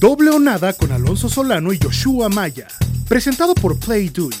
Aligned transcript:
Doble 0.00 0.30
o 0.30 0.38
nada 0.38 0.74
con 0.74 0.92
Alonso 0.92 1.28
Solano 1.28 1.72
y 1.72 1.78
Joshua 1.82 2.28
Maya. 2.28 2.68
Presentado 3.08 3.52
por 3.52 3.76
Play 3.80 4.10
Do 4.10 4.28
It. 4.28 4.36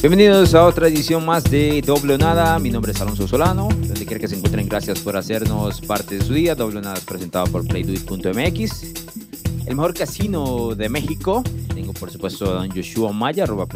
Bienvenidos 0.00 0.54
a 0.54 0.64
otra 0.64 0.86
edición 0.86 1.26
más 1.26 1.42
de 1.42 1.82
Doble 1.84 2.14
o 2.14 2.18
Nada. 2.18 2.56
Mi 2.60 2.70
nombre 2.70 2.92
es 2.92 3.00
Alonso 3.00 3.26
Solano. 3.26 3.66
Donde 3.68 4.06
quiera 4.06 4.20
que 4.20 4.28
se 4.28 4.36
encuentren, 4.36 4.68
gracias 4.68 5.00
por 5.00 5.16
hacernos 5.16 5.80
parte 5.80 6.18
de 6.18 6.24
su 6.24 6.32
día. 6.32 6.54
Doble 6.54 6.78
o 6.78 6.82
Nada 6.82 6.94
es 6.94 7.04
presentado 7.04 7.46
por 7.46 7.66
PlayDoIt.mx, 7.66 8.82
el 9.66 9.74
mejor 9.74 9.94
casino 9.94 10.76
de 10.76 10.88
México. 10.88 11.42
Tengo, 11.74 11.92
por 11.92 12.12
supuesto, 12.12 12.48
a 12.48 12.54
don 12.54 12.70
Joshua 12.70 13.12
Maya, 13.12 13.42
arroba 13.42 13.66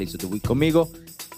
conmigo. 0.47 0.89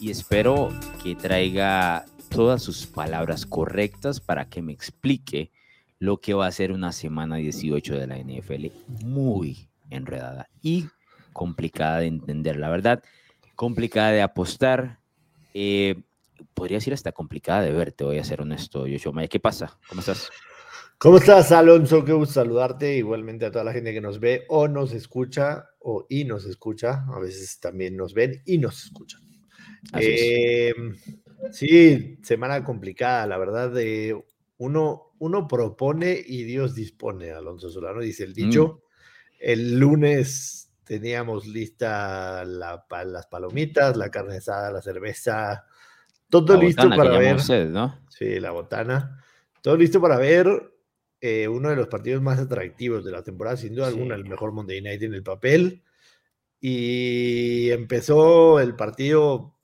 Y 0.00 0.10
espero 0.10 0.70
que 1.02 1.14
traiga 1.14 2.04
todas 2.30 2.62
sus 2.62 2.86
palabras 2.86 3.46
correctas 3.46 4.20
para 4.20 4.48
que 4.48 4.62
me 4.62 4.72
explique 4.72 5.50
lo 5.98 6.18
que 6.18 6.34
va 6.34 6.46
a 6.46 6.52
ser 6.52 6.72
una 6.72 6.92
semana 6.92 7.36
18 7.36 7.96
de 7.96 8.06
la 8.06 8.18
NFL. 8.18 8.66
Muy 9.04 9.68
enredada 9.90 10.48
y 10.62 10.86
complicada 11.32 12.00
de 12.00 12.06
entender, 12.06 12.56
la 12.56 12.70
verdad 12.70 13.02
complicada 13.58 14.12
de 14.12 14.22
apostar. 14.22 15.00
Eh, 15.52 15.96
podría 16.54 16.76
decir 16.76 16.94
hasta 16.94 17.10
complicada 17.10 17.62
de 17.62 17.72
ver, 17.72 17.90
te 17.90 18.04
voy 18.04 18.18
a 18.18 18.24
ser 18.24 18.40
honesto, 18.40 18.86
Yoshua 18.86 19.12
Maya. 19.12 19.26
¿Qué 19.26 19.40
pasa? 19.40 19.76
¿Cómo 19.88 20.00
estás? 20.00 20.30
¿Cómo 20.96 21.16
estás, 21.16 21.50
Alonso? 21.50 22.04
Qué 22.04 22.12
gusto 22.12 22.34
saludarte. 22.34 22.96
Igualmente 22.96 23.46
a 23.46 23.50
toda 23.50 23.64
la 23.64 23.72
gente 23.72 23.92
que 23.92 24.00
nos 24.00 24.20
ve 24.20 24.44
o 24.48 24.68
nos 24.68 24.92
escucha 24.92 25.70
o 25.80 26.06
y 26.08 26.24
nos 26.24 26.44
escucha. 26.44 27.04
A 27.12 27.18
veces 27.18 27.58
también 27.58 27.96
nos 27.96 28.14
ven 28.14 28.42
y 28.46 28.58
nos 28.58 28.84
escuchan. 28.84 29.27
Eh, 29.98 30.74
sí, 31.52 32.18
semana 32.22 32.64
complicada, 32.64 33.26
la 33.26 33.38
verdad. 33.38 33.70
De 33.70 34.20
uno, 34.58 35.12
uno 35.18 35.48
propone 35.48 36.22
y 36.24 36.44
Dios 36.44 36.74
dispone, 36.74 37.30
Alonso 37.30 37.70
Solano, 37.70 38.00
dice 38.00 38.24
el 38.24 38.34
dicho. 38.34 38.82
Mm. 38.82 38.88
El 39.40 39.78
lunes 39.78 40.72
teníamos 40.84 41.46
lista 41.46 42.44
las 42.44 43.26
palomitas, 43.30 43.96
la 43.96 44.10
carne 44.10 44.36
asada, 44.36 44.72
la 44.72 44.82
cerveza, 44.82 45.66
todo 46.30 46.60
listo 46.60 46.88
para 46.90 47.18
ver. 47.18 47.40
Sí, 47.40 48.40
la 48.40 48.50
botana. 48.50 49.22
Todo 49.62 49.76
listo 49.76 50.00
para 50.00 50.18
ver 50.18 50.46
eh, 51.20 51.48
uno 51.48 51.70
de 51.70 51.76
los 51.76 51.88
partidos 51.88 52.22
más 52.22 52.38
atractivos 52.38 53.04
de 53.04 53.12
la 53.12 53.22
temporada, 53.22 53.56
sin 53.56 53.74
duda 53.74 53.88
alguna, 53.88 54.14
el 54.14 54.24
mejor 54.24 54.52
Monday 54.52 54.80
Night 54.80 55.02
en 55.02 55.14
el 55.14 55.22
papel. 55.22 55.82
Y 56.60 57.70
empezó 57.70 58.60
el 58.60 58.74
partido 58.74 59.57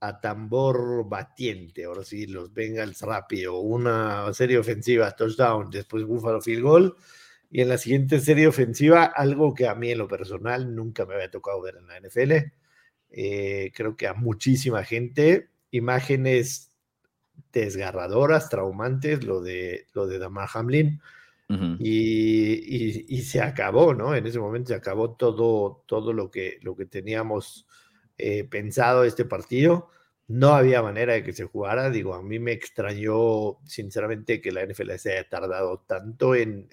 a 0.00 0.20
tambor 0.20 1.08
batiente. 1.08 1.84
Ahora 1.84 2.02
sí, 2.04 2.26
los 2.26 2.52
Bengals 2.52 3.02
rápido. 3.02 3.60
Una 3.60 4.32
serie 4.32 4.58
ofensiva, 4.58 5.14
touchdown, 5.14 5.70
después 5.70 6.04
Buffalo 6.04 6.40
field 6.40 6.62
goal 6.62 6.96
y 7.50 7.60
en 7.60 7.68
la 7.68 7.78
siguiente 7.78 8.20
serie 8.20 8.46
ofensiva, 8.46 9.04
algo 9.04 9.54
que 9.54 9.66
a 9.66 9.74
mí 9.74 9.90
en 9.90 9.98
lo 9.98 10.06
personal 10.06 10.74
nunca 10.74 11.04
me 11.04 11.14
había 11.14 11.30
tocado 11.30 11.60
ver 11.60 11.76
en 11.76 11.86
la 11.88 11.98
NFL. 11.98 12.52
Eh, 13.10 13.72
creo 13.74 13.96
que 13.96 14.06
a 14.06 14.14
muchísima 14.14 14.84
gente, 14.84 15.50
imágenes 15.72 16.70
desgarradoras, 17.52 18.48
traumantes, 18.48 19.24
lo 19.24 19.42
de, 19.42 19.86
lo 19.94 20.06
de 20.06 20.18
Damar 20.18 20.48
Hamlin. 20.54 21.00
y, 21.80 23.16
y, 23.16 23.22
se 23.22 23.40
acabó, 23.40 23.92
¿no? 23.92 24.14
En 24.14 24.24
ese 24.24 24.38
momento 24.38 24.68
se 24.68 24.76
acabó 24.76 25.16
todo, 25.16 25.82
todo 25.88 26.12
lo, 26.12 26.30
que, 26.30 26.60
lo 26.62 26.76
que 26.76 26.86
teníamos 26.86 27.66
eh, 28.22 28.44
pensado 28.44 29.04
este 29.04 29.24
partido 29.24 29.88
no 30.30 30.54
había 30.54 30.80
manera 30.80 31.14
de 31.14 31.24
que 31.24 31.32
se 31.32 31.44
jugara. 31.44 31.90
Digo, 31.90 32.14
a 32.14 32.22
mí 32.22 32.38
me 32.38 32.52
extrañó 32.52 33.58
sinceramente 33.64 34.40
que 34.40 34.52
la 34.52 34.64
NFL 34.64 34.92
se 34.96 35.12
haya 35.14 35.28
tardado 35.28 35.80
tanto 35.88 36.36
en, 36.36 36.68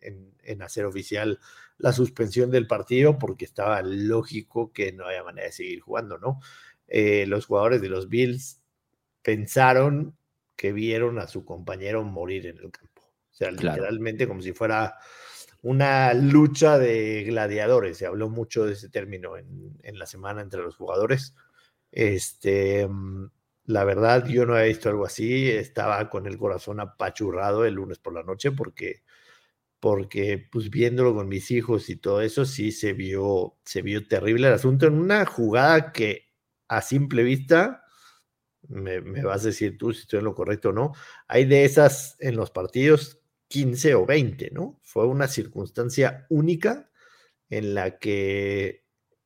hacer 0.62 0.86
oficial 0.86 1.40
la 1.80 1.92
suspensión 1.92 2.52
del 2.52 2.68
partido 2.68 3.18
porque 3.18 3.46
estaba 3.46 3.82
lógico 3.82 4.72
que 4.72 4.92
no 4.92 5.06
había 5.06 5.24
manera 5.24 5.48
de 5.48 5.54
seguir 5.54 5.80
jugando, 5.82 6.20
¿no? 6.20 6.40
Eh, 6.88 7.26
los 7.26 7.48
jugadores 7.48 7.82
de 7.82 7.90
los 7.90 8.10
Bills 8.10 8.62
pensaron 9.24 10.16
que 10.56 10.72
vieron 10.72 11.18
a 11.18 11.28
su 11.28 11.44
compañero 11.44 12.04
morir 12.04 12.46
en 12.46 12.58
el 12.58 12.72
campo. 12.72 13.02
O 13.32 13.36
sea, 13.36 13.50
literalmente 13.50 14.28
como 14.28 14.44
si 14.44 14.54
fuera 14.54 14.98
una 15.68 16.14
lucha 16.14 16.78
de 16.80 17.24
gladiadores. 17.24 17.98
Se 17.98 18.06
habló 18.06 18.30
mucho 18.30 18.66
de 18.66 18.74
ese 18.74 18.90
término 18.90 19.36
en, 19.38 19.78
en 19.84 20.00
la 20.00 20.06
semana 20.06 20.42
entre 20.42 20.62
los 20.62 20.78
jugadores. 20.78 21.36
Este, 21.92 22.88
mm, 22.88 23.30
la 23.66 23.84
verdad, 23.84 24.26
yo 24.28 24.46
no 24.46 24.58
he 24.58 24.70
visto 24.70 24.88
algo 24.90 25.06
así. 25.06 25.50
Estaba 25.50 26.10
con 26.10 26.26
el 26.26 26.38
corazón 26.38 26.80
apachurrado 26.80 27.66
el 27.66 27.74
lunes 27.74 28.00
por 28.00 28.14
la 28.14 28.24
noche 28.24 28.52
porque, 28.54 29.04
porque 29.82 30.48
pues 30.52 30.70
viéndolo 30.70 31.14
con 31.14 31.28
mis 31.30 31.52
hijos 31.52 31.90
y 31.90 31.98
todo 31.98 32.22
eso, 32.22 32.46
sí 32.46 32.72
se 32.72 32.94
vio, 32.94 33.58
se 33.66 33.82
vio 33.82 34.08
terrible 34.08 34.48
el 34.48 34.54
asunto 34.54 34.88
en 34.88 34.94
una 34.94 35.26
jugada 35.26 35.92
que 35.92 36.28
a 36.70 36.82
simple 36.82 37.24
vista, 37.24 37.84
me, 38.70 39.02
me 39.02 39.24
vas 39.24 39.44
a 39.44 39.48
decir 39.48 39.78
tú 39.78 39.94
si 39.94 40.02
estoy 40.02 40.20
en 40.20 40.26
lo 40.26 40.36
correcto 40.36 40.70
o 40.70 40.74
no, 40.74 40.94
hay 41.28 41.46
de 41.46 41.66
esas 41.66 42.16
en 42.20 42.38
los 42.38 42.52
partidos 42.52 43.17
15 43.48 43.96
o 43.96 44.06
20, 44.06 44.52
¿no? 44.52 44.80
Fue 44.84 45.06
una 45.06 45.28
circunstancia 45.28 46.26
única 46.30 46.90
en 47.50 47.74
la 47.74 48.00
que 48.00 48.84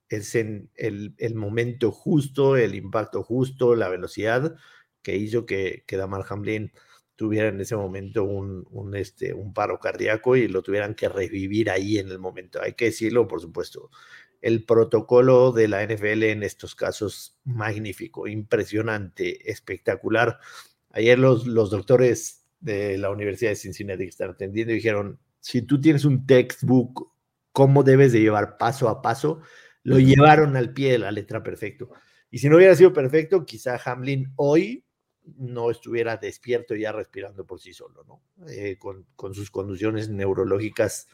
es 0.09 0.36
en 0.36 0.70
el, 0.76 1.16
momento 1.36 1.92
justo, 1.92 2.58
el 2.58 2.76
impacto 2.76 3.24
justo, 3.24 3.76
la 3.76 3.90
velocidad 3.90 4.56
que 5.02 5.16
hizo 5.16 5.46
que, 5.46 5.84
que 5.88 5.98
Damar 5.98 6.26
Hamlin 6.30 6.72
tuviera 7.16 7.50
en 7.50 7.62
ese 7.62 7.76
momento 7.76 8.24
un, 8.24 8.66
un, 8.72 8.96
este, 8.96 9.34
un 9.34 9.54
paro 9.54 9.80
cardíaco 9.80 10.36
y 10.36 10.48
lo 10.48 10.64
tuvieran 10.64 10.96
que 10.96 11.08
revivir 11.08 11.70
ahí 11.70 11.98
en 11.98 12.09
el 12.09 12.20
momento. 12.20 12.59
Hay 12.62 12.74
que 12.74 12.86
decirlo, 12.86 13.28
por 13.28 13.42
supuesto. 13.42 13.90
El 14.42 14.66
protocolo 14.66 15.52
de 15.52 15.68
la 15.68 15.84
NFL 15.84 16.24
en 16.24 16.44
estos 16.44 16.74
casos, 16.76 17.38
magnífico, 17.44 18.28
impresionante, 18.28 19.52
espectacular. 19.52 20.40
Ayer 20.90 21.20
los, 21.20 21.46
los 21.46 21.70
doctores 21.70 22.41
de 22.61 22.97
la 22.97 23.09
Universidad 23.09 23.51
de 23.51 23.55
Cincinnati 23.57 24.03
que 24.03 24.09
están 24.09 24.29
atendiendo 24.29 24.73
dijeron, 24.73 25.19
si 25.39 25.63
tú 25.63 25.81
tienes 25.81 26.05
un 26.05 26.25
textbook, 26.25 27.11
¿cómo 27.51 27.83
debes 27.83 28.13
de 28.13 28.22
llevar 28.22 28.57
paso 28.57 28.88
a 28.88 29.01
paso? 29.01 29.41
lo 29.83 29.99
llevaron 29.99 30.55
al 30.55 30.73
pie 30.73 30.94
de 30.94 30.99
la 30.99 31.11
letra 31.11 31.44
perfecto. 31.44 31.91
Y 32.29 32.39
si 32.39 32.49
no 32.49 32.57
hubiera 32.57 32.75
sido 32.75 32.94
perfecto, 32.94 33.45
quizá 33.45 33.79
Hamlin 33.83 34.31
hoy 34.35 34.85
no 35.23 35.69
estuviera 35.69 36.17
despierto 36.17 36.75
ya 36.75 36.91
respirando 36.91 37.45
por 37.45 37.59
sí 37.59 37.73
solo, 37.73 38.03
¿no? 38.05 38.23
Eh, 38.47 38.78
con, 38.78 39.33
sus 39.33 39.51
condiciones 39.51 40.09
neurológicas 40.09 41.07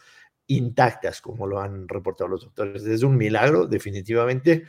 intactas, 0.48 1.22
como 1.22 1.46
lo 1.48 1.60
han 1.60 1.88
reportado 1.88 2.30
los 2.30 2.44
doctores. 2.44 2.86
Es 2.86 3.04
un 3.04 3.18
milagro, 3.18 3.68
definitivamente, 3.68 4.66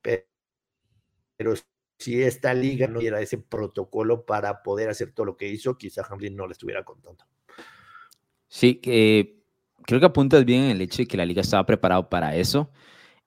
pero 0.00 1.54
si 1.98 2.22
esta 2.22 2.54
liga 2.54 2.86
no 2.86 3.00
diera 3.00 3.20
ese 3.20 3.38
protocolo 3.38 4.24
para 4.24 4.62
poder 4.62 4.88
hacer 4.88 5.12
todo 5.12 5.26
lo 5.26 5.36
que 5.36 5.48
hizo, 5.48 5.76
quizá 5.76 6.06
Hamlin 6.08 6.36
no 6.36 6.46
le 6.46 6.52
estuviera 6.52 6.84
contando. 6.84 7.24
Sí, 8.46 8.76
que 8.76 9.42
creo 9.84 10.00
que 10.00 10.06
apuntas 10.06 10.44
bien 10.44 10.64
en 10.64 10.70
el 10.70 10.80
hecho 10.80 10.98
de 10.98 11.06
que 11.06 11.16
la 11.16 11.26
liga 11.26 11.42
estaba 11.42 11.66
preparado 11.66 12.08
para 12.08 12.36
eso. 12.36 12.70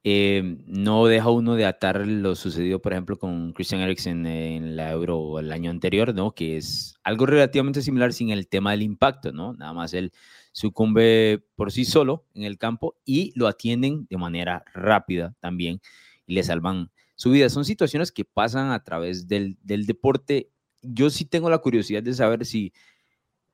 Eh, 0.03 0.57
no 0.65 1.05
deja 1.05 1.29
uno 1.29 1.55
de 1.55 1.65
atar 1.65 2.07
lo 2.07 2.33
sucedido, 2.35 2.81
por 2.81 2.93
ejemplo, 2.93 3.19
con 3.19 3.53
Christian 3.53 3.81
Eriksen 3.81 4.25
en 4.25 4.75
la 4.75 4.91
Euro 4.91 5.37
el 5.37 5.51
año 5.51 5.69
anterior, 5.69 6.15
¿no? 6.15 6.33
Que 6.33 6.57
es 6.57 6.95
algo 7.03 7.27
relativamente 7.27 7.83
similar 7.83 8.11
sin 8.13 8.31
el 8.31 8.47
tema 8.47 8.71
del 8.71 8.81
impacto, 8.81 9.31
¿no? 9.31 9.53
Nada 9.53 9.73
más 9.73 9.93
él 9.93 10.11
sucumbe 10.53 11.43
por 11.55 11.71
sí 11.71 11.85
solo 11.85 12.25
en 12.33 12.43
el 12.43 12.57
campo 12.57 12.95
y 13.05 13.31
lo 13.35 13.47
atienden 13.47 14.07
de 14.09 14.17
manera 14.17 14.63
rápida 14.73 15.35
también 15.39 15.81
y 16.25 16.33
le 16.33 16.43
salvan 16.43 16.89
su 17.21 17.31
vida. 17.31 17.49
Son 17.49 17.65
situaciones 17.65 18.11
que 18.11 18.25
pasan 18.25 18.71
a 18.71 18.83
través 18.83 19.27
del, 19.27 19.57
del 19.61 19.85
deporte. 19.85 20.49
Yo 20.81 21.09
sí 21.09 21.25
tengo 21.25 21.49
la 21.49 21.59
curiosidad 21.59 22.03
de 22.03 22.13
saber 22.13 22.45
si 22.45 22.73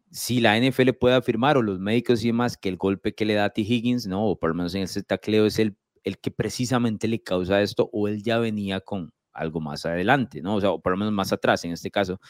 si 0.09 0.39
la 0.39 0.57
NFL 0.57 0.91
puede 0.93 1.15
afirmar 1.15 1.57
o 1.57 1.61
los 1.61 1.79
médicos 1.79 2.23
y 2.23 2.27
demás 2.27 2.55
que 2.55 2.69
el 2.69 2.77
golpe 2.77 3.13
que 3.13 3.25
le 3.25 3.33
da 3.33 3.43
a 3.43 3.49
T. 3.49 3.61
Higgins, 3.61 4.07
no, 4.07 4.25
o 4.25 4.39
por 4.39 4.49
lo 4.49 4.55
menos 4.55 4.73
en 4.73 4.83
ese 4.83 5.03
tacleo 5.03 5.45
es 5.45 5.59
el 5.59 5.75
el 6.07 6.19
que 6.19 6.31
precisamente 6.31 7.05
le 7.09 7.21
causa 7.21 7.61
esto 7.61 7.89
o 7.91 8.07
él 8.07 8.23
ya 8.23 8.39
venía 8.39 8.79
con 8.79 9.11
algo 9.33 9.59
más 9.59 9.85
adelante, 9.85 10.41
¿no? 10.41 10.55
O 10.55 10.61
sea, 10.61 10.71
o 10.71 10.79
por 10.81 10.93
lo 10.93 10.97
menos 10.97 11.13
más 11.13 11.33
atrás 11.33 11.65
en 11.65 11.73
este 11.73 11.91
caso. 11.91 12.21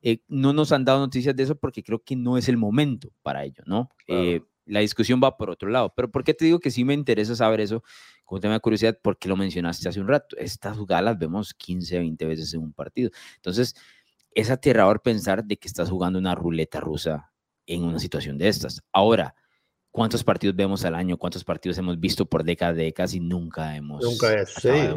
Eh, 0.00 0.20
no 0.28 0.52
nos 0.52 0.70
han 0.70 0.84
dado 0.84 1.00
noticias 1.00 1.34
de 1.34 1.42
eso 1.42 1.56
porque 1.56 1.82
creo 1.82 1.98
que 2.04 2.14
no 2.14 2.38
es 2.38 2.48
el 2.48 2.56
momento 2.56 3.10
para 3.22 3.44
ello, 3.44 3.64
¿no? 3.66 3.90
Eh, 4.06 4.42
la 4.64 4.78
discusión 4.78 5.20
va 5.22 5.36
por 5.36 5.50
otro 5.50 5.68
lado. 5.68 5.92
Pero 5.96 6.08
¿por 6.12 6.22
qué 6.22 6.34
te 6.34 6.44
digo 6.44 6.60
que 6.60 6.70
sí 6.70 6.84
me 6.84 6.94
interesa 6.94 7.34
saber 7.34 7.60
eso? 7.60 7.82
Como 8.26 8.40
tema 8.40 8.54
de 8.54 8.60
curiosidad, 8.60 8.98
porque 9.00 9.28
lo 9.28 9.36
mencionaste 9.36 9.88
hace 9.88 10.00
un 10.00 10.08
rato. 10.08 10.36
Estas 10.36 10.76
jugadas 10.76 11.04
las 11.04 11.18
vemos 11.18 11.54
15, 11.54 11.98
20 11.98 12.26
veces 12.26 12.52
en 12.52 12.60
un 12.60 12.72
partido. 12.74 13.10
Entonces, 13.36 13.74
es 14.32 14.50
aterrador 14.50 15.00
pensar 15.00 15.42
de 15.42 15.56
que 15.56 15.66
estás 15.66 15.88
jugando 15.88 16.18
una 16.18 16.34
ruleta 16.34 16.78
rusa 16.78 17.32
en 17.66 17.84
una 17.84 17.98
situación 17.98 18.36
de 18.36 18.48
estas. 18.48 18.82
Ahora, 18.92 19.34
cuántos 19.96 20.22
partidos 20.22 20.54
vemos 20.54 20.84
al 20.84 20.94
año, 20.94 21.16
cuántos 21.16 21.42
partidos 21.42 21.78
hemos 21.78 21.98
visto 21.98 22.26
por 22.26 22.44
décadas, 22.44 22.76
décadas 22.76 23.14
y 23.14 23.20
nunca 23.20 23.74
hemos 23.74 24.04
nunca 24.04 24.34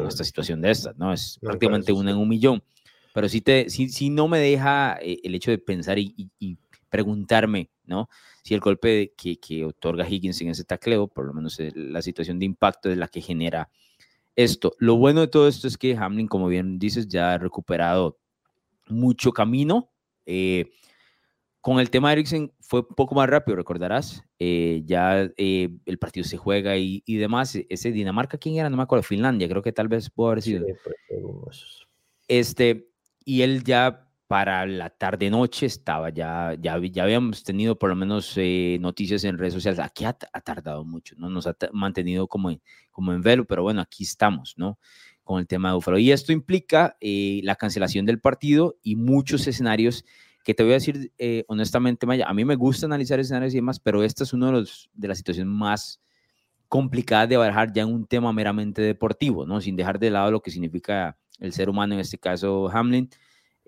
esta 0.08 0.24
situación 0.24 0.60
de 0.60 0.70
estas, 0.70 0.94
¿no? 0.98 1.10
Es 1.10 1.38
prácticamente 1.40 1.90
una 1.90 2.10
en 2.10 2.18
un 2.18 2.28
millón. 2.28 2.62
pero 3.14 3.26
sí, 3.26 3.40
te, 3.40 3.70
sí, 3.70 4.10
no 4.10 4.28
me 4.28 4.38
deja 4.38 4.98
eh, 5.00 5.18
el 5.24 5.34
hecho 5.34 5.50
de 5.50 5.56
pensar 5.56 5.98
y, 5.98 6.30
preguntarme, 6.90 7.70
¿no? 7.84 8.08
Si 8.42 8.54
el 8.54 8.60
golpe 8.60 9.14
que, 9.16 9.38
que, 9.38 9.64
otorga 9.64 10.08
Higgins 10.08 10.40
en 10.40 10.48
ese 10.48 10.64
tacleo, 10.64 11.08
por 11.08 11.26
lo 11.26 11.32
menos 11.32 11.58
eh, 11.60 11.72
la 11.74 12.02
situación 12.02 12.38
de 12.38 12.46
impacto 12.46 12.90
es 12.90 12.98
la 12.98 13.08
que 13.08 13.20
genera 13.20 13.70
esto. 14.36 14.74
Lo 14.78 14.96
bueno 14.96 15.20
de 15.20 15.28
todo 15.28 15.48
esto 15.48 15.68
es 15.68 15.76
que 15.76 15.96
Hamlin, 15.96 16.28
como 16.28 16.48
bien 16.48 16.78
dices, 16.78 17.08
ya 17.08 17.34
ha 17.34 17.38
recuperado 17.38 18.18
mucho 18.88 19.32
camino. 19.32 19.90
Eh, 20.26 20.70
con 21.60 21.78
el 21.78 21.90
tema 21.90 22.08
de 22.08 22.14
Eriksen 22.14 22.52
fue 22.60 22.80
un 22.80 22.94
poco 22.94 23.14
más 23.14 23.28
rápido, 23.28 23.56
recordarás. 23.56 24.24
Eh, 24.38 24.82
ya 24.86 25.30
eh, 25.36 25.68
el 25.84 25.98
partido 25.98 26.24
se 26.24 26.38
juega 26.38 26.76
y, 26.76 27.02
y, 27.04 27.16
demás. 27.16 27.58
Ese 27.68 27.92
Dinamarca, 27.92 28.38
¿quién 28.38 28.56
era? 28.56 28.70
No 28.70 28.76
me 28.76 28.82
acuerdo. 28.82 29.02
Finlandia, 29.02 29.48
creo 29.48 29.62
que 29.62 29.72
tal 29.72 29.88
vez 29.88 30.08
pudo 30.08 30.28
haber 30.28 30.42
sido. 30.42 30.66
Este, 32.28 32.88
y 33.24 33.42
él 33.42 33.64
ya 33.64 34.09
para 34.30 34.64
la 34.64 34.90
tarde-noche 34.90 35.66
estaba, 35.66 36.10
ya, 36.10 36.54
ya, 36.60 36.74
habíamos 36.74 37.42
tenido 37.42 37.76
por 37.76 37.90
lo 37.90 37.96
menos 37.96 38.32
eh, 38.36 38.78
noticias 38.80 39.24
en 39.24 39.36
redes 39.36 39.54
sociales. 39.54 39.80
Aquí 39.80 40.04
ha, 40.04 40.12
tardado 40.12 40.84
mucho, 40.84 41.16
¿no? 41.18 41.28
Nos 41.28 41.48
ha 41.48 41.56
mantenido 41.72 42.28
como 42.28 42.52
en, 42.52 42.62
como 42.92 43.12
en 43.12 43.22
velo, 43.22 43.44
pero 43.44 43.64
bueno, 43.64 43.80
aquí 43.80 44.04
estamos, 44.04 44.54
¿no? 44.56 44.78
Con 45.24 45.40
el 45.40 45.48
tema 45.48 45.70
de 45.70 45.74
Búfalo. 45.74 45.98
Y 45.98 46.12
esto 46.12 46.30
implica 46.32 46.96
la 47.00 47.56
cancelación 47.56 48.06
del 48.06 48.20
partido 48.20 48.76
y 48.84 48.94
muchos 48.94 49.48
escenarios 49.48 50.04
que 50.44 50.54
te 50.54 50.62
voy 50.62 50.74
a 50.74 50.76
decir 50.76 51.12
eh, 51.18 51.42
honestamente, 51.48 52.06
Maya, 52.06 52.28
a 52.28 52.32
mí 52.32 52.44
me 52.44 52.54
gusta 52.54 52.86
analizar 52.86 53.18
escenarios 53.18 53.52
y 53.54 53.56
demás, 53.56 53.80
pero 53.80 54.04
esta 54.04 54.22
es 54.22 54.32
una 54.32 54.52
de, 54.52 54.64
de 54.92 55.08
las 55.08 55.18
situaciones 55.18 55.52
más 55.52 56.00
complicadas 56.68 57.28
de 57.28 57.36
barajar 57.36 57.72
ya 57.72 57.82
en 57.82 57.92
un 57.92 58.06
tema 58.06 58.32
meramente 58.32 58.80
deportivo, 58.80 59.44
¿no? 59.44 59.60
Sin 59.60 59.74
dejar 59.74 59.98
de 59.98 60.10
lado 60.10 60.30
lo 60.30 60.40
que 60.40 60.52
significa 60.52 61.18
el 61.40 61.52
ser 61.52 61.68
humano, 61.68 61.94
en 61.94 62.00
este 62.00 62.16
caso 62.16 62.70
Hamlin, 62.72 63.10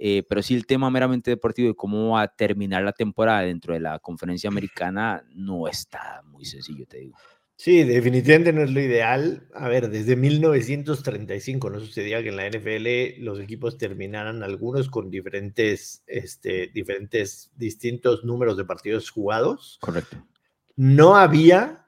eh, 0.04 0.25
pero 0.28 0.43
sí 0.43 0.56
el 0.56 0.66
tema 0.66 0.90
meramente 0.90 1.31
deportivo 1.31 1.69
de 1.69 1.76
cómo 1.76 2.08
va 2.14 2.22
a 2.22 2.34
terminar 2.34 2.82
la 2.82 2.90
temporada 2.90 3.43
dentro 3.43 3.72
de 3.72 3.78
la 3.78 4.00
conferencia 4.00 4.49
americana 4.49 5.25
no 5.32 5.69
está 5.69 6.22
muy 6.25 6.44
sencillo, 6.44 6.84
te 6.87 6.99
digo. 6.99 7.16
Sí, 7.54 7.84
definitivamente 7.84 8.52
no 8.52 8.62
es 8.62 8.72
lo 8.72 8.81
ideal. 8.81 9.46
A 9.54 9.69
ver, 9.69 9.90
desde 9.90 10.16
1935 10.16 11.70
no 11.70 11.78
sucedía 11.78 12.20
que 12.20 12.31
en 12.31 12.37
la 12.37 12.49
NFL 12.49 13.22
los 13.22 13.38
equipos 13.38 13.78
terminaran 13.78 14.43
algunos 14.43 14.88
con 14.88 15.08
diferentes, 15.08 16.02
este, 16.08 16.66
diferentes, 16.75 17.52
distintos 17.55 18.25
números 18.25 18.56
de 18.56 18.64
partidos 18.64 19.08
jugados. 19.08 19.78
Correcto. 19.81 20.16
No 20.75 21.14
había, 21.14 21.87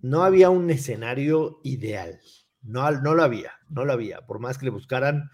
no 0.00 0.22
había 0.22 0.48
un 0.48 0.70
escenario 0.70 1.60
ideal. 1.62 2.22
No, 2.62 2.90
no 2.90 3.14
lo 3.14 3.22
había, 3.22 3.52
no 3.68 3.84
lo 3.84 3.92
había. 3.92 4.22
Por 4.22 4.38
más 4.38 4.56
que 4.56 4.64
le 4.64 4.70
buscaran, 4.70 5.28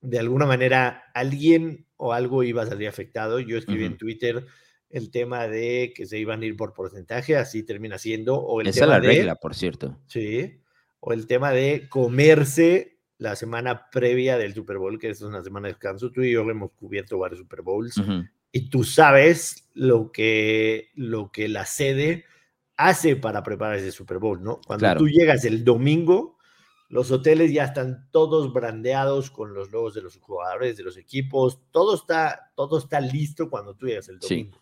de 0.00 0.18
alguna 0.18 0.46
manera 0.46 1.04
alguien 1.14 1.86
o 1.96 2.12
algo 2.12 2.42
iba 2.42 2.62
a 2.62 2.66
salir 2.66 2.88
afectado. 2.88 3.40
Yo 3.40 3.58
escribí 3.58 3.84
en 3.84 3.98
Twitter 3.98 4.46
el 4.88 5.10
tema 5.10 5.46
de 5.46 5.92
que 5.94 6.06
se 6.06 6.18
iban 6.18 6.42
a 6.42 6.46
ir 6.46 6.56
por 6.56 6.72
porcentaje, 6.74 7.36
así 7.36 7.62
termina 7.62 7.98
siendo. 7.98 8.36
O 8.36 8.60
el 8.60 8.68
Esa 8.68 8.80
tema 8.80 8.96
es 8.96 9.02
la 9.02 9.08
regla, 9.08 9.34
por 9.36 9.54
cierto. 9.54 9.98
Sí. 10.06 10.60
O 10.98 11.12
el 11.12 11.26
tema 11.26 11.52
de 11.52 11.88
comerse 11.88 12.98
la 13.18 13.36
semana 13.36 13.90
previa 13.90 14.38
del 14.38 14.54
Super 14.54 14.78
Bowl, 14.78 14.98
que 14.98 15.10
es 15.10 15.20
una 15.20 15.42
semana 15.42 15.68
de 15.68 15.74
descanso. 15.74 16.10
Tú 16.10 16.22
y 16.22 16.32
yo 16.32 16.40
hemos 16.48 16.72
cubierto 16.72 17.18
varios 17.18 17.40
Super 17.40 17.62
Bowls. 17.62 18.02
Y 18.50 18.68
tú 18.68 18.82
sabes 18.82 19.68
lo 19.74 20.10
que, 20.10 20.88
lo 20.94 21.30
que 21.30 21.48
la 21.48 21.66
sede 21.66 22.24
hace 22.76 23.14
para 23.14 23.42
preparar 23.42 23.76
ese 23.76 23.92
Super 23.92 24.18
Bowl, 24.18 24.42
¿no? 24.42 24.60
Cuando 24.66 24.96
tú 24.96 25.08
llegas 25.08 25.44
el 25.44 25.64
domingo, 25.64 26.38
los 26.90 27.10
hoteles 27.10 27.52
ya 27.52 27.64
están 27.64 28.10
todos 28.10 28.52
brandeados 28.52 29.30
con 29.30 29.54
los 29.54 29.72
logos 29.72 29.94
de 29.94 30.02
los 30.02 30.18
jugadores, 30.18 30.76
de 30.76 30.82
los 30.82 30.98
equipos. 30.98 31.60
Todo 31.70 31.94
está, 31.94 32.52
todo 32.54 32.76
está 32.76 33.00
listo 33.00 33.48
cuando 33.48 33.74
tú 33.74 33.86
llegas 33.86 34.08
el 34.10 34.18
domingo 34.18 34.60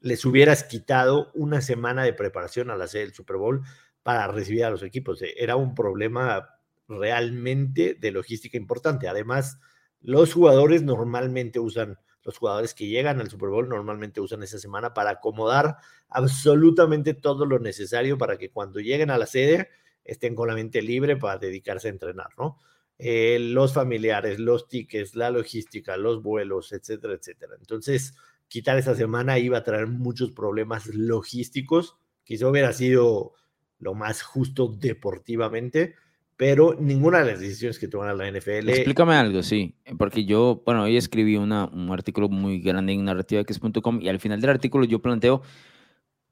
les 0.00 0.24
hubieras 0.24 0.64
quitado 0.64 1.30
una 1.34 1.60
semana 1.60 2.04
de 2.04 2.12
preparación 2.12 2.70
a 2.70 2.76
la 2.76 2.86
sede 2.86 3.02
del 3.02 3.14
Super 3.14 3.36
Bowl 3.36 3.62
para 4.02 4.26
recibir 4.28 4.64
a 4.64 4.70
los 4.70 4.82
equipos. 4.82 5.20
Eh, 5.22 5.34
era 5.36 5.56
un 5.56 5.74
problema 5.74 6.60
realmente 6.88 7.94
de 7.94 8.10
logística 8.12 8.56
importante. 8.56 9.08
Además, 9.08 9.58
los 10.00 10.32
jugadores 10.32 10.82
normalmente 10.82 11.58
usan, 11.58 11.98
los 12.22 12.38
jugadores 12.38 12.74
que 12.74 12.86
llegan 12.86 13.20
al 13.20 13.28
Super 13.28 13.48
Bowl 13.48 13.68
normalmente 13.68 14.20
usan 14.20 14.42
esa 14.42 14.58
semana 14.58 14.94
para 14.94 15.10
acomodar 15.10 15.76
absolutamente 16.08 17.14
todo 17.14 17.44
lo 17.44 17.58
necesario 17.58 18.16
para 18.16 18.38
que 18.38 18.50
cuando 18.50 18.80
lleguen 18.80 19.10
a 19.10 19.18
la 19.18 19.26
sede 19.26 19.68
estén 20.08 20.34
con 20.34 20.48
la 20.48 20.54
mente 20.54 20.82
libre 20.82 21.16
para 21.16 21.38
dedicarse 21.38 21.88
a 21.88 21.92
entrenar, 21.92 22.30
¿no? 22.36 22.58
Eh, 22.98 23.38
los 23.40 23.74
familiares, 23.74 24.40
los 24.40 24.66
tickets, 24.66 25.14
la 25.14 25.30
logística, 25.30 25.96
los 25.96 26.20
vuelos, 26.22 26.72
etcétera, 26.72 27.14
etcétera. 27.14 27.54
Entonces, 27.60 28.14
quitar 28.48 28.76
esa 28.76 28.96
semana 28.96 29.38
iba 29.38 29.58
a 29.58 29.62
traer 29.62 29.86
muchos 29.86 30.32
problemas 30.32 30.86
logísticos. 30.86 31.96
Quizá 32.24 32.48
hubiera 32.48 32.72
sido 32.72 33.34
lo 33.78 33.94
más 33.94 34.22
justo 34.22 34.66
deportivamente, 34.66 35.94
pero 36.36 36.74
ninguna 36.80 37.20
de 37.20 37.32
las 37.32 37.40
decisiones 37.40 37.78
que 37.78 37.86
toman 37.86 38.16
la 38.16 38.30
NFL. 38.30 38.70
Explícame 38.70 39.14
algo, 39.14 39.42
sí, 39.42 39.76
porque 39.96 40.24
yo, 40.24 40.62
bueno, 40.64 40.84
hoy 40.84 40.96
escribí 40.96 41.36
una, 41.36 41.66
un 41.66 41.90
artículo 41.92 42.28
muy 42.28 42.60
grande 42.60 42.94
en 42.94 43.04
narrativax.com 43.04 44.00
y 44.00 44.08
al 44.08 44.18
final 44.18 44.40
del 44.40 44.50
artículo 44.50 44.84
yo 44.86 45.00
planteo 45.00 45.42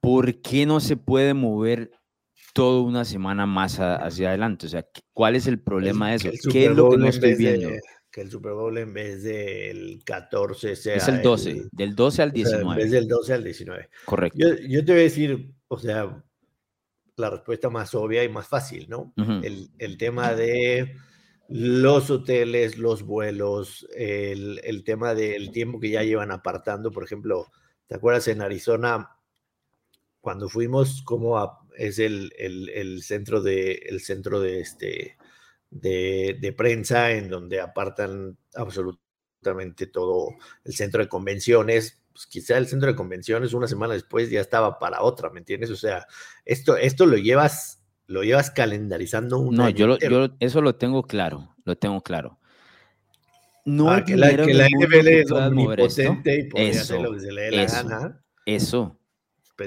por 0.01 0.41
qué 0.41 0.67
no 0.67 0.81
se 0.81 0.97
puede 0.97 1.35
mover 1.35 1.93
toda 2.57 2.81
una 2.81 3.05
semana 3.05 3.45
más 3.45 3.79
hacia 3.81 4.31
adelante. 4.31 4.65
O 4.65 4.69
sea, 4.71 4.87
¿cuál 5.13 5.37
es 5.37 5.47
el 5.47 5.61
problema 5.61 6.09
de 6.09 6.17
eso? 6.17 6.31
¿Qué 6.51 6.65
es 6.65 6.75
lo 6.75 6.89
que 6.89 6.97
no 6.97 7.07
estoy 7.07 7.35
viendo? 7.35 7.69
que 8.11 8.23
el 8.23 8.31
Super 8.31 8.53
Bowl 8.55 8.79
en 8.79 8.95
vez 8.95 9.25
del 9.25 10.03
14 10.03 10.75
sea. 10.75 10.97
Es 10.97 11.07
el 11.07 11.21
12, 11.21 11.69
del 11.71 11.95
12 11.95 12.23
al 12.23 12.33
19. 12.33 12.63
en 12.63 12.77
vez 12.77 12.91
del 12.91 13.09
12 13.09 13.35
al 13.35 13.45
19. 13.45 13.91
Correcto. 14.07 14.39
Yo, 14.41 14.55
yo, 14.67 14.83
te 14.87 14.93
voy 14.93 15.01
a 15.03 15.05
decir, 15.05 15.53
o 15.69 15.79
sea, 15.79 16.25
la 17.17 17.29
respuesta 17.29 17.69
más 17.69 17.95
obvia 17.95 18.25
y 18.25 18.31
más 18.31 18.49
fácil, 18.49 18.89
¿no? 18.89 19.13
el, 19.43 19.69
el, 19.77 19.99
tema 19.99 20.33
de 20.33 20.97
los 21.51 22.11
hoteles, 22.11 22.79
los 22.79 23.03
vuelos, 23.03 23.87
el, 23.95 24.63
el, 24.65 24.83
tema 24.83 25.15
del 25.15 25.51
tiempo 25.51 25.79
que 25.79 25.91
ya 25.91 26.03
llevan 26.03 26.31
apartando, 26.31 26.91
por 26.91 27.05
ejemplo, 27.05 27.49
¿te 27.87 27.97
acuerdas 27.97 28.29
en 28.29 28.41
Arizona? 28.41 29.11
Cuando 30.23 30.49
fuimos, 30.49 31.03
como 31.03 31.66
es 31.77 31.99
el, 31.99 32.33
el, 32.39 33.03
centro 33.03 33.41
de 33.41 33.73
el 33.89 34.01
centro 34.01 34.41
de 34.41 34.61
este 34.61 35.17
de, 35.71 36.55
prensa 36.57 37.13
en 37.13 37.29
donde 37.29 37.61
apartan 37.61 38.37
absolutamente 38.55 39.87
todo 39.87 40.31
el 40.65 40.75
centro 40.75 41.03
de 41.03 41.09
convenciones. 41.09 42.01
Pues 42.13 42.27
quizá 42.27 42.57
el 42.57 42.67
centro 42.67 42.89
de 42.89 42.97
convenciones 42.97 43.53
una 43.53 43.69
semana 43.69 43.95
después 43.95 44.31
ya 44.31 44.41
estaba 44.41 44.79
para 44.79 45.03
otra, 45.03 45.31
¿me 45.31 45.39
entiendes? 45.39 45.71
O 45.71 45.77
sea, 45.77 46.07
esto, 46.45 46.77
esto 46.77 47.05
lo 47.05 47.17
llevas, 47.19 47.83
lo 48.07 48.23
llevas 48.23 48.51
calendarizando 48.51 49.39
un 49.39 49.55
No, 49.55 49.69
yo, 49.69 49.99
yo, 49.99 50.29
eso 50.41 50.63
lo 50.63 50.77
tengo 50.77 51.03
claro, 51.03 51.55
lo 51.65 51.77
tengo 51.77 52.01
claro. 52.01 52.39
No 53.67 53.91
ah, 53.91 54.05
que 54.05 54.17
la, 54.17 54.31
que 54.31 54.55
la 54.55 54.69
NFL 54.69 55.09
es 55.09 55.31
omnipotente 55.31 56.39
y 56.39 56.43
podría 56.45 56.71
eso, 56.71 56.81
hacer 56.83 57.01
lo 57.01 57.13
que 57.13 57.21
se 57.21 57.33
le 57.33 57.43
dé 57.43 57.51
la 57.51 57.67
gana. 57.67 58.25
Eso. 58.47 58.97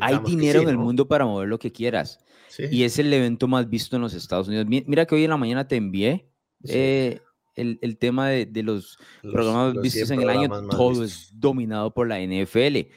Hay 0.02 0.20
dinero 0.26 0.62
en 0.62 0.70
el 0.70 0.78
mundo 0.78 1.08
para 1.08 1.26
mover 1.26 1.48
lo 1.48 1.60
que 1.60 1.72
quieras. 1.72 2.20
Y 2.58 2.84
es 2.84 3.00
el 3.00 3.14
evento 3.14 3.48
más 3.48 3.70
visto 3.70 3.96
en 3.96 4.02
los 4.02 4.14
Estados 4.14 4.48
Unidos. 4.48 4.66
Mira 4.68 5.06
que 5.06 5.16
hoy 5.16 5.24
en 5.24 5.30
la 5.30 5.38
mañana 5.38 5.68
te 5.68 5.76
envié 5.76 6.30
eh, 6.68 7.20
el, 7.56 7.80
el, 7.82 7.98
tema 7.98 8.28
de, 8.30 8.46
de 8.46 8.64
los, 8.64 8.98
programas 9.22 9.80
vistos 9.82 10.12
en 10.12 10.22
el 10.22 10.30
año. 10.30 10.50
Todo 10.70 11.04
es 11.04 11.32
dominado 11.34 11.94
por 11.94 12.08
la 12.08 12.20
NFL. 12.20 12.90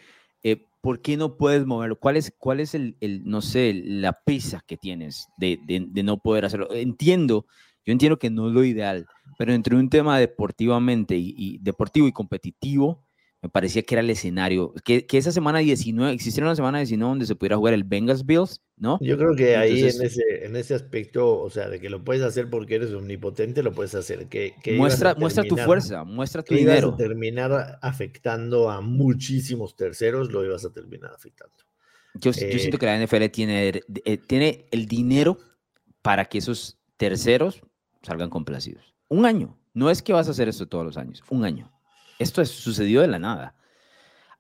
Eh, 0.42 0.66
¿Por 0.80 1.00
qué 1.00 1.16
no 1.16 1.37
puedes 1.37 1.64
moverlo? 1.64 1.99
¿Cuál 1.99 2.16
es, 2.16 2.34
cuál 2.37 2.61
es 2.61 2.75
el, 2.75 2.96
el 3.00 3.25
no 3.25 3.40
sé, 3.40 3.72
la 3.84 4.20
prisa 4.25 4.64
que 4.66 4.76
tienes 4.76 5.28
de, 5.37 5.58
de, 5.64 5.87
de 5.88 6.02
no 6.02 6.18
poder 6.18 6.44
hacerlo? 6.44 6.72
Entiendo, 6.72 7.46
yo 7.84 7.92
entiendo 7.92 8.18
que 8.18 8.30
no 8.30 8.49
es 8.49 8.54
lo 8.54 8.64
ideal, 8.64 9.06
pero 9.38 9.52
entre 9.52 9.76
un 9.76 9.88
tema 9.88 10.18
deportivamente 10.18 11.16
y, 11.16 11.34
y 11.37 11.58
deportivo 11.58 12.08
y 12.08 12.12
competitivo, 12.12 13.04
me 13.42 13.49
parecía 13.49 13.82
que 13.82 13.96
era 13.96 14.02
el 14.02 14.11
escenario. 14.11 14.72
Que, 14.84 15.04
que, 15.04 15.18
esa 15.18 15.32
semana 15.32 15.58
19, 15.58 16.12
existiera 16.12 16.46
una 16.46 16.54
semana 16.54 16.78
19 16.78 17.11
donde 17.11 17.26
se 17.26 17.34
pudiera 17.34 17.56
jugar 17.56 17.75
el 17.75 17.82
Bengals 17.82 18.25
Bills, 18.25 18.62
¿no? 18.76 18.99
Yo 19.00 19.18
creo 19.18 19.34
que 19.34 19.56
ahí 19.56 19.80
en, 19.80 20.00
ese, 20.00 20.44
en 20.44 20.54
ese 20.54 20.75
aspecto, 20.76 21.40
o 21.40 21.50
sea, 21.50 21.68
de 21.68 21.80
que 21.80 21.90
lo 21.90 22.04
puedes 22.04 22.22
hacer 22.22 22.49
porque 22.49 22.76
eres 22.76 22.92
omnipotente, 22.92 23.64
lo 23.64 23.72
puedes 23.72 23.96
hacer. 23.96 24.28
Que, 24.28 24.54
que 24.62 24.76
muestra, 24.76 25.16
muestra 25.16 25.42
tu 25.42 25.56
fuerza, 25.56 26.04
muestra 26.04 26.44
tu 26.44 26.54
dinero. 26.54 26.88
Ibas 26.88 26.94
a 26.94 26.96
terminar 26.96 27.78
afectando 27.82 28.70
a 28.70 28.80
muchísimos 28.80 29.75
terceros, 29.75 30.30
lo 30.30 30.44
ibas 30.44 30.64
a 30.64 30.72
terminar 30.72 31.11
afectando. 31.12 31.56
Yo, 32.14 32.30
yo 32.30 32.32
siento 32.32 32.76
eh, 32.76 32.78
que 32.78 32.87
la 32.87 33.04
NFL 33.04 33.25
tiene, 33.32 33.80
eh, 34.04 34.18
tiene 34.18 34.66
el 34.70 34.87
dinero 34.87 35.38
para 36.00 36.26
que 36.26 36.38
esos 36.38 36.78
terceros 36.96 37.61
salgan 38.02 38.30
complacidos. 38.30 38.94
Un 39.08 39.26
año. 39.26 39.58
No 39.75 39.90
es 39.90 40.00
que 40.00 40.12
vas 40.12 40.28
a 40.28 40.30
hacer 40.30 40.49
esto 40.49 40.68
todos 40.68 40.84
los 40.84 40.96
años, 40.96 41.25
un 41.30 41.44
año. 41.44 41.72
Esto 42.19 42.45
sucedió 42.45 43.00
de 43.00 43.09
la 43.09 43.19
nada. 43.19 43.54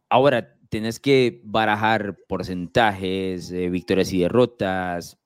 Ahora, 0.08 0.54
tienes 0.68 1.00
que 1.00 1.40
barajar 1.44 2.16
porcentajes, 2.28 3.50
eh, 3.50 3.68
victorias 3.68 4.12
y 4.12 4.20
derrotas, 4.20 5.18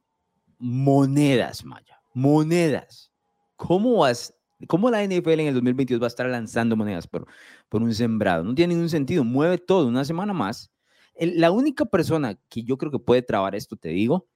monedas, 0.59 1.65
Maya, 1.65 2.01
monedas. 2.15 3.13
¿Cómo 3.57 3.99
vas 3.99 4.37
¿Cómo 4.69 4.91
la 4.91 5.05
NFL 5.05 5.41
en 5.41 5.49
el 5.49 5.55
2022 5.55 6.01
va 6.01 6.07
a 6.07 6.09
estar 6.09 6.27
lanzando 6.27 6.77
monedas 6.77 7.07
por, 7.07 7.27
por 7.69 7.83
un 7.83 7.95
sembrado? 7.95 8.43
No 8.43 8.55
tiene 8.55 8.75
ningún 8.75 8.89
sentido. 8.89 9.23
Mueve 9.23 9.59
todo 9.59 9.87
una 9.87 10.05
semana 10.05 10.33
más. 10.33 10.73
la 11.19 11.51
única 11.51 11.85
persona 11.85 12.39
que 12.49 12.63
yo 12.63 12.79
creo 12.79 12.91
que 12.91 12.99
puede 12.99 13.23
trabar 13.23 13.55
esto, 13.55 13.77
te 13.77 13.91
digo, 13.91 14.29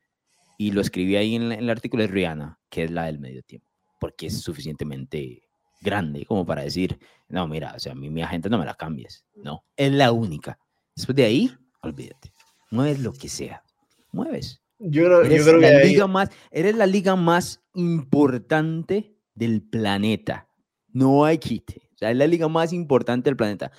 y 0.58 0.72
lo 0.72 0.82
escribí 0.82 1.16
ahí 1.16 1.36
en, 1.36 1.52
el 1.52 1.70
artículo, 1.70 2.04
es 2.04 2.10
Rihanna, 2.10 2.58
que 2.68 2.84
es 2.84 2.90
la 2.90 3.06
del 3.06 3.18
medio 3.18 3.42
tiempo, 3.42 3.66
porque 3.98 4.26
es 4.26 4.40
suficientemente 4.42 5.48
grande 5.80 6.24
como 6.26 6.44
para 6.44 6.62
decir, 6.62 6.98
no, 7.28 7.46
mira, 7.48 7.72
o 7.76 7.78
sea, 7.78 7.92
a 7.92 7.94
mí 7.94 8.10
mi 8.10 8.22
agente 8.22 8.50
no 8.50 8.58
me 8.58 8.64
la 8.64 8.74
cambies. 8.74 9.24
No, 9.34 9.64
es 9.76 9.92
la 9.92 10.12
única. 10.12 10.58
Después 10.94 11.16
de 11.16 11.24
ahí, 11.24 11.50
olvídate. 11.82 12.32
Mueves 12.70 13.00
lo 13.00 13.12
que 13.12 13.28
sea. 13.28 13.62
Mueves. 14.12 14.60
Yo 14.78 15.04
creo, 15.04 15.22
eres, 15.22 15.44
yo 15.44 15.56
la 15.56 15.68
que 15.68 15.88
liga 15.88 16.06
más, 16.06 16.30
eres 16.50 16.74
la 16.74 16.86
liga 16.86 17.14
más 17.14 17.62
importante 17.74 19.14
del 19.34 19.62
planeta. 19.62 20.48
No 20.92 21.24
hay 21.24 21.38
quite. 21.38 21.82
O 21.94 21.98
sea, 21.98 22.10
es 22.10 22.16
la 22.16 22.26
liga 22.26 22.48
más 22.48 22.72
importante 22.72 23.28
del 23.28 23.36
planeta. 23.36 23.70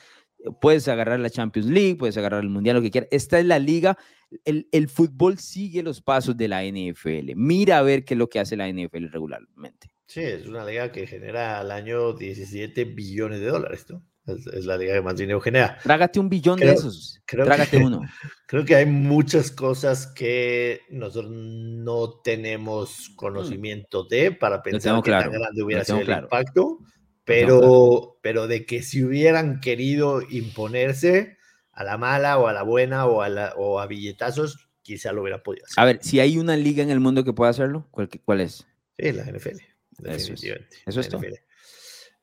Puedes 0.60 0.88
agarrar 0.88 1.20
la 1.20 1.30
Champions 1.30 1.70
League, 1.70 1.96
puedes 1.96 2.18
agarrar 2.18 2.42
el 2.42 2.50
Mundial, 2.50 2.76
lo 2.76 2.82
que 2.82 2.92
quieras. 2.92 3.10
Esta 3.12 3.40
es 3.40 3.46
la 3.46 3.60
liga. 3.60 3.98
El, 4.46 4.68
el 4.72 4.90
fútbol 4.90 5.40
sigue 5.40 5.84
los 5.84 6.02
pasos 6.02 6.38
de 6.38 6.48
la 6.48 6.64
NFL. 6.64 7.36
Mira 7.36 7.80
a 7.80 7.82
ver 7.82 8.06
qué 8.06 8.14
es 8.14 8.18
lo 8.18 8.30
que 8.30 8.40
hace 8.40 8.56
la 8.56 8.72
NFL 8.72 9.08
regularmente. 9.08 9.90
Sí, 10.12 10.20
es 10.20 10.46
una 10.46 10.66
liga 10.66 10.92
que 10.92 11.08
genera 11.08 11.62
al 11.62 11.72
año 11.72 12.12
17 12.12 12.84
billones 12.84 13.40
de 13.40 13.46
dólares, 13.46 13.86
¿no? 13.88 14.04
Es, 14.26 14.66
la 14.66 14.76
liga 14.76 14.96
que 14.96 15.02
más 15.02 15.16
dinero 15.16 15.40
genera. 15.40 15.78
Trágate 15.82 16.20
un 16.20 16.28
billón 16.28 16.60
de 16.60 16.70
esos. 16.70 17.22
Trágate 17.26 17.78
uno. 17.78 18.02
Creo 18.46 18.66
que 18.66 18.76
hay 18.76 18.86
muchas 18.86 19.52
cosas 19.52 20.08
que 20.08 20.82
nosotros 20.90 21.32
no 21.32 22.20
tenemos 22.26 23.12
mm. 23.12 23.16
conocimiento 23.16 24.04
de 24.04 24.34
para 24.34 24.62
pensar 24.62 25.02
que 25.02 25.12
tan 25.12 25.32
grande 25.32 25.64
hubiera 25.64 25.86
sido 25.86 26.00
el 26.00 26.10
impacto, 26.10 26.80
pero, 27.24 28.20
pero 28.22 28.48
de 28.48 28.66
que 28.66 28.84
si 28.84 29.06
hubieran 29.06 29.62
querido 29.62 30.22
imponerse 30.30 31.38
a 31.72 31.86
la 31.86 31.98
mala 31.98 32.38
o 32.38 32.48
a 32.48 32.54
la 32.54 32.64
buena 32.64 33.06
o 33.06 33.22
a, 33.22 33.30
la, 33.30 33.54
o 33.56 33.80
a 33.80 33.88
billetazos, 33.88 34.68
quizá 34.82 35.14
lo 35.14 35.22
hubiera 35.22 35.42
podido 35.42 35.64
hacer. 35.68 35.82
A 35.82 35.86
ver, 35.86 36.00
si 36.02 36.20
hay 36.20 36.38
una 36.38 36.58
liga 36.58 36.84
en 36.84 36.90
el 36.90 37.00
mundo 37.00 37.24
que 37.24 37.32
pueda 37.32 37.52
hacerlo, 37.52 37.88
¿cuál, 37.92 38.10
cuál 38.26 38.42
es? 38.42 38.68
Sí, 39.00 39.14
la 39.14 39.24
NFL. 39.24 39.71
Eso 40.06 40.34
es, 40.34 40.44
eso 40.86 41.00
es 41.00 41.10
todo. 41.10 41.22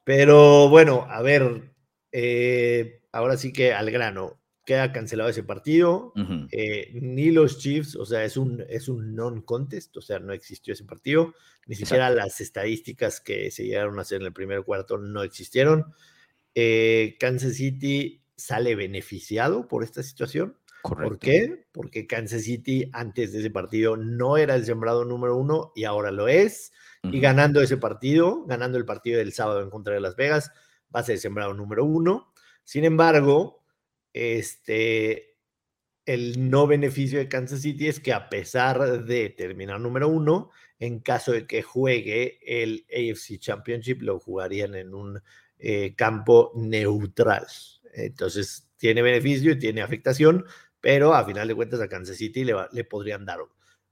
Pero 0.04 0.68
bueno, 0.68 1.06
a 1.08 1.22
ver, 1.22 1.72
eh, 2.12 3.02
ahora 3.12 3.36
sí 3.36 3.52
que 3.52 3.72
al 3.72 3.90
grano, 3.90 4.38
queda 4.68 4.92
cancelado 4.92 5.30
ese 5.30 5.44
partido. 5.44 6.12
Eh, 6.52 6.90
ni 6.92 7.30
los 7.30 7.58
Chiefs, 7.58 7.96
o 7.96 8.04
sea, 8.04 8.22
es 8.22 8.36
un, 8.36 8.62
es 8.68 8.90
un 8.90 9.14
non-contest, 9.14 9.96
o 9.96 10.02
sea, 10.02 10.18
no 10.18 10.34
existió 10.34 10.74
ese 10.74 10.84
partido. 10.84 11.34
Ni 11.66 11.74
siquiera 11.74 12.10
las 12.10 12.42
estadísticas 12.42 13.22
que 13.22 13.50
se 13.50 13.64
llegaron 13.64 13.98
a 13.98 14.02
hacer 14.02 14.20
en 14.20 14.26
el 14.26 14.34
primer 14.34 14.64
cuarto 14.64 14.98
no 14.98 15.22
existieron. 15.22 15.86
Eh, 16.54 17.16
Kansas 17.18 17.54
City 17.54 18.20
sale 18.36 18.74
beneficiado 18.74 19.68
por 19.68 19.84
esta 19.84 20.02
situación. 20.02 20.58
¿Por 20.88 21.18
qué? 21.18 21.66
Porque 21.72 22.06
Kansas 22.06 22.42
City 22.42 22.88
antes 22.92 23.32
de 23.32 23.40
ese 23.40 23.50
partido 23.50 23.96
no 23.96 24.36
era 24.36 24.54
el 24.54 24.64
sembrado 24.64 25.04
número 25.04 25.36
uno 25.36 25.72
y 25.74 25.84
ahora 25.84 26.10
lo 26.10 26.28
es. 26.28 26.72
Y 27.04 27.20
ganando 27.20 27.62
ese 27.62 27.76
partido, 27.76 28.44
ganando 28.46 28.76
el 28.76 28.84
partido 28.84 29.18
del 29.18 29.32
sábado 29.32 29.62
en 29.62 29.70
contra 29.70 29.94
de 29.94 30.00
Las 30.00 30.16
Vegas, 30.16 30.50
va 30.94 31.00
a 31.00 31.04
ser 31.04 31.18
sembrado 31.18 31.54
número 31.54 31.84
uno. 31.84 32.32
Sin 32.64 32.84
embargo, 32.84 33.64
este, 34.12 35.36
el 36.04 36.50
no 36.50 36.66
beneficio 36.66 37.18
de 37.18 37.28
Kansas 37.28 37.60
City 37.60 37.86
es 37.86 38.00
que 38.00 38.12
a 38.12 38.28
pesar 38.28 39.04
de 39.04 39.30
terminar 39.30 39.80
número 39.80 40.08
uno, 40.08 40.50
en 40.78 41.00
caso 41.00 41.32
de 41.32 41.46
que 41.46 41.62
juegue 41.62 42.38
el 42.44 42.86
AFC 42.90 43.38
Championship, 43.38 44.02
lo 44.02 44.18
jugarían 44.18 44.74
en 44.74 44.94
un 44.94 45.22
eh, 45.58 45.94
campo 45.96 46.52
neutral. 46.54 47.46
Entonces, 47.92 48.68
tiene 48.76 49.02
beneficio 49.02 49.52
y 49.52 49.58
tiene 49.58 49.82
afectación, 49.82 50.46
pero 50.80 51.14
a 51.14 51.24
final 51.24 51.48
de 51.48 51.54
cuentas 51.54 51.80
a 51.80 51.88
Kansas 51.88 52.16
City 52.16 52.44
le, 52.44 52.54
le 52.72 52.84
podrían 52.84 53.24
dar. 53.24 53.40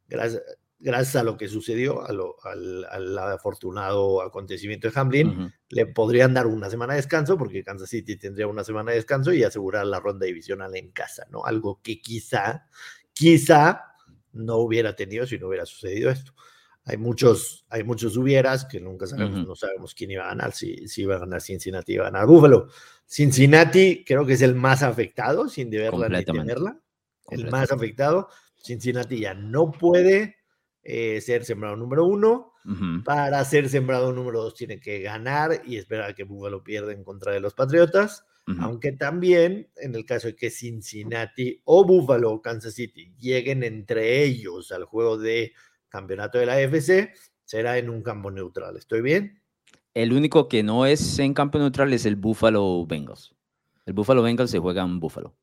Gracias, 0.09 0.43
gracias 0.78 1.16
a 1.16 1.23
lo 1.23 1.37
que 1.37 1.49
sucedió, 1.49 2.05
al, 2.07 3.19
afortunado 3.19 4.23
acontecimiento 4.23 4.88
de 4.88 4.99
Hamlin, 4.99 5.52
le 5.69 5.87
podrían 5.87 6.35
dar 6.35 6.47
una 6.47 6.71
semana 6.71 6.95
de 6.95 6.99
descanso, 6.99 7.38
porque 7.38 7.64
Kansas 7.64 7.88
City 7.88 8.16
tendría 8.16 8.47
una 8.47 8.64
semana 8.64 8.90
de 8.90 8.99
descanso 8.99 9.33
y 9.33 9.43
asegurar 9.43 9.87
la 9.87 10.00
ronda 10.00 10.26
divisional 10.26 10.75
en 10.76 10.90
casa, 10.93 11.26
¿no? 11.31 11.45
Algo 11.45 11.81
que 11.83 12.00
quizá, 12.00 12.66
quizá 13.12 13.95
no 14.33 14.57
hubiera 14.57 14.95
tenido 14.95 15.26
si 15.26 15.38
no 15.38 15.49
hubiera 15.49 15.66
sucedido 15.66 16.11
esto. 16.11 16.35
Hay 16.88 16.99
muchos, 16.99 17.66
hay 17.69 17.83
muchos 17.83 18.16
hubieras 18.16 18.64
que 18.64 18.81
nunca 18.81 19.09
sabemos, 19.09 19.45
no 19.45 19.57
sabemos 19.57 19.93
quién 19.93 20.12
iba 20.12 20.25
a 20.25 20.28
ganar, 20.28 20.52
si, 20.52 20.87
si, 20.87 21.02
iba 21.02 21.16
a 21.16 21.19
ganar 21.19 21.43
Cincinnati, 21.43 21.95
iba 21.95 22.07
a 22.07 22.11
ganar 22.11 22.28
Buffalo. 22.28 22.69
Cincinnati 23.05 24.05
creo 24.05 24.25
que 24.25 24.35
es 24.35 24.43
el 24.43 24.55
más 24.55 24.85
afectado, 24.85 25.49
sin 25.49 25.69
deberla 25.69 26.09
ni 26.09 26.25
tenerla. 26.25 26.81
El 27.28 27.50
más 27.50 27.73
afectado. 27.73 28.28
Cincinnati 28.57 29.19
ya 29.19 29.35
no 29.35 29.73
puede 29.73 30.37
eh, 30.85 31.21
ser 31.21 31.45
sembrado 31.45 31.75
número 31.75 32.05
uno. 32.05 32.52
Para 33.05 33.45
ser 33.45 33.69
sembrado 33.69 34.12
número 34.12 34.43
dos 34.43 34.55
tiene 34.55 34.81
que 34.81 35.00
ganar 35.00 35.62
y 35.64 35.76
esperar 35.76 36.11
a 36.11 36.14
que 36.14 36.25
Buffalo 36.25 36.64
pierda 36.64 36.93
en 36.93 37.05
contra 37.05 37.33
de 37.33 37.40
los 37.40 37.55
Patriotas. 37.55 38.25
Aunque 38.61 38.93
también, 38.93 39.69
en 39.76 39.97
el 39.97 40.05
caso 40.05 40.28
de 40.28 40.37
que 40.37 40.50
Cincinnati 40.50 41.61
o 41.64 41.85
Buffalo 41.85 42.31
o 42.31 42.43
Kansas 42.43 42.75
City 42.75 43.12
lleguen 43.19 43.64
entre 43.64 44.23
ellos 44.23 44.71
al 44.71 44.85
juego 44.85 45.19
de 45.19 45.52
campeonato 45.97 46.38
de 46.38 46.47
la 46.47 46.55
AFC, 46.55 47.15
será 47.45 47.79
en 47.79 47.91
un 47.91 48.03
campo 48.03 48.31
neutral. 48.31 48.76
¿Estoy 48.76 49.00
bien? 49.00 49.43
El 49.95 50.12
único 50.12 50.49
que 50.49 50.62
no 50.62 50.87
es 50.87 51.19
en 51.19 51.35
campo 51.35 51.59
neutral 51.59 51.93
es 51.93 52.07
el 52.07 52.17
Buffalo 52.17 52.87
Bengals. 52.87 53.35
El 53.87 53.95
Buffalo 53.95 54.23
Bengals 54.23 54.50
se 54.50 54.59
juega 54.59 54.83
en 54.83 55.00
Buffalo. 55.00 55.35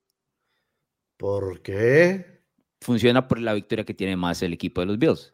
¿Por 1.18 1.62
qué? 1.62 2.34
funciona 2.84 3.28
por 3.28 3.40
la 3.40 3.54
victoria 3.54 3.86
que 3.86 3.94
tiene 3.94 4.16
más 4.16 4.42
el 4.44 4.54
equipo 4.54 4.82
de 4.82 4.88
los 4.88 5.00
Bills. 5.00 5.34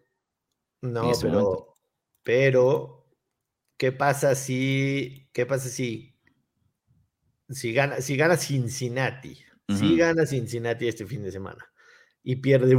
No, 0.82 1.12
pero, 1.22 1.76
pero, 2.24 3.06
¿qué 3.76 3.92
pasa 3.92 4.34
si, 4.36 5.30
qué 5.34 5.46
pasa 5.46 5.68
si, 5.68 6.16
si 7.50 7.74
gana, 7.74 8.00
si 8.00 8.16
gana 8.16 8.38
Cincinnati? 8.38 9.38
Si 9.78 9.98
gana 9.98 10.26
Cincinnati 10.26 10.88
este 10.88 11.06
fin 11.06 11.22
de 11.22 11.32
semana 11.32 11.64
y 12.24 12.38
pierde 12.38 12.74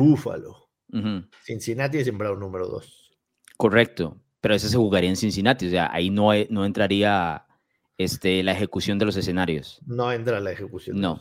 Cincinnati 1.45 1.99
es 1.99 2.07
sembrado 2.07 2.37
número 2.37 2.67
dos. 2.67 3.13
Correcto, 3.57 4.21
pero 4.41 4.55
ese 4.55 4.69
se 4.69 4.77
jugaría 4.77 5.11
en 5.11 5.17
Cincinnati, 5.17 5.67
o 5.67 5.71
sea, 5.71 5.91
ahí 5.93 6.11
no, 6.11 6.31
no 6.49 6.65
entraría 6.65 7.47
este, 7.99 8.43
la 8.43 8.53
ejecución 8.53 8.99
de 8.99 9.05
los 9.05 9.17
escenarios. 9.17 9.81
No 9.87 10.11
entra 10.13 10.41
la 10.41 10.53
ejecución. 10.53 11.01
No. 11.01 11.21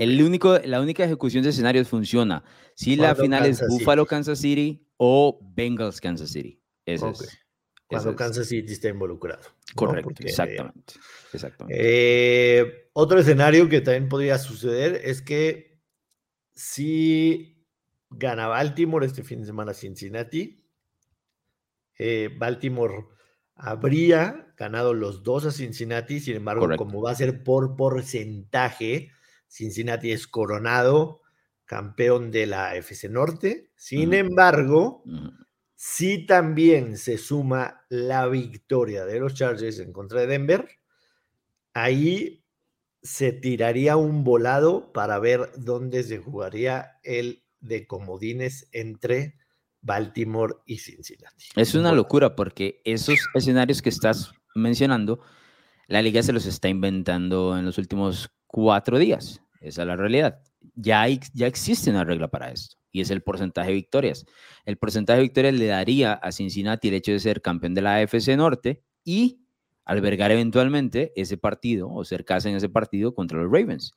El 0.00 0.20
único, 0.20 0.58
la 0.64 0.80
única 0.80 1.04
ejecución 1.04 1.42
de 1.44 1.50
escenarios 1.50 1.88
funciona 1.88 2.44
si 2.74 2.96
la 2.96 3.14
final 3.14 3.46
es 3.46 3.62
Buffalo, 3.68 4.04
Kansas 4.04 4.40
City 4.40 4.86
o 4.96 5.38
Bengals, 5.54 6.00
Kansas 6.00 6.30
City. 6.30 6.60
Ese 6.84 7.08
es. 7.08 7.38
Cuando 7.86 8.16
Kansas 8.16 8.48
City 8.48 8.72
está 8.72 8.88
involucrado. 8.88 9.42
Correcto, 9.74 10.12
exactamente. 10.24 10.94
Eh, 11.68 12.90
otro 12.94 13.20
escenario 13.20 13.68
que 13.68 13.80
también 13.80 14.08
podría 14.08 14.38
suceder 14.38 15.00
es 15.04 15.22
que 15.22 15.80
si 16.52 17.55
gana 18.10 18.46
Baltimore 18.46 19.06
este 19.06 19.22
fin 19.22 19.40
de 19.40 19.46
semana 19.46 19.74
Cincinnati, 19.74 20.64
eh, 21.98 22.30
Baltimore 22.36 23.06
habría 23.54 24.52
ganado 24.56 24.94
los 24.94 25.22
dos 25.22 25.46
a 25.46 25.50
Cincinnati, 25.50 26.20
sin 26.20 26.36
embargo, 26.36 26.68
como 26.76 27.02
va 27.02 27.10
a 27.12 27.14
ser 27.14 27.42
por 27.42 27.76
porcentaje, 27.76 29.10
Cincinnati 29.48 30.12
es 30.12 30.26
coronado 30.26 31.22
campeón 31.64 32.30
de 32.30 32.46
la 32.46 32.74
FC 32.76 33.08
Norte. 33.08 33.70
Sin 33.76 34.14
embargo, 34.14 35.02
si 35.74 36.26
también 36.26 36.96
se 36.96 37.18
suma 37.18 37.84
la 37.88 38.26
victoria 38.28 39.04
de 39.04 39.20
los 39.20 39.34
Chargers 39.34 39.78
en 39.78 39.92
contra 39.92 40.20
de 40.20 40.26
Denver, 40.26 40.68
ahí 41.74 42.44
se 43.02 43.32
tiraría 43.32 43.96
un 43.96 44.24
volado 44.24 44.92
para 44.92 45.18
ver 45.18 45.50
dónde 45.56 46.02
se 46.02 46.18
jugaría 46.18 46.98
el 47.02 47.45
de 47.66 47.86
comodines 47.86 48.68
entre 48.72 49.34
Baltimore 49.82 50.54
y 50.66 50.78
Cincinnati. 50.78 51.46
Es 51.54 51.74
una 51.74 51.92
locura 51.92 52.34
porque 52.34 52.80
esos 52.84 53.18
escenarios 53.34 53.82
que 53.82 53.88
estás 53.88 54.32
mencionando, 54.54 55.20
la 55.86 56.02
liga 56.02 56.22
se 56.22 56.32
los 56.32 56.46
está 56.46 56.68
inventando 56.68 57.56
en 57.56 57.64
los 57.64 57.78
últimos 57.78 58.30
cuatro 58.46 58.98
días. 58.98 59.40
Esa 59.60 59.82
es 59.82 59.88
la 59.88 59.96
realidad. 59.96 60.40
Ya, 60.74 61.02
hay, 61.02 61.20
ya 61.32 61.46
existe 61.46 61.90
una 61.90 62.04
regla 62.04 62.28
para 62.28 62.50
esto 62.50 62.76
y 62.96 63.02
es 63.02 63.10
el 63.10 63.22
porcentaje 63.22 63.68
de 63.68 63.74
victorias. 63.74 64.24
El 64.64 64.78
porcentaje 64.78 65.18
de 65.18 65.24
victorias 65.24 65.54
le 65.54 65.66
daría 65.66 66.14
a 66.14 66.32
Cincinnati 66.32 66.88
el 66.88 66.94
hecho 66.94 67.12
de 67.12 67.20
ser 67.20 67.42
campeón 67.42 67.74
de 67.74 67.82
la 67.82 67.96
AFC 67.96 68.36
Norte 68.36 68.82
y 69.04 69.46
albergar 69.84 70.30
eventualmente 70.32 71.12
ese 71.14 71.36
partido 71.36 71.90
o 71.90 72.04
ser 72.04 72.24
casa 72.24 72.48
en 72.48 72.56
ese 72.56 72.68
partido 72.68 73.14
contra 73.14 73.38
los 73.38 73.52
Ravens. 73.52 73.92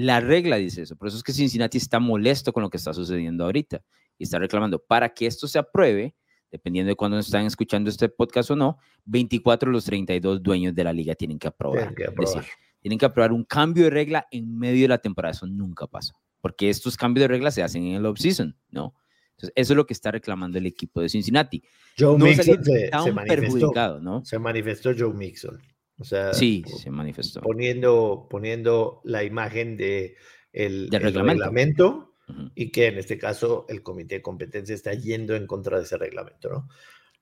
La 0.00 0.20
regla 0.20 0.58
dice 0.58 0.82
eso, 0.82 0.94
por 0.94 1.08
eso 1.08 1.16
es 1.16 1.24
que 1.24 1.32
Cincinnati 1.32 1.76
está 1.76 1.98
molesto 1.98 2.52
con 2.52 2.62
lo 2.62 2.70
que 2.70 2.76
está 2.76 2.94
sucediendo 2.94 3.44
ahorita 3.44 3.82
y 4.16 4.22
está 4.22 4.38
reclamando 4.38 4.78
para 4.78 5.08
que 5.12 5.26
esto 5.26 5.48
se 5.48 5.58
apruebe, 5.58 6.14
dependiendo 6.52 6.88
de 6.88 6.94
cuándo 6.94 7.18
están 7.18 7.46
escuchando 7.46 7.90
este 7.90 8.08
podcast 8.08 8.52
o 8.52 8.54
no, 8.54 8.78
24 9.06 9.68
de 9.68 9.72
los 9.72 9.84
32 9.86 10.40
dueños 10.40 10.72
de 10.72 10.84
la 10.84 10.92
liga 10.92 11.16
tienen 11.16 11.36
que 11.36 11.48
aprobar. 11.48 11.78
Tienen 11.78 11.94
que 11.96 12.04
aprobar. 12.04 12.34
Decir, 12.36 12.52
tienen 12.80 12.96
que 12.96 13.06
aprobar 13.06 13.32
un 13.32 13.42
cambio 13.42 13.84
de 13.84 13.90
regla 13.90 14.28
en 14.30 14.56
medio 14.56 14.82
de 14.82 14.88
la 14.88 14.98
temporada. 14.98 15.32
Eso 15.32 15.48
nunca 15.48 15.88
pasa, 15.88 16.14
porque 16.40 16.70
estos 16.70 16.96
cambios 16.96 17.24
de 17.24 17.28
regla 17.28 17.50
se 17.50 17.64
hacen 17.64 17.84
en 17.84 17.96
el 17.96 18.06
off-season, 18.06 18.56
¿no? 18.70 18.94
Entonces, 19.30 19.52
eso 19.56 19.72
es 19.72 19.76
lo 19.76 19.84
que 19.84 19.94
está 19.94 20.12
reclamando 20.12 20.58
el 20.58 20.66
equipo 20.66 21.00
de 21.00 21.08
Cincinnati. 21.08 21.60
Joe 21.98 22.16
no 22.16 22.24
Mixon 22.24 22.62
se, 22.62 22.88
se 22.88 23.12
manifestó. 23.12 23.26
perjudicado, 23.26 24.00
¿no? 24.00 24.24
Se 24.24 24.38
manifestó 24.38 24.92
Joe 24.96 25.12
Mixon. 25.12 25.60
O 25.98 26.04
sea, 26.04 26.32
Sí, 26.32 26.62
se 26.66 26.90
manifestó. 26.90 27.40
poniendo, 27.40 28.26
poniendo 28.30 29.00
la 29.04 29.24
imagen 29.24 29.76
de 29.76 30.16
el, 30.52 30.88
Del 30.90 31.06
el 31.06 31.14
reglamento. 31.14 32.14
y 32.54 32.70
que 32.70 32.86
en 32.86 32.98
este 32.98 33.18
caso 33.18 33.64
el 33.68 33.82
comité 33.82 34.16
de 34.16 34.22
competencia 34.22 34.74
está 34.74 34.92
yendo 34.94 35.34
en 35.34 35.46
contra 35.46 35.78
de 35.78 35.84
ese 35.84 35.96
reglamento, 35.96 36.48
¿no? 36.50 36.68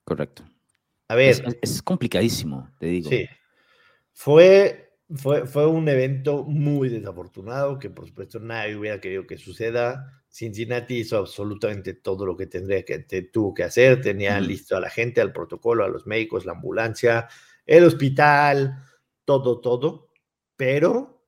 Correcto. 0.03 0.43
A 1.09 1.15
ver, 1.15 1.57
Es, 1.61 1.81
complicadísimo, 1.81 2.69
te 2.79 2.87
digo. 2.87 3.09
sí. 3.09 3.25
Fue, 4.13 4.93
fue, 5.15 5.45
fue 5.45 5.67
un 5.67 5.87
evento 5.87 6.43
muy 6.43 6.89
desafortunado 6.89 7.77
que 7.79 7.89
por 7.89 8.07
supuesto 8.07 8.39
nadie 8.39 8.75
hubiera 8.75 8.99
querido 8.99 9.25
que 9.27 9.37
suceda. 9.37 10.23
Cincinnati 10.29 10.97
hizo 10.97 11.17
absolutamente 11.17 11.93
todo 11.93 12.25
lo 12.25 12.35
que 12.35 12.47
tendría 12.47 12.83
que 12.83 12.99
te- 12.99 13.21
tuvo 13.23 13.53
que 13.53 13.63
hacer. 13.63 14.01
Tenía 14.01 14.39
listo 14.39 14.75
a 14.75 14.81
la 14.81 14.89
gente, 14.89 15.21
al 15.21 15.31
protocolo, 15.33 15.83
a 15.85 15.87
los 15.87 16.05
médicos, 16.07 16.45
la 16.45 16.53
ambulancia, 16.53 17.27
el 17.67 17.83
hospital, 17.83 18.83
todo, 19.25 19.61
todo. 19.61 20.09
Pero 20.55 21.23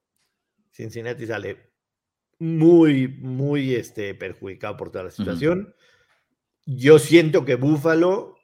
Cincinnati 0.72 1.28
sale 1.28 1.74
muy, 2.40 3.08
muy 3.08 3.76
este, 3.76 4.16
perjudicado 4.16 4.78
por 4.78 4.90
toda 4.92 5.04
la 5.06 5.12
situación. 5.12 5.76
Yo 6.66 6.98
siento 6.98 7.46
que 7.46 7.56
Buffalo 7.56 8.38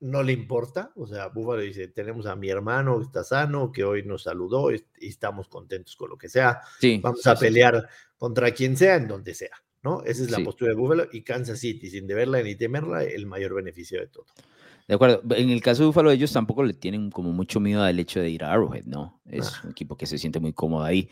no 0.00 0.22
le 0.22 0.32
importa. 0.32 0.92
O 0.94 1.06
sea, 1.06 1.28
Buffalo 1.28 1.62
dice, 1.62 1.88
tenemos 1.88 2.26
a 2.26 2.36
mi 2.36 2.50
hermano 2.50 2.98
que 2.98 3.06
está 3.06 3.24
sano, 3.24 3.72
que 3.72 3.84
hoy 3.84 4.04
nos 4.04 4.24
saludó 4.24 4.70
y 4.72 4.84
estamos 5.00 5.48
contentos 5.48 5.96
con 5.96 6.10
lo 6.10 6.18
que 6.18 6.28
sea. 6.28 6.60
Sí, 6.78 7.00
Vamos 7.02 7.26
a 7.26 7.36
sí. 7.36 7.46
pelear 7.46 7.88
contra 8.16 8.52
quien 8.52 8.76
sea, 8.76 8.96
en 8.96 9.08
donde 9.08 9.34
sea. 9.34 9.56
¿no? 9.82 10.02
Esa 10.04 10.22
es 10.24 10.30
la 10.30 10.40
postura 10.40 10.70
de 10.70 10.76
Buffalo 10.76 11.08
y 11.10 11.22
Kansas 11.22 11.58
City, 11.58 11.88
sin 11.88 12.06
deberla 12.06 12.42
ni 12.42 12.54
temerla, 12.54 13.04
el 13.04 13.26
mayor 13.26 13.54
beneficio 13.54 14.00
de 14.00 14.08
todo. 14.08 14.26
De 14.90 14.96
acuerdo. 14.96 15.22
En 15.36 15.50
el 15.50 15.62
caso 15.62 15.82
de 15.82 15.86
Buffalo, 15.86 16.10
ellos 16.10 16.32
tampoco 16.32 16.64
le 16.64 16.74
tienen 16.74 17.10
como 17.12 17.32
mucho 17.32 17.60
miedo 17.60 17.80
al 17.84 17.96
hecho 18.00 18.18
de 18.18 18.28
ir 18.28 18.42
a 18.42 18.52
Arrowhead, 18.52 18.86
¿no? 18.86 19.20
Es 19.24 19.46
Ah. 19.54 19.60
un 19.62 19.70
equipo 19.70 19.96
que 19.96 20.04
se 20.04 20.18
siente 20.18 20.40
muy 20.40 20.52
cómodo 20.52 20.82
ahí. 20.82 21.08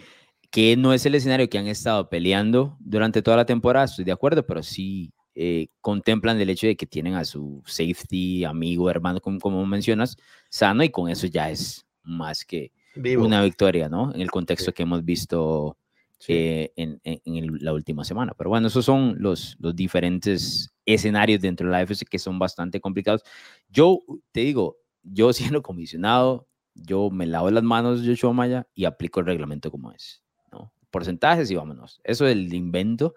Que 0.51 0.77
no 0.77 0.93
es 0.93 1.07
el 1.07 1.15
escenario 1.15 1.49
que 1.49 1.59
han 1.59 1.69
estado 1.69 2.09
peleando 2.09 2.77
durante 2.81 3.23
toda 3.23 3.37
la 3.37 3.45
temporada, 3.47 3.85
estoy 3.85 4.05
de 4.05 4.11
acuerdo, 4.11 4.45
pero 4.45 4.65
sí 4.65 5.13
eh, 5.41 5.69
contemplan 5.81 6.41
el 6.41 6.51
hecho 6.51 6.67
de 6.67 6.75
que 6.77 6.87
tienen 6.87 7.15
a 7.15 7.25
su 7.25 7.63
safety, 7.65 8.45
amigo, 8.45 8.91
hermano, 8.91 9.21
como, 9.21 9.39
como 9.39 9.65
mencionas, 9.65 10.17
sano, 10.51 10.83
y 10.83 10.89
con 10.91 11.09
eso 11.09 11.29
ya 11.29 11.49
es 11.49 11.87
más 12.03 12.45
que 12.45 12.73
Vivo. 12.97 13.25
una 13.25 13.45
victoria, 13.45 13.89
¿no? 13.89 14.13
En 14.13 14.21
el 14.23 14.33
contexto 14.33 14.73
Sí. 14.73 14.75
que 14.75 14.83
hemos 14.83 15.05
visto 15.05 15.77
Sí. 16.19 16.33
eh, 16.33 16.73
en, 16.77 17.01
en- 17.05 17.21
en 17.25 17.37
el- 17.37 17.59
la 17.61 17.73
última 17.73 18.05
semana. 18.05 18.33
Pero 18.37 18.51
bueno, 18.51 18.67
esos 18.67 18.85
son 18.85 19.17
los, 19.19 19.57
los 19.61 19.75
diferentes 19.77 20.75
escenarios 20.85 21.41
dentro 21.41 21.67
de 21.67 21.73
la 21.73 21.79
AFC 21.79 22.05
que 22.09 22.19
son 22.19 22.39
bastante 22.39 22.81
complicados. 22.81 23.23
Yo 23.69 24.01
te 24.33 24.41
digo, 24.41 24.79
yo 25.03 25.33
siendo 25.57 25.63
comisionado, 25.63 26.49
yo 26.75 27.11
me 27.11 27.27
lavo 27.27 27.51
las 27.51 27.63
manos, 27.63 28.03
Joshua 28.05 28.33
Maya, 28.33 28.67
y 28.75 28.85
aplico 28.85 29.21
el 29.21 29.27
reglamento 29.27 29.71
como 29.71 29.93
es. 29.93 30.23
¿no? 30.53 30.73
Porcentajes 30.91 31.51
y 31.51 31.55
vámonos. 31.55 32.01
Eso 32.05 32.25
del 32.25 32.53
invento, 32.55 33.15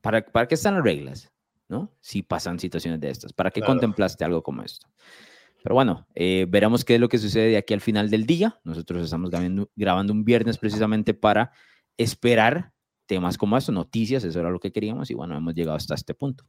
¿para, 0.00 0.24
¿para 0.24 0.46
qué 0.46 0.54
están 0.54 0.74
las 0.74 0.84
reglas? 0.84 1.30
¿no? 1.68 1.90
Si 2.00 2.22
pasan 2.22 2.58
situaciones 2.58 3.00
de 3.00 3.10
estas, 3.10 3.32
¿para 3.32 3.50
qué 3.50 3.60
Claro. 3.60 3.74
contemplaste 3.74 4.24
algo 4.24 4.42
como 4.42 4.62
esto? 4.62 4.86
Pero 5.62 5.74
bueno, 5.76 6.06
eh, 6.14 6.46
veremos 6.48 6.84
qué 6.84 6.96
es 6.96 7.00
lo 7.00 7.08
que 7.08 7.16
sucede 7.18 7.48
de 7.48 7.56
aquí 7.56 7.72
al 7.72 7.80
final 7.80 8.10
del 8.10 8.26
día. 8.26 8.60
Nosotros 8.64 9.02
estamos 9.02 9.30
grabando, 9.30 9.70
grabando 9.74 10.12
un 10.12 10.22
viernes 10.24 10.58
precisamente 10.58 11.14
para 11.14 11.52
esperar 11.98 12.72
temas 13.06 13.36
como 13.38 13.56
esto, 13.56 13.72
noticias, 13.72 14.24
eso 14.24 14.40
era 14.40 14.50
lo 14.50 14.60
que 14.60 14.72
queríamos 14.72 15.10
y 15.10 15.14
bueno, 15.14 15.36
hemos 15.36 15.54
llegado 15.54 15.76
hasta 15.76 15.94
este 15.94 16.14
punto. 16.14 16.44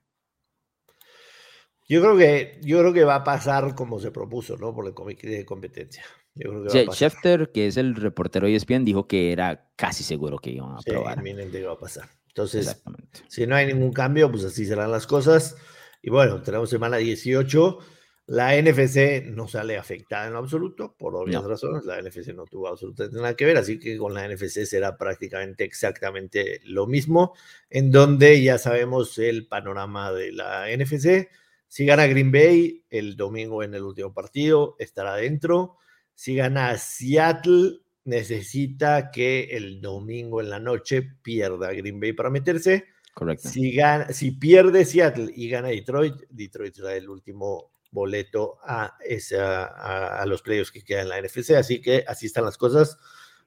Yo 1.88 2.02
creo 2.02 2.18
que 2.18 2.60
yo 2.64 2.80
creo 2.80 2.94
que 2.94 3.04
va 3.04 3.16
a 3.16 3.24
pasar 3.24 3.76
como 3.76 4.00
se 4.00 4.10
propuso, 4.10 4.58
¿no? 4.58 4.74
Por 4.74 4.88
el 4.88 4.94
comité 4.96 5.30
de 5.30 5.46
competencia. 5.46 6.04
Yo 6.34 6.50
creo 6.50 6.64
que 6.64 6.78
va 6.80 6.84
a 6.84 6.86
pasar. 6.88 6.96
Schefter, 7.12 7.52
que 7.52 7.68
es 7.68 7.78
el 7.78 7.96
reportero 7.96 8.48
de 8.48 8.56
ESPN, 8.56 8.84
dijo 8.86 9.08
que 9.08 9.32
era 9.32 9.70
casi 9.76 10.04
seguro 10.04 10.40
que 10.40 10.50
iban 10.52 10.72
a 10.72 10.82
Sí, 10.82 10.90
aprobar. 10.90 11.20
inminente 11.20 11.62
va 11.64 11.74
a 11.74 11.80
pasar. 11.80 12.10
Entonces, 12.30 12.84
si 13.30 13.46
no 13.46 13.56
hay 13.56 13.68
ningún 13.68 13.94
cambio, 13.94 14.32
pues 14.32 14.44
así 14.46 14.66
serán 14.66 14.92
las 14.92 15.06
cosas. 15.06 15.56
Y 16.02 16.10
bueno, 16.10 16.42
tenemos 16.42 16.70
semana 16.70 16.98
18. 16.98 17.80
La 18.28 18.60
NFC 18.60 19.24
no 19.28 19.48
sale 19.48 19.78
afectada 19.78 20.26
en 20.26 20.34
lo 20.34 20.40
absoluto, 20.40 20.96
por 20.98 21.16
obvias 21.16 21.44
No. 21.44 21.50
razones. 21.50 21.86
La 21.86 22.02
NFC 22.02 22.34
no 22.34 22.46
tuvo 22.46 22.68
absolutamente 22.70 23.18
nada 23.18 23.36
que 23.36 23.46
ver, 23.46 23.58
así 23.58 23.78
que 23.80 23.98
con 23.98 24.16
la 24.16 24.28
NFC 24.28 24.66
será 24.66 24.98
prácticamente 24.98 25.64
exactamente 25.64 26.60
lo 26.64 26.88
mismo, 26.88 27.36
en 27.70 27.92
donde 27.92 28.42
ya 28.42 28.58
sabemos 28.58 29.20
el 29.20 29.48
panorama 29.48 30.12
de 30.12 30.32
la 30.32 30.66
NFC. 30.76 31.30
Si 31.68 31.86
gana 31.86 32.08
Green 32.08 32.32
Bay 32.32 32.84
el 32.90 33.16
domingo 33.16 33.62
en 33.62 33.76
el 33.76 33.84
último 33.84 34.12
partido, 34.14 34.76
estará 34.80 35.16
dentro. 35.18 35.78
Si 36.16 36.36
gana 36.36 36.78
Seattle, 36.78 37.80
necesita 38.06 39.12
que 39.12 39.50
el 39.52 39.82
domingo 39.82 40.42
en 40.42 40.50
la 40.50 40.60
noche 40.60 41.04
pierda 41.22 41.74
Green 41.74 42.00
Bay 42.00 42.14
para 42.14 42.30
meterse. 42.32 42.86
Correcto. 43.14 43.50
Si, 43.50 43.72
gana, 43.72 44.12
si 44.14 44.32
pierde 44.32 44.84
Seattle 44.84 45.32
y 45.36 45.48
gana 45.50 45.68
Detroit, 45.70 46.16
Detroit 46.30 46.74
será 46.74 46.96
el 46.96 47.08
último 47.10 47.72
boleto 47.96 48.58
a, 48.64 48.96
esa, 49.04 49.66
a, 49.66 50.22
a 50.22 50.26
los 50.28 50.44
playoffs 50.44 50.72
que 50.72 50.84
quedan 50.84 51.04
en 51.04 51.10
la 51.10 51.22
NFC. 51.22 51.52
Así 51.52 51.82
que 51.82 52.04
así 52.08 52.28
están 52.28 52.46
las 52.46 52.58
cosas. 52.58 53.00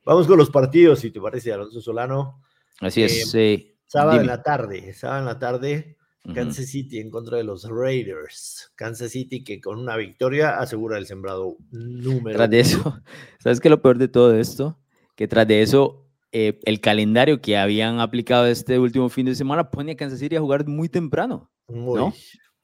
Vamos 0.05 0.27
con 0.27 0.39
los 0.39 0.51
partidos, 0.51 1.01
si 1.01 1.11
te 1.13 1.21
parece, 1.21 1.53
Alonso 1.53 1.81
Solano. 1.81 2.43
Así 2.81 3.03
es. 3.05 3.33
eh, 3.35 3.77
Sábado 3.87 4.21
en 4.21 4.27
la 4.27 4.43
tarde, 4.43 4.93
sábado 4.95 5.21
en 5.21 5.27
la 5.27 5.39
tarde. 5.39 5.95
Kansas 6.35 6.67
City 6.67 6.99
en 6.99 7.11
contra 7.11 7.39
de 7.39 7.45
los 7.45 7.67
Raiders. 7.71 8.71
Kansas 8.75 9.13
City 9.13 9.43
que 9.45 9.63
con 9.63 9.79
una 9.79 9.97
victoria 9.97 10.59
asegura 10.59 10.99
el 10.99 11.07
sembrado 11.07 11.57
número 11.71 12.37
Tras 12.37 12.51
de 12.51 12.61
eso, 12.61 13.01
¿sabes 13.39 13.61
qué 13.61 13.69
es 13.69 13.71
lo 13.71 13.81
peor 13.81 13.97
de 13.97 14.09
todo 14.09 14.35
esto? 14.35 14.79
Que 15.17 15.27
tras 15.27 15.49
de 15.49 15.63
eso, 15.63 16.07
eh, 16.33 16.61
el 16.65 16.81
calendario 16.81 17.41
que 17.41 17.57
habían 17.57 18.01
aplicado 18.01 18.47
este 18.47 18.79
último 18.79 19.09
fin 19.09 19.25
de 19.25 19.35
semana 19.35 19.71
pone 19.71 19.93
a 19.93 19.97
Kansas 19.97 20.19
City 20.19 20.37
a 20.37 20.41
jugar 20.41 20.67
muy 20.67 20.91
temprano. 20.91 21.51
Muy, 21.67 21.99
¿no? 21.99 22.15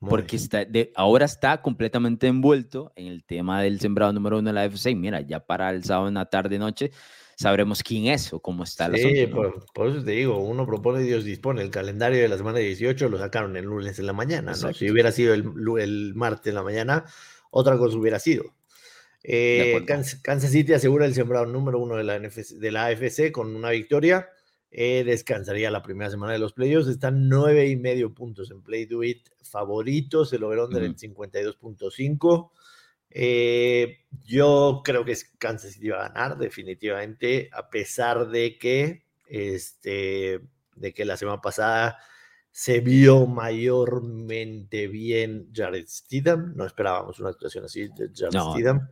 Porque 0.08 0.36
está 0.36 0.64
de, 0.64 0.92
ahora 0.94 1.24
está 1.24 1.60
completamente 1.62 2.26
envuelto 2.26 2.92
en 2.96 3.06
el 3.06 3.24
tema 3.24 3.62
del 3.62 3.80
sembrado 3.80 4.12
número 4.12 4.38
uno 4.38 4.48
de 4.48 4.54
la 4.54 4.64
FC. 4.64 4.90
Y 4.90 4.94
Mira, 4.94 5.20
ya 5.20 5.40
para 5.40 5.70
el 5.70 5.84
sábado 5.84 6.08
en 6.08 6.14
la 6.14 6.26
tarde 6.26 6.58
noche 6.58 6.90
sabremos 7.36 7.82
quién 7.82 8.06
es 8.06 8.32
o 8.32 8.40
cómo 8.40 8.64
está 8.64 8.86
el 8.86 8.96
Sí, 8.96 9.22
asunto. 9.22 9.42
¿no? 9.42 9.50
por, 9.52 9.66
por 9.72 9.88
eso 9.88 10.04
te 10.04 10.12
digo, 10.12 10.38
uno 10.38 10.66
propone 10.66 11.02
y 11.02 11.06
Dios 11.06 11.24
dispone. 11.24 11.62
El 11.62 11.70
calendario 11.70 12.20
de 12.20 12.28
la 12.28 12.36
semana 12.36 12.58
18 12.58 13.08
lo 13.08 13.18
sacaron 13.18 13.56
el 13.56 13.64
lunes 13.64 13.98
en 13.98 14.06
la 14.06 14.12
mañana, 14.12 14.52
¿no? 14.60 14.72
Si 14.72 14.90
hubiera 14.90 15.12
sido 15.12 15.34
el, 15.34 15.44
el 15.80 16.14
martes 16.14 16.46
en 16.48 16.54
la 16.54 16.62
mañana, 16.62 17.04
otra 17.50 17.76
cosa 17.76 17.96
hubiera 17.96 18.18
sido. 18.18 18.54
Eh. 19.22 19.82
Kansas, 19.86 20.20
Kansas 20.20 20.50
City 20.50 20.74
asegura 20.74 21.06
el 21.06 21.14
sembrado 21.14 21.46
número 21.46 21.78
uno 21.78 21.96
de 21.96 22.04
la, 22.04 22.18
NFC 22.18 22.58
de 22.58 22.70
la 22.70 22.86
AFC 22.86 23.32
con 23.32 23.56
una 23.56 23.70
victoria. 23.70 24.28
Eh, 24.76 25.04
descansaría 25.04 25.70
la 25.70 25.82
primera 25.82 26.10
semana 26.10 26.32
de 26.32 26.40
los 26.40 26.52
playoffs. 26.52 26.88
Están 26.88 27.28
nueve 27.28 27.68
y 27.68 27.76
medio 27.76 28.12
puntos 28.12 28.50
en 28.50 28.60
Play 28.60 28.86
Do 28.86 29.04
It 29.04 29.28
favoritos. 29.44 30.32
El 30.32 30.42
over-under 30.42 30.82
en 30.82 30.90
Ujú. 30.90 30.98
52.5. 30.98 32.50
Eh, 33.08 33.98
yo 34.24 34.82
creo 34.84 35.04
que 35.04 35.12
es- 35.12 35.30
Kansas 35.38 35.74
City 35.74 35.90
va 35.90 36.06
a 36.06 36.08
ganar 36.08 36.36
definitivamente, 36.38 37.48
a 37.52 37.70
pesar 37.70 38.28
de 38.30 38.58
que, 38.58 39.04
este, 39.28 40.40
de 40.74 40.92
que 40.92 41.04
la 41.04 41.16
semana 41.16 41.40
pasada 41.40 41.96
se 42.50 42.80
vio 42.80 43.26
mayormente 43.28 44.88
bien 44.88 45.50
Jared 45.54 45.86
Stidham. 45.86 46.54
No 46.56 46.66
esperábamos 46.66 47.20
una 47.20 47.28
actuación 47.30 47.64
así 47.64 47.88
de 47.96 48.10
Jared 48.12 48.32
No. 48.34 48.88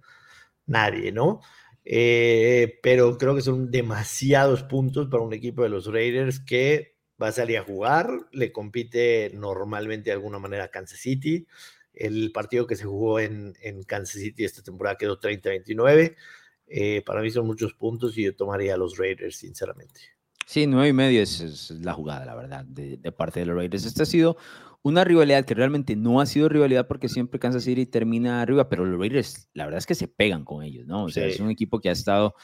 Nadie, 0.67 1.11
¿no? 1.11 1.41
Eh, 1.85 2.79
pero 2.83 3.19
creo 3.19 3.35
que 3.35 3.41
son 3.41 3.71
demasiados 3.71 4.63
puntos 4.63 5.09
para 5.09 5.23
un 5.23 5.33
equipo 5.33 5.63
de 5.63 5.69
los 5.69 5.87
Raiders 5.87 6.41
que 6.41 6.97
va 7.21 7.29
a 7.29 7.33
salir 7.33 7.59
a 7.59 7.65
jugar, 7.65 8.09
le 8.33 8.53
compite 8.53 9.31
normalmente 9.35 10.11
de 10.11 10.15
alguna 10.15 10.39
manera 10.39 10.65
a 10.65 10.69
Kansas 10.69 11.01
City. 11.01 11.47
El 11.93 12.33
partido 12.33 12.67
que 12.67 12.77
se 12.77 12.85
jugó 12.85 13.21
en, 13.21 13.55
en 13.61 13.83
Kansas 13.83 14.21
City 14.21 14.45
esta 14.45 14.63
temporada 14.63 14.97
quedó 14.97 15.21
30-29. 15.21 16.17
Eh, 16.67 17.03
para 17.05 17.21
mí 17.21 17.31
son 17.31 17.47
muchos 17.47 17.75
puntos 17.75 18.17
y 18.17 18.25
yo 18.25 18.35
tomaría 18.35 18.75
a 18.75 18.79
los 18.79 18.97
Raiders, 18.97 19.37
sinceramente. 19.37 20.01
Sí, 20.47 20.67
nueve 20.67 20.89
y 20.89 20.93
medio 20.93 21.23
es, 21.23 21.41
es 21.41 21.71
la 21.71 21.93
jugada, 21.93 22.25
la 22.25 22.35
verdad, 22.35 22.65
de, 22.65 22.97
de 22.97 23.13
parte 23.13 23.41
de 23.41 23.47
los 23.47 23.57
Raiders. 23.57 23.85
Esta 23.85 24.03
ha 24.05 24.07
sido 24.07 24.37
una 24.83 25.05
rivalidad 25.05 25.45
que 25.45 25.55
realmente 25.55 25.95
no 25.97 26.21
ha 26.21 26.27
sido 26.27 26.49
rivalidad 26.49 26.89
porque 26.89 27.09
siempre 27.09 27.39
Kansas 27.39 27.65
City 27.65 27.87
termina 27.87 28.43
arriba, 28.43 28.69
pero 28.69 28.85
los 28.85 28.99
Raiders, 28.99 29.49
la 29.55 29.65
verdad 29.65 29.79
es 29.79 29.87
que 29.87 29.95
se 29.95 30.09
pegan 30.09 30.45
con 30.45 30.65
ellos, 30.65 30.87
¿no? 30.87 31.05
O 31.05 31.09
sea, 31.09 31.27
es 31.27 31.37
Sí. 31.37 31.43
un 31.43 31.51
equipo 31.51 31.81
que 31.81 31.89
ha 31.89 31.93
estado, 31.93 32.35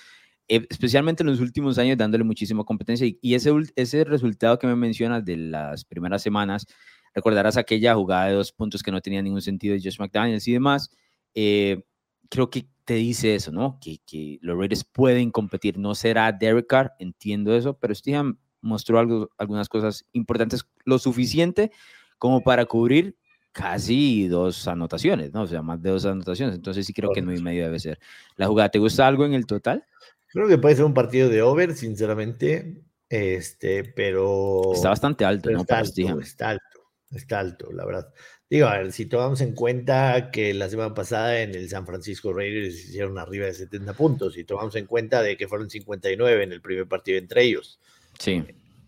eh, 0.46 0.64
especialmente 0.70 1.22
en 1.24 1.28
los 1.28 1.40
últimos 1.40 1.78
años, 1.78 1.98
dándole 1.98 2.22
muchísima 2.24 2.64
competencia. 2.64 3.06
Y, 3.06 3.18
y 3.20 3.34
ese, 3.34 3.50
ese 3.74 4.04
resultado 4.04 4.58
que 4.58 4.66
me 4.68 4.76
mencionas 4.76 5.24
de 5.24 5.36
las 5.36 5.84
primeras 5.84 6.22
semanas 6.22 6.66
recordarás 7.14 7.56
aquella 7.56 7.94
jugada 7.96 8.26
de 8.26 8.34
dos 8.34 8.52
puntos 8.52 8.82
que 8.82 8.92
no 8.92 9.00
tenía 9.00 9.20
ningún 9.20 9.42
sentido 9.42 9.74
de 9.74 9.80
Josh 9.82 9.98
McDaniels 9.98 10.46
y 10.46 10.52
demás. 10.52 10.90
Eh, 11.34 11.82
creo 12.28 12.50
que 12.50 12.68
te 12.84 12.94
dice 12.94 13.34
eso, 13.34 13.50
¿no? 13.50 13.78
Que, 13.80 13.98
que, 14.06 14.38
los 14.42 14.56
Raiders 14.56 14.84
pueden 14.84 15.30
competir. 15.32 15.76
No 15.78 15.94
será 15.96 16.30
Derek 16.32 16.68
Carr, 16.68 16.92
entiendo 17.00 17.54
eso, 17.56 17.76
pero 17.78 17.94
Stidham 17.94 18.38
mostró 18.60 18.98
algo, 18.98 19.30
algunas 19.38 19.68
cosas 19.68 20.06
importantes, 20.12 20.64
lo 20.84 20.98
suficiente 20.98 21.70
como 22.18 22.42
para 22.42 22.64
cubrir 22.66 23.16
casi 23.52 24.28
dos 24.28 24.68
anotaciones, 24.68 25.32
¿no? 25.32 25.42
O 25.42 25.46
sea, 25.46 25.62
más 25.62 25.82
de 25.82 25.90
dos 25.90 26.04
anotaciones. 26.04 26.54
Entonces 26.54 26.86
sí 26.86 26.92
creo 26.92 27.10
que 27.10 27.22
no 27.22 27.34
y 27.34 27.42
medio 27.42 27.64
debe 27.64 27.80
ser. 27.80 27.98
La 28.36 28.46
jugada, 28.46 28.68
¿te 28.68 28.78
gusta 28.78 29.06
algo 29.06 29.24
en 29.24 29.34
el 29.34 29.46
total? 29.46 29.84
Creo 30.28 30.46
que 30.46 30.58
puede 30.58 30.76
ser 30.76 30.84
un 30.84 30.94
partido 30.94 31.28
de 31.28 31.42
over, 31.42 31.74
sinceramente. 31.74 32.82
Este, 33.08 33.84
pero. 33.84 34.72
Está 34.74 34.90
bastante 34.90 35.24
alto, 35.24 35.50
¿no? 35.50 35.62
Está 35.62 35.78
alto, 35.78 36.20
está 36.20 36.50
alto, 36.50 36.80
está 37.10 37.40
alto, 37.40 37.72
la 37.72 37.86
verdad. 37.86 38.12
Digo, 38.50 38.66
a 38.66 38.78
ver, 38.78 38.92
si 38.92 39.06
tomamos 39.06 39.40
en 39.42 39.54
cuenta 39.54 40.30
que 40.30 40.54
la 40.54 40.70
semana 40.70 40.94
pasada 40.94 41.42
en 41.42 41.54
el 41.54 41.68
San 41.68 41.84
Francisco 41.84 42.32
Raiders 42.32 42.74
hicieron 42.74 43.18
arriba 43.18 43.46
de 43.46 43.54
70 43.54 43.92
puntos, 43.94 44.38
y 44.38 44.44
tomamos 44.44 44.74
en 44.76 44.86
cuenta 44.86 45.22
de 45.22 45.36
que 45.36 45.48
fueron 45.48 45.68
59 45.68 46.44
en 46.44 46.52
el 46.52 46.62
primer 46.62 46.86
partido 46.86 47.18
entre 47.18 47.42
ellos. 47.42 47.78
Sí. 48.18 48.44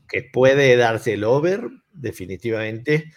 Que 0.08 0.22
puede 0.22 0.76
darse 0.76 1.14
el 1.14 1.24
over, 1.24 1.68
definitivamente 1.92 3.12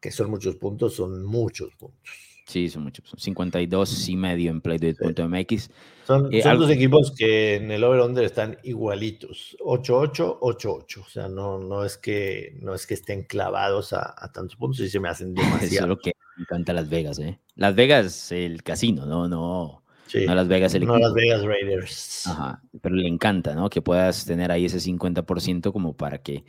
que 0.00 0.10
son 0.10 0.30
muchos 0.30 0.56
puntos, 0.56 0.94
son 0.94 1.24
muchos 1.24 1.74
puntos. 1.74 2.28
Sí, 2.48 2.70
son 2.70 2.84
muchos. 2.84 3.06
Son 3.10 3.20
52 3.20 4.08
y 4.08 4.16
medio 4.16 4.50
en 4.50 4.62
Playduit.mx. 4.62 5.70
Son, 6.06 6.32
eh, 6.32 6.42
son 6.42 6.58
dos 6.58 6.70
equipos 6.70 7.12
que 7.14 7.56
en 7.56 7.70
el 7.70 7.84
over-under 7.84 8.24
están 8.24 8.56
igualitos. 8.62 9.54
8-8, 9.60 10.38
8-8. 10.40 11.00
O 11.00 11.08
sea, 11.10 11.28
no, 11.28 11.58
no, 11.58 11.84
es 11.84 11.98
que, 11.98 12.56
no 12.62 12.74
es 12.74 12.86
que 12.86 12.94
estén 12.94 13.24
clavados 13.24 13.92
a, 13.92 14.14
tantos 14.32 14.56
puntos 14.56 14.80
y 14.80 14.88
se 14.88 14.98
me 14.98 15.10
hacen 15.10 15.34
demasiado. 15.34 15.66
Eso 15.66 15.82
es 15.82 15.88
lo 15.88 15.98
que 15.98 16.12
me 16.38 16.44
encanta 16.44 16.72
Las 16.72 16.88
Vegas, 16.88 17.18
¿eh? 17.18 17.38
Las 17.54 17.74
Vegas, 17.74 18.32
el 18.32 18.62
casino, 18.62 19.04
no, 19.04 19.28
no. 19.28 19.82
no 20.14 20.34
Las 20.34 20.48
Vegas 20.48 20.72
el 20.72 20.86
No 20.86 20.96
Las 20.96 21.12
Vegas 21.12 21.42
Raiders. 21.42 22.26
Ajá, 22.28 22.62
pero 22.80 22.94
le 22.94 23.08
encanta, 23.08 23.54
¿no? 23.54 23.68
Que 23.68 23.82
puedas 23.82 24.24
tener 24.24 24.50
ahí 24.50 24.64
ese 24.64 24.78
50% 24.78 25.70
como 25.70 25.94
para 25.94 26.22
que 26.22 26.46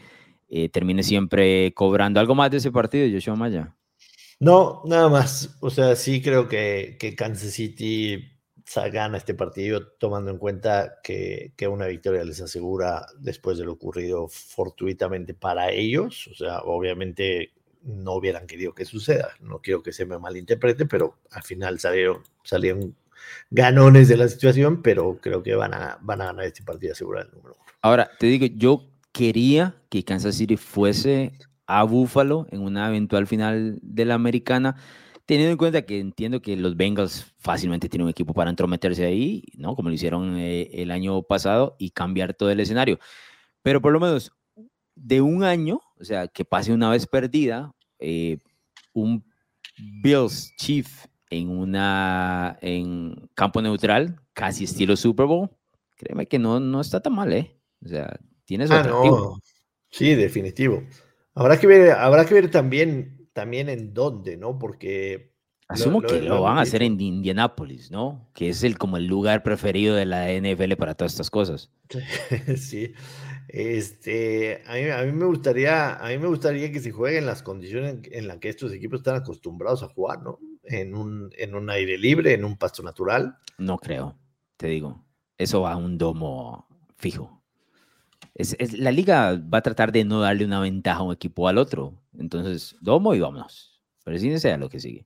eh, 0.50 0.70
termine 0.70 1.04
siempre 1.04 1.74
cobrando. 1.74 2.20
¿Algo 2.20 2.36
más 2.36 2.52
de 2.52 2.58
ese 2.58 2.72
partido, 2.72 3.08
Joshua 3.12 3.36
Maya? 3.36 3.76
No, 4.40 4.82
nada 4.86 5.10
más. 5.10 5.58
O 5.60 5.70
sea, 5.70 5.96
sí 5.96 6.22
creo 6.22 6.48
que, 6.48 6.98
que 7.00 7.16
Kansas 7.16 7.52
City 7.52 8.36
gana 8.92 9.18
este 9.18 9.34
partido 9.34 9.88
tomando 10.00 10.32
en 10.32 10.38
cuenta 10.38 11.00
que, 11.04 11.54
que, 11.56 11.68
una 11.68 11.88
victoria 11.88 12.24
les 12.24 12.40
asegura 12.40 13.06
después 13.18 13.58
de 13.58 13.66
lo 13.66 13.74
ocurrido 13.74 14.28
fortuitamente 14.28 15.34
para 15.34 15.72
ellos. 15.72 16.28
O 16.28 16.36
sea, 16.36 16.60
obviamente 16.62 17.54
no 17.84 18.14
hubieran 18.14 18.48
querido 18.48 18.74
que 18.74 18.86
suceda. 18.86 19.30
No 19.40 19.60
quiero 19.60 19.82
que 19.84 19.92
se 19.92 20.06
me 20.06 20.20
malinterprete, 20.20 20.86
pero 20.86 21.18
al 21.32 21.44
final 21.44 21.80
salieron, 21.80 22.24
salieron 22.44 22.96
ganones 23.50 24.08
de 24.08 24.18
la 24.18 24.28
situación, 24.28 24.82
pero 24.82 25.20
creo 25.22 25.44
que 25.44 25.56
van 25.56 25.74
a, 25.74 25.98
van 26.02 26.22
a 26.22 26.26
ganar 26.26 26.46
este 26.46 26.64
partido 26.64 26.94
asegurar 26.94 27.26
el 27.26 27.32
número 27.32 27.56
uno. 27.56 27.66
Ahora, 27.82 28.10
te 28.20 28.28
digo, 28.28 28.46
yo 28.56 28.90
quería 29.20 29.76
que 29.90 30.06
Kansas 30.06 30.36
City 30.36 30.56
fuese 30.56 31.34
a 31.68 31.84
Buffalo 31.84 32.48
en 32.52 32.62
una 32.62 32.88
eventual 32.88 33.28
final 33.28 33.78
de 33.82 34.06
la 34.06 34.14
americana, 34.14 34.78
teniendo 35.26 35.52
en 35.52 35.58
cuenta 35.58 35.82
que 35.82 36.00
entiendo 36.00 36.42
que 36.42 36.56
los 36.56 36.78
Bengals 36.78 37.36
fácilmente 37.38 37.90
tienen 37.90 38.06
un 38.06 38.12
equipo 38.12 38.34
para 38.34 38.50
entrometerse 38.50 39.04
ahí, 39.04 39.44
¿no? 39.58 39.76
Como 39.76 39.90
lo 39.90 39.96
hicieron 39.96 40.38
eh, 40.38 40.70
el 40.72 40.90
año 40.90 41.22
pasado 41.24 41.76
y 41.78 41.90
cambiar 41.90 42.34
todo 42.34 42.50
el 42.50 42.62
escenario. 42.62 42.98
Pero 43.62 43.82
por 43.82 43.92
lo 43.92 44.00
menos 44.00 44.32
de 44.96 45.20
un 45.20 45.44
año, 45.44 45.82
o 46.00 46.04
sea, 46.06 46.30
que 46.30 46.46
pase 46.46 46.72
una 46.72 46.90
vez 46.90 47.06
perdida, 47.06 47.74
eh, 48.00 48.38
un 48.94 49.26
Bills 50.02 50.54
Chief 50.56 50.88
en 51.30 51.50
una 51.50 52.58
en 52.62 53.30
campo 53.36 53.62
neutral, 53.62 54.22
casi 54.32 54.64
estilo 54.64 54.96
Super 54.96 55.26
Bowl, 55.26 55.50
créeme 55.98 56.26
que 56.26 56.40
no, 56.40 56.62
no 56.62 56.80
está 56.80 57.02
tan 57.02 57.16
mal, 57.16 57.34
¿eh? 57.34 57.60
O 57.84 57.90
sea, 57.90 58.18
Tienes 58.50 58.72
ah, 58.72 58.82
no. 58.82 59.40
Sí, 59.92 60.16
definitivo. 60.16 60.82
Habrá 61.36 61.60
que 61.60 61.68
ver, 61.68 61.92
habrá 61.92 62.26
que 62.26 62.34
ver 62.34 62.50
también, 62.50 63.30
también 63.32 63.70
en 63.70 63.94
dónde, 63.94 64.38
¿no? 64.38 64.58
Porque. 64.58 65.36
Asumo 65.68 66.02
que 66.02 66.20
lo, 66.20 66.42
van 66.42 66.58
a 66.58 66.62
hacer 66.62 66.82
en 66.82 67.00
Indianápolis, 67.00 67.92
¿no? 67.92 68.28
Que 68.34 68.50
es 68.50 68.64
el 68.64 68.80
como 68.80 68.98
el 68.98 69.06
lugar 69.06 69.44
preferido 69.44 69.96
de 69.96 70.08
la 70.08 70.34
NFL 70.34 70.74
para 70.80 70.96
todas 70.96 71.12
estas 71.12 71.30
cosas. 71.30 71.70
sí. 72.58 72.92
Este, 73.50 74.64
a 74.66 75.04
mí, 75.04 75.12
me 75.12 75.26
gustaría, 75.26 76.04
a 76.04 76.08
mí 76.08 76.18
me 76.18 76.26
gustaría 76.26 76.72
que 76.72 76.80
se 76.80 76.90
juegue 76.90 77.20
en 77.20 77.28
las 77.28 77.44
condiciones 77.44 78.00
en 78.06 78.28
las 78.28 78.40
que 78.40 78.50
estos 78.50 78.74
equipos 78.74 79.02
están 79.02 79.18
acostumbrados 79.18 79.84
a 79.84 79.90
jugar, 79.90 80.24
¿no? 80.24 80.40
En 80.64 80.96
un, 80.96 81.30
en 81.38 81.54
un 81.54 81.70
aire 81.70 82.00
libre, 82.00 82.34
en 82.34 82.46
un 82.46 82.58
pasto 82.58 82.82
natural. 82.82 83.38
No 83.60 83.78
creo, 83.78 84.18
te 84.58 84.70
digo. 84.70 85.06
Eso 85.38 85.62
va 85.62 85.74
a 85.74 85.78
un 85.78 86.00
domo 86.00 86.68
fijo 86.98 87.39
la 88.78 88.92
liga 88.92 89.36
va 89.36 89.58
a 89.58 89.62
tratar 89.62 89.92
de 89.92 90.06
no 90.06 90.22
darle 90.22 90.46
una 90.46 90.60
ventaja 90.60 91.00
a 91.00 91.04
un 91.04 91.14
equipo 91.14 91.48
al 91.48 91.58
otro. 91.58 92.02
Entonces, 92.18 92.76
domo 92.82 93.14
y 93.14 93.20
vámonos. 93.20 93.82
Pero 94.04 94.18
sí 94.18 94.40
sea 94.40 94.58
lo 94.58 94.70
que 94.70 94.80
sigue. 94.80 95.06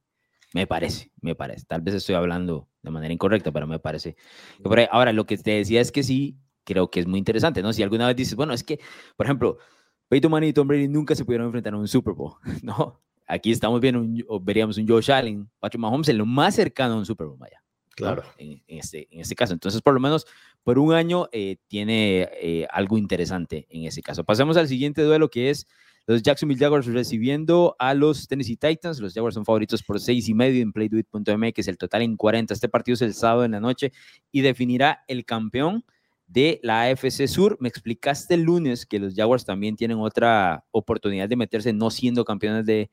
Me 0.54 0.68
parece, 0.68 1.12
me 1.20 1.34
parece. 1.34 1.66
Tal 1.66 1.82
vez 1.82 1.96
estoy 1.96 2.16
hablando 2.16 2.70
de 2.84 2.92
manera 2.92 3.12
incorrecta, 3.12 3.52
pero 3.52 3.66
me 3.66 3.80
parece. 3.80 4.16
Ahora, 4.92 5.12
lo 5.12 5.26
que 5.26 5.38
te 5.38 5.52
decía 5.52 5.82
es 5.82 5.92
que 5.92 6.04
sí, 6.04 6.38
creo 6.64 6.92
que 6.92 7.00
es 7.00 7.08
muy 7.08 7.18
interesante, 7.18 7.64
¿no? 7.64 7.74
Si 7.74 7.82
alguna 7.82 8.06
vez 8.08 8.16
dices, 8.16 8.36
bueno, 8.36 8.54
es 8.54 8.64
que, 8.64 8.80
por 9.18 9.26
ejemplo, 9.26 9.58
Peyton 10.10 10.32
Manning 10.32 10.50
y 10.50 10.54
Tom 10.54 10.68
Brady 10.68 10.88
nunca 10.88 11.16
se 11.16 11.26
pudieron 11.26 11.48
enfrentar 11.48 11.74
a 11.74 11.78
un 11.78 11.88
Super 11.88 12.14
Bowl, 12.14 12.36
¿no? 12.62 13.02
Aquí 13.26 13.52
estamos 13.52 13.82
viendo, 13.82 14.02
un, 14.02 14.24
veríamos 14.44 14.78
un 14.78 14.88
Josh 14.88 15.12
Allen, 15.12 15.50
Patrick 15.60 15.82
Mahomes 15.82 16.10
en 16.10 16.20
lo 16.20 16.26
más 16.26 16.56
cercano 16.56 16.94
a 16.94 16.98
un 16.98 17.06
Super 17.06 17.26
Bowl, 17.26 17.38
vaya. 17.40 17.64
Claro. 17.96 18.24
En, 18.38 18.62
este, 18.68 19.08
en 19.12 19.22
este 19.22 19.36
caso. 19.36 19.54
Entonces, 19.54 19.82
por 19.82 19.94
lo 19.94 20.00
menos 20.00 20.26
por 20.64 20.80
un 20.80 20.94
año 20.94 21.28
eh, 21.32 21.58
tiene 21.68 22.30
eh, 22.42 22.68
algo 22.72 22.98
interesante 22.98 23.68
en 23.70 23.86
ese 23.86 24.02
caso. 24.02 24.24
Pasemos 24.24 24.58
al 24.58 24.68
siguiente 24.68 25.02
duelo 25.02 25.30
que 25.30 25.50
es 25.50 25.68
los 26.06 26.22
Jacksonville 26.22 26.60
Jaguars 26.60 26.86
recibiendo 26.88 27.76
a 27.80 27.94
los 27.94 28.28
Tennessee 28.28 28.58
Titans. 28.58 29.00
Los 29.00 29.14
Jaguars 29.14 29.36
son 29.36 29.46
favoritos 29.46 29.84
por 29.84 30.00
seis 30.00 30.28
y 30.28 30.34
medio 30.34 30.62
en 30.62 30.74
playduit.mx, 30.74 31.68
el 31.68 31.78
total 31.78 32.02
en 32.02 32.18
40. 32.18 32.54
Este 32.54 32.68
partido 32.68 32.96
es 32.96 33.02
el 33.02 33.14
sábado 33.14 33.46
en 33.46 33.52
la 33.52 33.62
noche 33.62 33.94
y 34.32 34.42
definirá 34.42 35.04
el 35.08 35.24
campeón 35.24 35.86
de 36.28 36.60
la 36.62 36.84
AFC 36.84 37.28
Sur. 37.28 37.58
Me 37.62 37.70
explicaste 37.70 38.34
el 38.34 38.42
lunes 38.42 38.86
que 38.86 39.00
los 39.00 39.16
Jaguars 39.16 39.46
también 39.46 39.78
tienen 39.78 39.98
otra 40.00 40.66
oportunidad 40.72 41.30
de 41.30 41.38
meterse 41.38 41.72
no 41.72 41.90
siendo 41.90 42.26
campeones 42.26 42.66
de, 42.66 42.90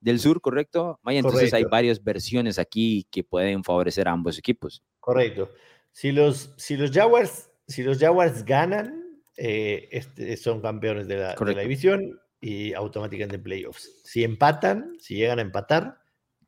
del 0.00 0.20
Sur, 0.20 0.42
¿correcto? 0.42 0.98
Maya, 1.02 1.20
entonces 1.20 1.54
hay 1.54 1.64
varias 1.64 2.02
versiones 2.02 2.58
aquí 2.58 3.06
que 3.10 3.24
pueden 3.24 3.64
favorecer 3.64 4.06
a 4.08 4.12
ambos 4.12 4.38
equipos. 4.38 4.82
Correcto. 4.98 5.50
Si 5.92 6.12
los, 6.12 6.54
si 6.56 6.76
los 6.76 6.90
Jaguars, 6.90 7.50
si 7.66 7.82
los 7.82 7.98
Jaguars 7.98 8.44
ganan, 8.44 9.00
eh, 9.36 9.88
este, 9.92 10.36
son 10.36 10.60
campeones 10.60 11.08
de 11.08 11.16
la, 11.16 11.34
división 11.34 12.20
y 12.40 12.74
automáticamente 12.74 13.36
en 13.36 13.42
playoffs. 13.42 14.02
Si 14.04 14.24
empatan, 14.24 14.96
si 14.98 15.16
llegan 15.16 15.38
a 15.38 15.42
empatar, 15.42 15.98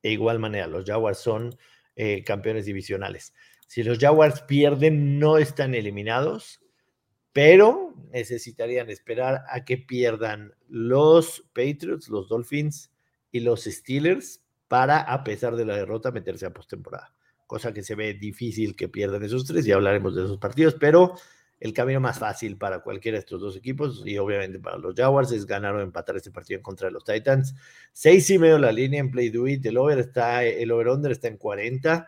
de 0.02 0.10
igual 0.10 0.38
manera, 0.38 0.66
los 0.66 0.84
Jaguars 0.84 1.18
son 1.18 1.56
eh, 1.96 2.24
campeones 2.24 2.66
divisionales. 2.66 3.34
Si 3.66 3.82
los 3.82 3.98
Jaguars 3.98 4.42
pierden, 4.42 5.18
no 5.18 5.38
están 5.38 5.74
eliminados, 5.74 6.60
pero 7.32 7.94
necesitarían 8.10 8.90
esperar 8.90 9.44
a 9.48 9.64
que 9.64 9.78
pierdan 9.78 10.54
los 10.68 11.48
Patriots, 11.54 12.08
los 12.08 12.28
Dolphins 12.28 12.92
y 13.30 13.40
los 13.40 13.64
Steelers 13.64 14.42
para, 14.68 14.98
a 14.98 15.24
pesar 15.24 15.56
de 15.56 15.64
la 15.64 15.76
derrota, 15.76 16.10
meterse 16.10 16.46
a 16.46 16.52
postemporada 16.52 17.14
cosa 17.52 17.74
que 17.74 17.82
se 17.82 17.94
ve 17.94 18.14
difícil 18.14 18.74
que 18.74 18.88
pierdan 18.88 19.22
esos 19.24 19.44
tres, 19.44 19.66
y 19.66 19.72
hablaremos 19.72 20.16
de 20.16 20.24
esos 20.24 20.38
partidos, 20.38 20.74
pero 20.80 21.16
el 21.60 21.74
camino 21.74 22.00
más 22.00 22.18
fácil 22.18 22.56
para 22.56 22.82
cualquiera 22.82 23.16
de 23.16 23.20
estos 23.20 23.42
dos 23.42 23.58
equipos 23.58 24.02
y 24.06 24.16
obviamente 24.16 24.58
para 24.58 24.78
los 24.78 24.94
Jaguars 24.94 25.32
es 25.32 25.44
ganar 25.44 25.74
o 25.74 25.82
empatar 25.82 26.16
este 26.16 26.30
partido 26.30 26.56
en 26.56 26.62
contra 26.62 26.88
de 26.88 26.92
los 26.92 27.04
Titans. 27.04 27.54
Seis 27.92 28.30
y 28.30 28.38
medio 28.38 28.58
la 28.58 28.72
línea 28.72 29.00
en 29.00 29.10
Play 29.10 29.28
Do 29.28 29.46
It, 29.46 29.66
el 29.66 29.76
over 29.76 29.98
está, 29.98 30.42
el 30.46 30.70
over 30.70 30.88
under 30.88 31.12
está 31.12 31.28
en 31.28 31.36
40. 31.36 32.06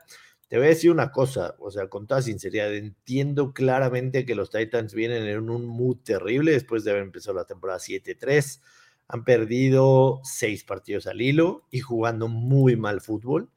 Te 0.48 0.56
voy 0.56 0.64
a 0.64 0.70
decir 0.70 0.90
una 0.90 1.12
cosa, 1.12 1.56
o 1.58 1.70
sea, 1.70 1.88
con 1.88 2.06
toda 2.06 2.22
sinceridad, 2.22 2.74
entiendo 2.74 3.52
claramente 3.52 4.24
que 4.24 4.34
los 4.34 4.48
Titans 4.48 4.94
vienen 4.94 5.26
en 5.26 5.50
un 5.50 5.66
mood 5.66 5.98
terrible 5.98 6.52
después 6.52 6.84
de 6.84 6.92
haber 6.92 7.02
empezado 7.02 7.36
la 7.36 7.44
temporada 7.44 7.78
7-3. 7.78 8.62
Han 9.08 9.24
perdido 9.24 10.22
seis 10.24 10.64
partidos 10.64 11.06
al 11.06 11.20
hilo 11.20 11.66
y 11.70 11.80
jugando 11.80 12.28
muy 12.28 12.76
mal 12.76 13.02
fútbol. 13.02 13.50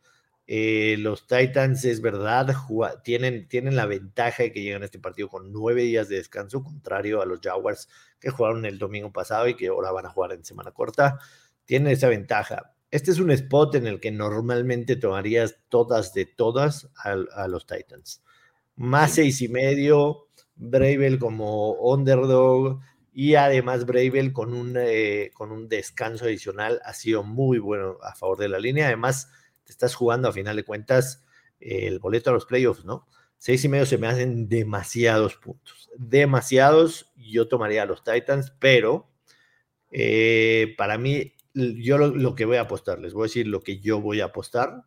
Eh, 0.49 0.95
los 0.99 1.27
Titans, 1.27 1.83
es 1.83 1.99
verdad, 1.99 2.55
tienen, 3.03 3.49
tienen 3.49 3.75
la 3.75 3.85
ventaja 3.85 4.43
de 4.43 4.53
que 4.53 4.61
llegan 4.61 4.81
a 4.81 4.85
este 4.85 4.97
partido 4.97 5.27
con 5.27 5.51
nueve 5.51 5.83
días 5.83 6.07
de 6.07 6.15
descanso, 6.15 6.63
contrario 6.63 7.21
a 7.21 7.25
los 7.25 7.41
Jaguars 7.41 7.89
que 8.17 8.29
jugaron 8.29 8.65
el 8.65 8.79
domingo 8.79 9.11
pasado 9.11 9.49
y 9.49 9.55
que 9.55 9.67
ahora 9.67 9.91
van 9.91 10.05
a 10.05 10.09
jugar 10.09 10.31
en 10.31 10.45
semana 10.45 10.71
corta. 10.71 11.19
Tienen 11.65 11.91
esa 11.91 12.07
ventaja. 12.07 12.73
Este 12.89 13.11
es 13.11 13.19
un 13.19 13.31
spot 13.31 13.75
en 13.75 13.87
el 13.87 13.99
que 13.99 14.11
normalmente 14.11 14.95
tomarías 14.95 15.57
todas 15.67 16.13
de 16.13 16.25
todas 16.25 16.89
a, 16.95 17.47
los 17.49 17.67
Titans. 17.67 18.23
Más 18.77 19.15
seis 19.15 19.41
y 19.41 19.49
medio, 19.49 20.29
Bravel 20.55 21.19
como 21.19 21.73
underdog 21.73 22.79
Y 23.11 23.35
además 23.35 23.85
Bravel 23.85 24.31
con 24.31 24.53
un, 24.53 24.77
eh, 24.79 25.31
con 25.33 25.51
un 25.51 25.67
descanso 25.67 26.25
adicional 26.25 26.79
ha 26.85 26.93
sido 26.93 27.23
muy 27.23 27.59
bueno 27.59 27.97
a 28.01 28.15
favor 28.15 28.37
de 28.37 28.47
la 28.47 28.59
línea. 28.59 28.87
Además, 28.87 29.29
te 29.67 29.73
estás 29.73 29.95
jugando 29.95 30.29
a 30.29 30.31
final 30.31 30.55
de 30.55 30.63
cuentas 30.63 31.25
el 31.59 31.99
boleto 31.99 32.29
a 32.29 32.33
los 32.33 32.45
playoffs, 32.45 32.85
¿no? 32.85 33.05
Seis 33.37 33.63
y 33.65 33.69
medio 33.69 33.85
se 33.85 33.97
me 33.97 34.07
hacen 34.07 34.47
demasiados 34.47 35.35
puntos. 35.35 35.89
Demasiados. 35.97 37.11
Yo 37.17 37.49
tomaría 37.49 37.83
a 37.83 37.85
los 37.85 38.03
Titans, 38.03 38.53
pero 38.59 39.11
eh, 39.91 40.73
para 40.77 40.97
mí, 40.97 41.33
yo 41.53 41.97
lo, 41.97 42.33
que 42.33 42.45
voy 42.45 42.57
a 42.57 42.61
apostar, 42.61 42.99
les 42.99 43.13
voy 43.13 43.23
a 43.23 43.29
decir 43.29 43.47
lo 43.47 43.61
que 43.61 43.79
yo 43.79 43.99
voy 43.99 44.21
a 44.21 44.25
apostar. 44.25 44.83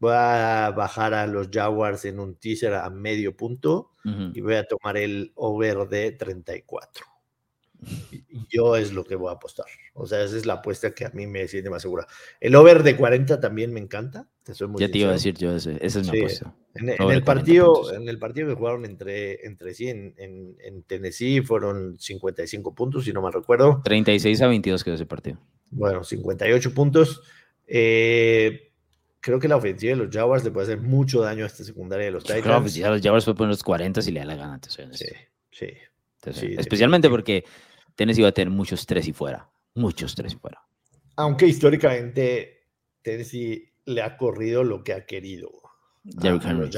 Voy 0.00 0.12
a 0.14 0.72
bajar 0.76 1.14
a 1.14 1.26
los 1.26 1.48
Jaguars 1.50 2.04
en 2.04 2.18
un 2.18 2.34
teaser 2.36 2.74
a 2.74 2.90
medio 2.90 3.36
punto 3.36 3.92
y 4.32 4.40
voy 4.40 4.54
a 4.54 4.64
tomar 4.64 4.96
el 4.96 5.32
over 5.34 5.88
de 5.88 6.12
34. 6.12 7.04
Yo 8.48 8.76
es 8.76 8.92
lo 8.92 9.04
que 9.04 9.16
voy 9.16 9.30
a 9.30 9.36
apostar. 9.36 9.66
O 9.98 10.06
sea, 10.06 10.22
esa 10.22 10.36
es 10.36 10.46
la 10.46 10.54
apuesta 10.54 10.92
que 10.92 11.04
a 11.04 11.10
mí 11.10 11.26
me 11.26 11.46
siente 11.48 11.70
más 11.70 11.82
segura. 11.82 12.06
El 12.40 12.54
over 12.54 12.82
de 12.82 12.96
40 12.96 13.40
también 13.40 13.72
me 13.72 13.80
encanta. 13.80 14.28
ya 14.78 14.90
te 14.90 14.98
iba 14.98 15.10
a 15.10 15.12
decir 15.12 15.36
yo, 15.36 15.54
esa 15.54 15.72
es 15.72 16.10
mi 16.10 16.18
apuesta. 16.18 16.54
En, 16.74 16.88
el 16.88 17.22
partido, 17.22 17.92
en 17.92 18.08
el 18.08 18.18
partido 18.18 18.48
que 18.48 18.54
jugaron 18.54 18.84
entre, 18.84 19.44
entre 19.46 19.74
sí 19.74 19.88
en, 19.88 20.14
en, 20.16 20.82
Tennessee 20.84 21.40
fueron 21.40 21.98
55 21.98 22.74
puntos, 22.74 23.04
si 23.04 23.12
no 23.12 23.20
mal 23.20 23.32
recuerdo. 23.32 23.80
36 23.84 24.40
a 24.42 24.46
22 24.48 24.84
quedó 24.84 24.94
ese 24.94 25.06
partido. 25.06 25.38
Bueno, 25.70 26.04
58 26.04 26.72
puntos. 26.72 27.22
Eh, 27.66 28.72
creo 29.20 29.40
que 29.40 29.48
la 29.48 29.56
ofensiva 29.56 29.90
de 29.96 30.04
los 30.04 30.14
Jaguars 30.14 30.44
le 30.44 30.50
puede 30.50 30.72
hacer 30.72 30.80
mucho 30.80 31.20
daño 31.20 31.44
a 31.44 31.48
esta 31.48 31.64
secundaria 31.64 32.06
de 32.06 32.12
los 32.12 32.22
Titans. 32.22 32.42
Creo 32.44 32.62
que 32.62 32.90
los 32.90 33.02
Jaguars 33.02 33.24
fue 33.24 33.34
poner 33.34 33.50
los 33.50 33.62
40 33.62 34.00
si 34.00 34.12
le 34.12 34.20
da 34.20 34.26
la 34.26 34.36
gana. 34.36 34.60
Sí, 34.68 35.06
sí 35.50 35.66
especialmente 36.32 37.08
porque 37.08 37.44
Tennessee 37.94 38.22
iba 38.22 38.28
a 38.28 38.32
tener 38.32 38.50
muchos 38.52 38.86
tres 38.86 39.06
y 39.08 39.12
fuera. 39.12 39.48
Muchos 39.78 40.14
tres 40.16 40.34
y 40.34 40.36
fuera. 40.36 40.60
Aunque 41.16 41.46
históricamente 41.46 42.66
Tennessee 43.00 43.72
le 43.86 44.02
ha 44.02 44.16
corrido 44.16 44.64
lo 44.64 44.82
que 44.82 44.92
ha 44.92 45.06
querido. 45.06 45.50
Jerry 46.20 46.40
Henry, 46.42 46.70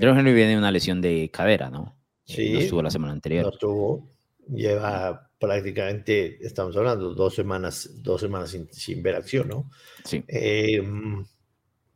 Henry 0.00 0.32
viene 0.32 0.52
de 0.52 0.58
una 0.58 0.72
lesión 0.72 1.00
de 1.00 1.30
cadera, 1.32 1.70
¿no? 1.70 1.96
Eh, 2.26 2.32
sí. 2.34 2.52
no 2.52 2.58
estuvo 2.58 2.82
la 2.82 2.90
semana 2.90 3.12
anterior. 3.12 3.44
No 3.44 3.52
estuvo. 3.52 4.08
Lleva 4.48 5.30
prácticamente, 5.38 6.44
estamos 6.44 6.76
hablando, 6.76 7.14
dos 7.14 7.34
semanas, 7.34 8.02
dos 8.02 8.20
semanas 8.20 8.56
sin, 8.72 9.02
ver 9.02 9.14
acción, 9.14 9.48
¿no? 9.48 9.70
Sí. 10.04 10.24
Em, 10.26 11.24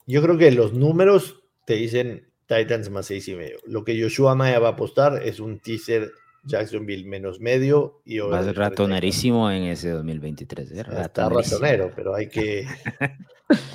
yo 0.06 0.22
creo 0.22 0.38
que 0.38 0.52
los 0.52 0.72
números 0.72 1.42
te 1.66 1.74
dicen 1.74 2.30
Titans 2.46 2.90
más 2.90 3.06
seis 3.06 3.26
y 3.28 3.34
medio. 3.34 3.58
Lo 3.66 3.82
que 3.82 4.00
Joshua 4.00 4.36
Maya 4.36 4.60
va 4.60 4.68
a 4.68 4.72
apostar 4.72 5.22
es 5.24 5.40
un 5.40 5.58
teaser 5.58 6.12
Jacksonville 6.44 7.04
menos 7.04 7.40
medio. 7.40 8.02
Y 8.04 8.18
Va 8.18 8.40
a 8.40 8.44
ser 8.44 8.56
ratonerísimo 8.56 9.50
en 9.50 9.64
ese 9.64 9.90
2023. 9.90 10.72
¿eh? 10.72 10.84
Está 11.00 11.28
ratonero, 11.28 11.92
pero 11.94 12.14
hay 12.14 12.28
que, 12.28 12.66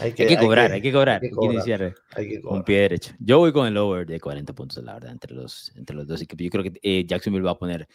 hay 0.02 0.14
que, 0.14 0.38
cobrar, 0.38 0.72
hay 0.72 0.82
que, 0.82 0.92
cobrar, 0.92 1.22
hay 1.24 1.30
que 1.30 1.46
iniciar 1.46 1.96
con 2.44 2.64
pie 2.64 2.80
derecho. 2.82 3.14
Yo 3.20 3.40
voy 3.40 3.54
con 3.54 3.68
el 3.68 3.78
over 3.78 4.06
de 4.06 4.20
40 4.20 4.54
puntos, 4.54 4.84
la 4.84 4.96
verdad, 4.96 5.12
entre 5.12 5.34
los, 5.34 5.72
entre 5.76 5.96
los 5.96 6.08
dos 6.08 6.22
equipos. 6.22 6.44
Yo 6.44 6.50
creo 6.50 6.64
que 6.64 6.80
eh, 6.82 7.06
Jacksonville 7.06 7.46
va 7.46 7.52
a 7.52 7.58
poner 7.58 7.88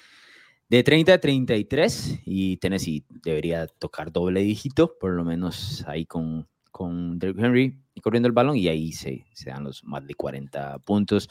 de 0.68 0.82
30 0.82 1.12
a 1.12 1.18
33 1.18 2.20
y 2.24 2.56
Tennessee 2.56 3.04
debería 3.22 3.66
tocar 3.66 4.10
doble 4.10 4.40
dígito, 4.40 4.96
por 4.98 5.12
lo 5.12 5.22
menos 5.22 5.84
ahí 5.86 6.06
con, 6.06 6.48
con 6.70 7.18
Derrick 7.18 7.38
Henry 7.38 7.78
y 7.94 8.00
corriendo 8.00 8.26
el 8.26 8.32
balón 8.32 8.56
y 8.56 8.68
ahí 8.68 8.92
se, 8.92 9.26
se 9.34 9.50
dan 9.50 9.64
los 9.64 9.84
más 9.84 10.06
de 10.06 10.14
40 10.14 10.78
puntos. 10.78 11.28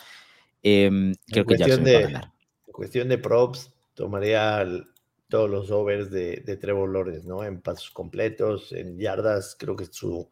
Em, 0.62 1.16
creo 1.26 1.44
que 1.46 1.58
Jacksonville 1.58 1.94
va 1.94 2.00
a 2.00 2.04
ganar 2.04 2.41
cuestión 2.72 3.10
de 3.10 3.18
props, 3.18 3.74
tomaría 3.94 4.66
todos 5.32 5.50
los 5.50 5.72
overs 5.72 6.12
de, 6.12 6.58
Trevor 6.60 6.92
Lawrence, 6.92 7.28
¿no? 7.28 7.44
En 7.44 7.62
pasos 7.62 7.90
completos, 7.92 8.74
en 8.74 8.98
yardas, 8.98 9.56
creo 9.58 9.76
que 9.76 9.86
su, 9.86 10.30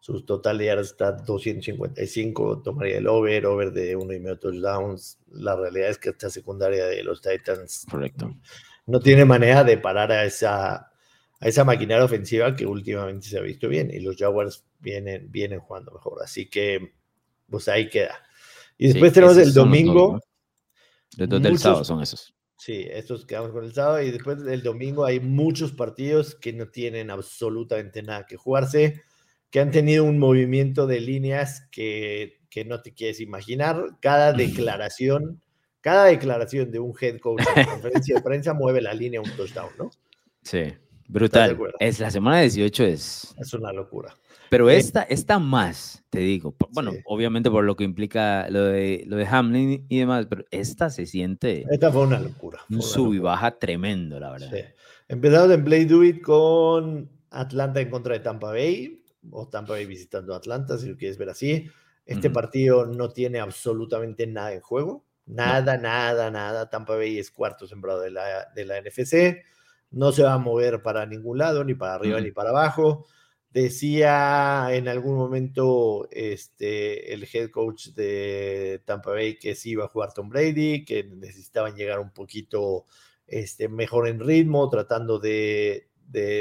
su 0.00 0.24
total 0.24 0.58
de 0.58 0.66
yardas 0.66 0.88
está 0.88 1.12
255, 1.12 2.62
tomaría 2.62 2.98
el 2.98 3.06
over, 3.06 3.46
over 3.46 3.72
de 3.72 3.94
uno 3.94 4.12
y 4.12 4.18
medio 4.18 4.38
touchdowns. 4.38 5.18
La 5.30 5.54
realidad 5.54 5.90
es 5.90 5.98
que 5.98 6.10
esta 6.10 6.28
secundaria 6.30 6.86
de 6.86 7.02
los 7.04 7.22
Titans 7.22 7.86
Correcto. 7.88 8.34
no 8.86 9.00
tiene 9.00 9.24
manera 9.24 9.62
de 9.62 9.78
parar 9.78 10.10
a 10.10 10.24
esa, 10.24 10.74
a 10.74 10.88
esa 11.40 11.64
maquinaria 11.64 12.04
ofensiva 12.04 12.56
que 12.56 12.66
últimamente 12.66 13.28
se 13.28 13.38
ha 13.38 13.42
visto 13.42 13.68
bien 13.68 13.90
y 13.92 14.00
los 14.00 14.16
Jaguars 14.16 14.64
vienen, 14.80 15.30
vienen 15.30 15.60
jugando 15.60 15.92
mejor. 15.92 16.22
Así 16.24 16.50
que, 16.50 16.94
pues 17.48 17.68
ahí 17.68 17.88
queda. 17.88 18.18
Y 18.76 18.88
después 18.88 19.12
tenemos 19.12 19.36
el 19.36 19.54
domingo. 19.54 20.20
Dos 21.16 21.42
del 21.42 21.58
sábado 21.58 21.84
son 21.84 22.02
esos. 22.02 22.34
Sí, 22.56 22.86
estos 22.90 23.24
quedamos 23.24 23.52
con 23.52 23.64
el 23.64 23.72
sábado 23.72 24.02
y 24.02 24.10
después 24.10 24.44
del 24.44 24.62
domingo 24.62 25.04
hay 25.06 25.18
muchos 25.18 25.72
partidos 25.72 26.34
que 26.34 26.52
no 26.52 26.68
tienen 26.68 27.10
absolutamente 27.10 28.02
nada 28.02 28.26
que 28.26 28.36
jugarse, 28.36 29.02
que 29.50 29.60
han 29.60 29.70
tenido 29.70 30.04
un 30.04 30.18
movimiento 30.18 30.86
de 30.86 31.00
líneas 31.00 31.66
que, 31.72 32.40
que 32.50 32.66
no 32.66 32.82
te 32.82 32.92
quieres 32.92 33.20
imaginar. 33.20 33.96
Cada 34.00 34.34
declaración, 34.34 35.40
cada 35.80 36.04
declaración 36.04 36.70
de 36.70 36.80
un 36.80 36.94
head 37.00 37.18
coach 37.18 37.42
en 37.56 37.64
conferencia 37.64 38.16
de 38.16 38.22
prensa 38.22 38.52
mueve 38.52 38.82
la 38.82 38.92
línea 38.92 39.22
un 39.22 39.30
touchdown, 39.30 39.70
¿no? 39.78 39.90
Sí, 40.42 40.64
brutal. 41.10 41.58
Es 41.78 42.00
la 42.00 42.10
semana 42.10 42.40
18 42.40 42.84
es... 42.84 43.34
Es 43.38 43.52
una 43.54 43.72
locura. 43.72 44.14
Pero 44.50 44.68
esta, 44.68 45.02
esta 45.02 45.38
más, 45.38 46.02
te 46.10 46.18
digo, 46.18 46.56
bueno, 46.70 46.92
obviamente 47.04 47.50
por 47.50 47.64
lo 47.64 47.76
que 47.76 47.84
implica 47.84 48.50
lo 48.50 48.64
de, 48.64 49.04
lo 49.06 49.16
de 49.16 49.26
Hamlin 49.26 49.86
y 49.88 49.98
demás, 50.00 50.26
pero 50.28 50.44
esta 50.50 50.90
se 50.90 51.06
siente... 51.06 51.64
Esta 51.70 51.92
fue 51.92 52.02
una 52.02 52.18
locura. 52.18 52.58
un 52.68 52.82
sub 52.82 53.14
y 53.14 53.20
baja 53.20 53.52
tremendo, 53.58 54.18
la 54.18 54.32
verdad. 54.32 54.50
Sí. 54.52 54.62
Empezamos 55.06 55.52
en 55.52 55.64
Play 55.64 55.84
Do 55.84 56.02
It 56.02 56.20
con 56.20 57.08
Atlanta 57.30 57.80
en 57.80 57.90
contra 57.90 58.14
de 58.14 58.20
Tampa 58.20 58.48
Bay, 58.48 59.04
o 59.30 59.46
Tampa 59.46 59.74
Bay 59.74 59.86
visitando 59.86 60.34
Atlanta, 60.34 60.78
si 60.78 60.88
lo 60.88 60.96
quieres 60.96 61.16
ver 61.16 61.30
así. 61.30 61.70
Este 62.04 62.28
partido 62.28 62.86
no 62.86 63.10
tiene 63.10 63.38
absolutamente 63.38 64.26
nada 64.26 64.52
en 64.52 64.60
juego. 64.60 65.04
Nada, 65.26 65.76
nada, 65.76 66.28
nada. 66.30 66.68
Tampa 66.68 66.96
Bay 66.96 67.20
es 67.20 67.30
cuarto 67.30 67.68
sembrado 67.68 68.00
de 68.00 68.10
la, 68.10 68.48
de 68.52 68.64
la 68.64 68.80
NFC. 68.80 69.44
No 69.90 70.12
se 70.12 70.22
va 70.22 70.34
a 70.34 70.38
mover 70.38 70.82
para 70.82 71.06
ningún 71.06 71.38
lado, 71.38 71.64
ni 71.64 71.74
para 71.74 71.94
arriba 71.94 72.20
ni 72.20 72.30
para 72.30 72.50
abajo. 72.50 73.06
Decía 73.50 74.68
en 74.70 74.86
algún 74.86 75.16
momento 75.16 76.08
este, 76.12 77.12
el 77.12 77.26
head 77.32 77.50
coach 77.50 77.88
de 77.88 78.80
Tampa 78.84 79.10
Bay 79.10 79.38
que 79.40 79.56
sí 79.56 79.70
iba 79.70 79.86
a 79.86 79.88
jugar 79.88 80.12
Tom 80.12 80.28
Brady, 80.28 80.84
que 80.84 81.02
necesitaban 81.02 81.74
llegar 81.74 81.98
un 81.98 82.12
poquito 82.12 82.86
este, 83.26 83.68
mejor 83.68 84.06
en 84.06 84.20
ritmo, 84.20 84.68
tratando 84.68 85.18
de, 85.18 85.88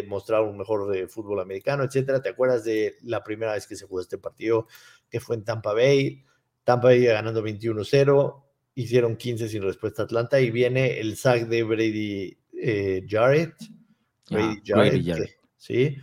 mostrar 0.08 0.44
un 0.44 0.58
mejor 0.58 0.92
de 0.92 1.08
fútbol 1.08 1.40
americano, 1.40 1.84
etcétera. 1.84 2.22
¿Te 2.22 2.30
acuerdas 2.30 2.64
de 2.64 2.98
la 3.04 3.24
primera 3.24 3.54
vez 3.54 3.66
que 3.66 3.76
se 3.76 3.86
jugó 3.86 4.02
este 4.02 4.20
partido 4.20 4.68
que 5.10 5.20
fue 5.20 5.36
en 5.36 5.44
Tampa 5.44 5.74
Bay? 5.74 6.24
Tampa 6.64 6.90
Bay 6.90 7.06
ganando 7.06 7.44
21-0, 7.44 8.44
hicieron 8.76 9.16
15 9.16 9.50
sin 9.50 9.64
respuesta 9.64 10.04
a 10.04 10.06
Atlanta 10.06 10.40
y 10.40 10.52
viene 10.52 11.00
el 11.00 11.18
sack 11.18 11.48
de 11.48 11.64
Brady 11.64 12.38
eh, 12.62 13.06
Jarrett. 13.08 13.56
Brady 14.30 14.62
Jarrett, 14.64 15.38
¿sí? 15.58 15.98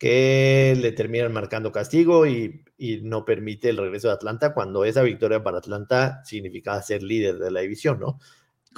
que 0.00 0.74
le 0.80 0.92
terminan 0.92 1.30
marcando 1.30 1.70
castigo 1.70 2.26
y, 2.26 2.64
no 3.02 3.26
permite 3.26 3.68
el 3.68 3.76
regreso 3.76 4.08
de 4.08 4.14
Atlanta 4.14 4.54
cuando 4.54 4.86
esa 4.86 5.02
victoria 5.02 5.42
para 5.42 5.58
Atlanta 5.58 6.24
significaba 6.24 6.80
ser 6.80 7.02
líder 7.02 7.38
de 7.38 7.50
la 7.50 7.60
división, 7.60 8.00
¿no? 8.00 8.18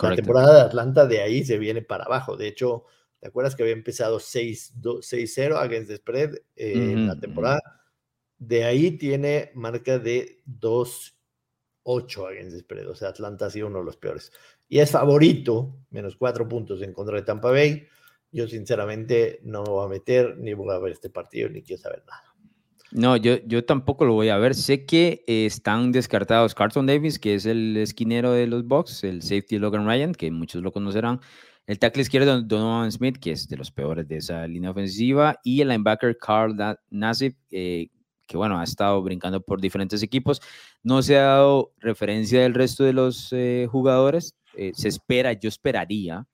La 0.03 0.17
temporada 0.17 0.55
de 0.55 0.61
Atlanta 0.63 1.07
de 1.07 1.21
ahí 1.21 1.45
se 1.45 1.57
viene 1.57 1.83
para 1.83 2.03
abajo. 2.03 2.37
De 2.37 2.49
hecho, 2.49 2.87
¿te 3.21 3.29
acuerdas 3.29 3.55
que 3.55 3.63
había 3.63 3.75
empezado 3.75 4.19
6-0 4.19 5.57
against 5.57 5.89
the 5.89 5.97
spread 5.99 6.35
eh, 6.57 6.73
en 6.75 7.07
la 7.07 7.21
temporada? 7.21 7.61
De 8.39 8.65
ahí 8.65 8.99
tiene 8.99 9.53
marca 9.55 10.01
de 10.01 10.43
2-8 10.47 11.13
against 12.29 12.57
the 12.57 12.61
spread. 12.63 12.89
O 12.89 12.97
sea, 12.97 13.11
Atlanta 13.11 13.47
ha 13.47 13.51
sido 13.51 13.69
uno 13.69 13.79
de 13.79 13.85
los 13.85 13.97
peores. 13.97 14.33
Y 14.73 14.81
es 14.81 14.91
favorito, 14.91 15.85
menos 15.91 16.17
cuatro 16.17 16.49
puntos 16.49 16.81
en 16.81 16.95
contra 16.95 17.17
de 17.17 17.23
Tampa 17.25 17.51
Bay. 17.51 17.87
Yo 18.31 18.49
sinceramente 18.49 19.39
no 19.43 19.63
me 19.65 19.69
voy 19.69 19.85
a 19.85 19.89
meter, 19.91 20.39
ni 20.39 20.55
voy 20.55 20.75
a 20.75 20.79
ver 20.79 20.93
este 20.93 21.11
partido, 21.11 21.51
ni 21.51 21.61
quiero 21.61 21.83
saber 21.83 22.03
nada. 22.07 22.35
No, 22.91 23.19
yo, 23.19 23.37
yo 23.45 23.67
tampoco 23.67 24.07
lo 24.07 24.15
voy 24.15 24.31
a 24.31 24.39
ver. 24.39 24.55
Sé 24.55 24.87
que 24.87 25.25
están 25.27 25.93
descartados 25.93 26.55
Carlton 26.55 26.87
Davis, 26.87 27.19
que 27.19 27.35
es 27.35 27.45
el 27.45 27.77
esquinero 27.77 28.33
de 28.33 28.47
los 28.47 28.67
Bucks, 28.67 29.05
el 29.05 29.21
safety 29.21 29.59
Logan 29.59 29.87
Ryan, 29.87 30.15
que 30.15 30.31
muchos 30.31 30.63
lo 30.63 30.73
conocerán, 30.73 31.21
el 31.67 31.79
tackle 31.79 32.01
izquierdo 32.01 32.41
Donovan 32.41 32.91
Smith, 32.91 33.19
que 33.19 33.33
es 33.33 33.51
de 33.51 33.59
los 33.59 33.71
peores 33.71 34.09
de 34.09 34.17
esa 34.17 34.47
línea 34.47 34.71
ofensiva, 34.71 35.39
y 35.45 35.61
el 35.61 35.69
linebacker 35.69 36.17
Carl 36.17 36.57
Nassib, 36.89 37.37
eh, 37.51 37.89
que 38.27 38.39
bueno, 38.39 38.59
ha 38.59 38.65
estado 38.65 39.03
brincando 39.03 39.43
por 39.43 39.61
diferentes 39.61 40.03
equipos. 40.03 40.41
No 40.83 41.03
se 41.03 41.19
ha 41.19 41.25
dado 41.25 41.75
referencia 41.79 42.41
del 42.41 42.55
resto 42.55 42.85
de 42.85 42.95
los 42.95 43.35
eh, 43.35 43.69
jugadores. 43.71 44.35
Eh, 44.57 44.73
se 44.75 44.89
espera, 44.89 45.33
yo 45.33 45.49
esperaría 45.49 46.27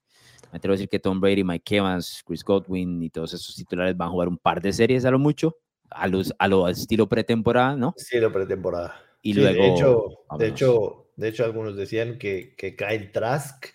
me 0.52 0.56
atrevo 0.56 0.72
a 0.72 0.76
decir 0.76 0.88
que 0.88 0.98
Tom 0.98 1.20
Brady, 1.20 1.44
Mike 1.44 1.76
Evans, 1.76 2.22
Chris 2.26 2.42
Godwin 2.42 3.02
y 3.02 3.10
todos 3.10 3.34
esos 3.34 3.54
titulares 3.54 3.96
van 3.96 4.08
a 4.08 4.10
jugar 4.10 4.28
un 4.28 4.38
par 4.38 4.62
de 4.62 4.72
series 4.72 5.04
a 5.04 5.10
lo 5.10 5.18
mucho, 5.18 5.56
a, 5.90 6.06
los, 6.06 6.32
a 6.38 6.48
lo 6.48 6.68
estilo 6.68 7.08
pretemporada, 7.08 7.76
¿no? 7.76 7.94
Estilo 7.96 8.32
pretemporada. 8.32 9.00
Y 9.22 9.34
luego. 9.34 9.62
De 9.62 9.68
hecho, 9.68 10.04
de 10.38 10.48
hecho, 10.48 11.10
de 11.16 11.28
hecho, 11.28 11.44
algunos 11.44 11.76
decían 11.76 12.18
que, 12.18 12.54
que 12.56 12.76
Kyle 12.76 13.12
Trask 13.12 13.66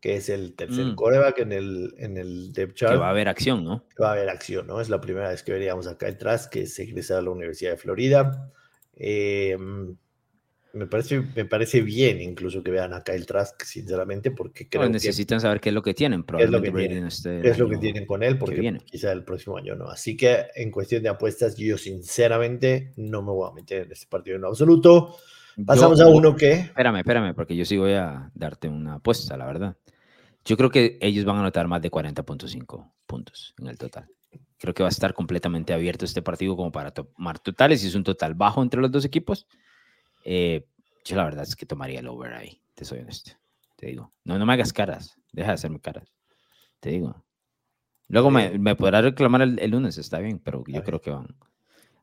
que 0.00 0.16
es 0.16 0.28
el 0.28 0.56
tercer 0.56 0.84
mm. 0.84 0.94
coreback 0.96 1.38
en 1.38 1.52
el, 1.52 1.94
en 1.96 2.16
el 2.16 2.52
depth 2.52 2.74
chart. 2.74 2.92
Que 2.94 2.98
va 2.98 3.06
a 3.06 3.10
haber 3.10 3.28
acción, 3.28 3.62
¿no? 3.62 3.84
va 4.02 4.08
a 4.08 4.12
haber 4.14 4.30
acción, 4.30 4.66
¿no? 4.66 4.80
Es 4.80 4.88
la 4.88 5.00
primera 5.00 5.28
vez 5.28 5.44
que 5.44 5.52
veríamos 5.52 5.86
acá 5.86 6.06
detrás, 6.06 6.48
que 6.48 6.62
es 6.62 6.76
egresado 6.80 7.20
a 7.20 7.22
la 7.22 7.30
Universidad 7.30 7.70
de 7.70 7.76
Florida. 7.76 8.50
Eh, 8.94 9.56
me 10.74 10.86
parece, 10.86 11.22
me 11.34 11.44
parece 11.44 11.82
bien 11.82 12.20
incluso 12.20 12.62
que 12.62 12.70
vean 12.70 12.94
a 12.94 13.02
Kyle 13.02 13.26
Trask, 13.26 13.62
sinceramente, 13.62 14.30
porque 14.30 14.68
creo 14.68 14.84
que 14.84 14.90
necesitan 14.90 15.40
saber 15.40 15.60
qué 15.60 15.68
es 15.68 15.74
lo 15.74 15.82
que 15.82 15.94
tienen, 15.94 16.24
probablemente 16.24 16.68
es 16.68 16.72
lo 16.72 16.78
que 16.78 16.88
tienen, 16.88 17.06
este 17.06 17.48
es 17.48 17.58
lo 17.58 17.68
que 17.68 17.76
tienen 17.78 18.06
con 18.06 18.22
él, 18.22 18.38
porque 18.38 18.78
quizá 18.84 19.12
el 19.12 19.24
próximo 19.24 19.56
año 19.56 19.74
no. 19.74 19.88
Así 19.88 20.16
que 20.16 20.46
en 20.54 20.70
cuestión 20.70 21.02
de 21.02 21.10
apuestas, 21.10 21.56
yo 21.56 21.76
sinceramente 21.76 22.92
no 22.96 23.22
me 23.22 23.32
voy 23.32 23.50
a 23.50 23.54
meter 23.54 23.82
en 23.82 23.92
este 23.92 24.06
partido 24.06 24.36
en 24.36 24.44
absoluto. 24.44 25.16
Pasamos 25.66 26.00
a 26.00 26.06
uno 26.08 26.34
que... 26.34 26.52
Espérame, 26.52 26.96
espérame, 26.96 27.34
porque 27.34 27.54
yo 27.54 27.64
sí 27.64 27.76
voy 27.76 27.92
a 27.92 28.30
darte 28.34 28.68
una 28.68 28.94
apuesta, 28.94 29.36
la 29.36 29.46
verdad. 29.46 29.76
Yo 30.44 30.56
creo 30.56 30.70
que 30.70 30.98
ellos 31.00 31.24
van 31.24 31.36
a 31.36 31.40
anotar 31.40 31.68
más 31.68 31.82
de 31.82 31.90
40.5 31.90 32.90
puntos 33.06 33.54
en 33.58 33.66
el 33.66 33.78
total. 33.78 34.08
Creo 34.58 34.74
que 34.74 34.82
va 34.82 34.88
a 34.88 34.90
estar 34.90 35.12
completamente 35.12 35.72
abierto 35.72 36.04
este 36.04 36.22
partido 36.22 36.56
como 36.56 36.72
para 36.72 36.92
tomar 36.92 37.38
totales. 37.38 37.80
Si 37.80 37.88
es 37.88 37.94
un 37.94 38.04
total 38.04 38.34
bajo 38.34 38.62
entre 38.62 38.80
los 38.80 38.90
dos 38.90 39.04
equipos, 39.04 39.46
eh, 40.24 40.66
yo 41.04 41.16
la 41.16 41.24
verdad 41.24 41.42
es 41.42 41.56
que 41.56 41.66
tomaría 41.66 42.00
el 42.00 42.08
over 42.08 42.34
ahí, 42.34 42.60
te 42.74 42.84
soy 42.84 43.00
honesto. 43.00 43.32
Te 43.76 43.88
digo, 43.88 44.12
no, 44.24 44.38
no 44.38 44.46
me 44.46 44.52
hagas 44.52 44.72
caras, 44.72 45.18
deja 45.32 45.48
de 45.48 45.54
hacerme 45.54 45.80
caras. 45.80 46.12
Te 46.80 46.90
digo. 46.90 47.24
Luego 48.08 48.30
me, 48.30 48.58
me 48.58 48.76
podrás 48.76 49.04
reclamar 49.04 49.42
el, 49.42 49.70
lunes, 49.70 49.96
está 49.96 50.18
bien, 50.18 50.38
pero 50.38 50.62
yo 50.66 50.82
creo 50.84 51.00
que 51.00 51.10
van. 51.10 51.34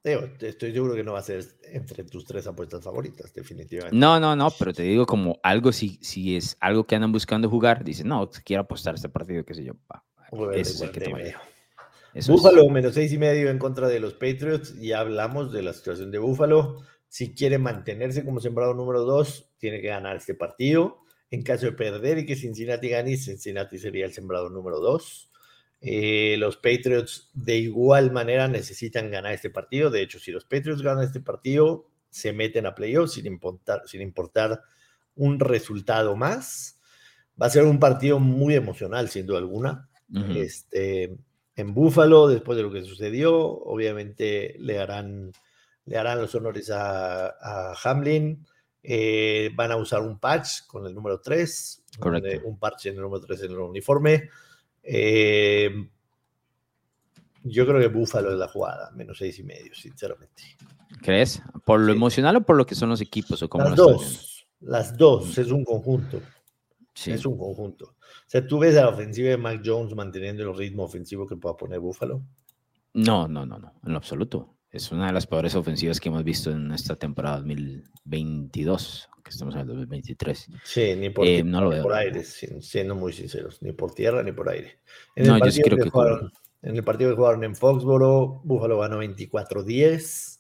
estoy 0.04 0.74
seguro 0.74 0.96
que 0.96 1.04
no 1.04 1.14
va 1.14 1.20
a 1.20 1.24
ser 1.24 1.46
entre 1.72 2.04
tus 2.04 2.26
tres 2.26 2.48
apuestas 2.48 2.84
favoritas, 2.84 3.32
definitivamente. 3.34 3.96
No, 3.96 4.20
no, 4.20 4.36
no, 4.36 4.50
pero 4.58 4.74
te 4.74 4.84
digo 4.84 5.06
como 5.06 5.40
algo, 5.44 5.72
si, 5.72 6.00
si 6.02 6.36
es 6.36 6.58
algo 6.62 6.86
que 6.86 6.96
andan 6.96 7.12
buscando 7.12 7.48
jugar, 7.48 7.84
dicen, 7.84 8.08
no, 8.08 8.28
quiero 8.44 8.64
apostar 8.64 8.96
este 8.96 9.08
partido, 9.08 9.46
qué 9.46 9.54
sé 9.54 9.64
yo. 9.64 9.74
ese 10.54 10.72
es 10.72 10.82
el 10.82 10.92
que 10.92 11.02
tomaría. 11.02 11.40
Búfalo 12.28 12.68
menos 12.70 12.96
seis 12.96 13.14
y 13.14 13.18
medio 13.18 13.50
en 13.50 13.60
contra 13.60 13.88
de 13.88 14.00
los 14.00 14.14
Patriots. 14.14 14.80
Ya 14.80 15.02
hablamos 15.02 15.52
de 15.52 15.62
la 15.62 15.74
situación 15.74 16.12
de 16.12 16.18
Búfalo. 16.18 16.82
Si 17.10 17.34
quiere 17.34 17.58
mantenerse 17.58 18.24
como 18.24 18.40
sembrado 18.40 18.74
número 18.74 19.02
dos, 19.02 19.50
tiene 19.58 19.82
que 19.82 19.88
ganar 19.88 20.16
este 20.16 20.36
partido. 20.36 21.00
En 21.32 21.44
caso 21.44 21.66
de 21.66 21.74
perder 21.74 22.20
y 22.20 22.26
que 22.26 22.36
Cincinnati 22.36 22.90
gane, 22.90 23.18
Cincinnati 23.18 23.78
sería 23.78 24.06
el 24.06 24.14
sembrado 24.14 24.50
número 24.50 24.80
dos. 24.80 25.30
Eh, 25.82 26.36
los 26.38 26.58
Patriots 26.58 27.32
de 27.34 27.58
igual 27.58 28.12
manera 28.12 28.48
necesitan 28.48 29.10
ganar 29.10 29.34
este 29.34 29.50
partido. 29.50 29.90
De 29.90 30.02
hecho, 30.02 30.20
si 30.20 30.32
los 30.32 30.46
Patriots 30.46 30.82
ganan 30.82 31.04
este 31.04 31.20
partido, 31.20 31.88
se 32.10 32.32
meten 32.32 32.66
a 32.66 32.76
playoffs 32.76 33.14
sin 33.14 33.26
importar, 33.26 33.82
sin 33.86 34.02
importar 34.02 34.62
un 35.16 35.40
resultado 35.40 36.16
más. 36.16 36.80
Va 37.42 37.48
a 37.48 37.52
ser 37.52 37.64
un 37.64 37.80
partido 37.80 38.20
muy 38.20 38.56
emocional, 38.56 39.10
sin 39.10 39.26
duda 39.26 39.40
alguna. 39.40 39.90
este, 40.36 41.16
en 41.56 41.74
Búfalo, 41.74 42.28
después 42.28 42.58
de 42.58 42.64
lo 42.64 42.72
que 42.72 42.84
sucedió, 42.84 43.36
obviamente 43.38 44.56
le 44.60 44.80
harán 44.80 45.32
le 45.90 45.98
harán 45.98 46.22
los 46.22 46.34
honores 46.36 46.70
a, 46.72 47.74
Hamlin. 47.84 48.46
Eh, 48.82 49.50
van 49.56 49.72
a 49.72 49.76
usar 49.76 50.02
un 50.02 50.20
patch 50.20 50.68
con 50.68 50.86
el 50.86 50.94
número 50.94 51.20
3, 51.20 51.84
un 52.46 52.58
parche 52.58 52.90
en 52.90 52.96
el 52.96 53.02
número 53.02 53.26
3 53.26 53.44
en 53.44 53.52
el 53.52 53.58
uniforme. 53.58 54.30
Eh, 54.84 55.90
yo 57.44 57.66
creo 57.66 57.80
que 57.80 57.88
Búfalo 57.88 58.32
es 58.32 58.38
la 58.38 58.48
jugada, 58.48 58.92
menos 58.92 59.18
seis 59.18 59.40
y 59.40 59.44
medio, 59.44 59.74
sinceramente. 59.74 60.44
¿Crees? 61.02 61.42
¿Por 61.66 61.80
lo 61.80 61.92
emocional 61.92 62.36
o 62.38 62.42
por 62.42 62.56
lo 62.56 62.66
que 62.66 62.76
son 62.76 62.90
los 62.90 63.02
equipos? 63.02 63.42
O 63.42 63.50
las 63.58 63.76
dos, 63.76 64.48
las 64.60 64.96
dos, 64.96 65.38
es 65.38 65.52
un 65.52 65.66
conjunto. 65.66 66.22
Es 67.06 67.26
un 67.26 67.38
conjunto. 67.38 67.86
O 67.86 68.28
sea, 68.28 68.46
¿tú 68.46 68.60
ves 68.60 68.78
a 68.78 68.82
la 68.82 68.90
ofensiva 68.90 69.30
de 69.30 69.38
Mac 69.38 69.62
Jones 69.66 69.96
manteniendo 69.96 70.44
el 70.44 70.56
ritmo 70.56 70.84
ofensivo 70.84 71.26
que 71.26 71.36
pueda 71.36 71.58
poner 71.58 71.80
Búfalo? 71.80 72.22
No, 72.94 73.28
no, 73.28 73.46
no, 73.46 73.58
no, 73.58 73.74
en 73.84 73.92
lo 73.92 73.98
absoluto. 73.98 74.59
Es 74.72 74.92
una 74.92 75.08
de 75.08 75.14
las 75.14 75.26
peores 75.26 75.56
ofensivas 75.56 76.00
que 76.00 76.10
hemos 76.10 76.24
visto 76.24 76.52
en 76.52 76.72
esta 76.72 76.96
temporada 76.96 77.38
2022, 77.38 79.10
que 79.24 79.30
estamos 79.32 79.56
en 79.56 79.62
el 79.62 79.68
2023. 79.68 80.48
Sí, 80.64 80.96
ni 80.96 81.10
por, 81.10 81.26
eh, 81.26 81.44
por 81.82 81.94
aire, 81.94 82.24
siendo 82.24 82.94
muy 82.94 83.12
sinceros, 83.14 83.64
ni 83.64 83.72
por 83.72 83.96
tierra 83.96 84.22
ni 84.22 84.32
por 84.32 84.48
aire. 84.48 84.80
En 85.16 85.26
no, 85.26 85.40
yo 85.40 85.50
sí 85.50 85.64
creo 85.64 85.76
que, 85.76 85.90
jugaron, 85.90 86.32
En 86.62 86.76
el 86.76 86.84
partido 86.84 87.10
que 87.10 87.16
jugaron 87.16 87.44
en 87.44 87.56
Foxboro, 87.56 88.42
Buffalo 88.44 88.78
ganó 88.78 89.02
24-10. 89.02 90.40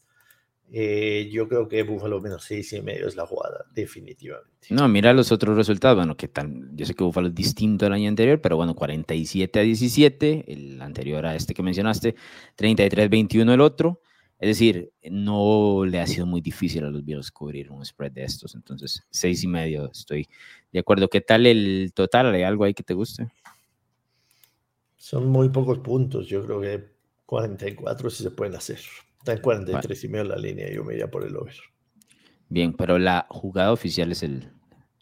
Eh, 0.72 1.28
yo 1.32 1.48
creo 1.48 1.68
que 1.68 1.82
Buffalo 1.82 2.22
menos 2.22 2.44
6 2.44 2.74
y 2.74 2.82
medio 2.84 3.08
es 3.08 3.15
la 3.15 3.26
jugada, 3.26 3.65
definitivamente. 3.74 4.68
No, 4.70 4.88
mira 4.88 5.12
los 5.13 5.32
otros 5.32 5.58
resultados. 5.58 5.98
Bueno, 5.98 6.15
que 6.15 6.28
tal, 6.28 6.70
yo 6.76 6.86
sé 6.86 6.94
que 6.94 7.04
Buffalo 7.04 7.30
es 7.30 7.36
distinto 7.36 7.88
al 7.88 7.94
año 7.94 8.08
anterior, 8.08 8.39
pero 8.39 8.58
bueno, 8.58 8.76
47 8.76 9.60
a 9.60 9.63
17, 9.63 10.54
el 10.54 10.80
anterior 10.84 11.26
a 11.26 11.36
este 11.36 11.56
que 11.56 11.63
mencionaste, 11.63 12.13
33-21 12.56 13.52
el 13.56 13.62
otro. 13.62 14.04
Es 14.39 14.47
decir, 14.47 14.93
no 15.04 15.84
le 15.86 15.99
ha 15.99 16.08
sido 16.08 16.25
muy 16.25 16.39
difícil 16.39 16.86
a 16.86 16.89
los 16.89 17.04
Bills 17.04 17.30
cubrir 17.30 17.69
un 17.69 17.86
spread 17.86 18.13
de 18.13 18.23
estos. 18.23 18.56
Entonces, 18.56 19.04
seis 19.10 19.43
y 19.43 19.47
medio, 19.47 19.91
estoy 19.91 20.28
de 20.71 20.80
acuerdo. 20.80 21.10
¿Qué 21.10 21.19
tal 21.19 21.45
el 21.45 21.91
total? 21.93 22.34
¿Hay 22.34 22.43
algo 22.43 22.63
ahí 22.63 22.73
que 22.73 22.84
te 22.84 22.93
guste? 22.93 23.28
Son 24.95 25.28
muy 25.28 25.49
pocos 25.49 25.80
puntos. 25.80 26.28
Yo 26.28 26.45
creo 26.45 26.62
que 26.62 26.89
44 27.25 28.10
sí 28.10 28.23
se 28.23 28.32
pueden 28.32 28.56
hacer. 28.56 28.80
Está 29.17 29.34
en 29.34 29.41
43 29.41 30.04
y 30.06 30.08
medio 30.08 30.23
la 30.23 30.38
línea. 30.38 30.71
Yo 30.71 30.86
me 30.86 30.93
iría 30.93 31.12
por 31.12 31.25
el 31.25 31.36
over. 31.36 31.56
Bien, 32.47 32.73
pero 32.73 32.97
la 32.97 33.28
jugada 33.30 33.73
oficial 33.73 34.12
es 34.13 34.23
el, 34.23 34.54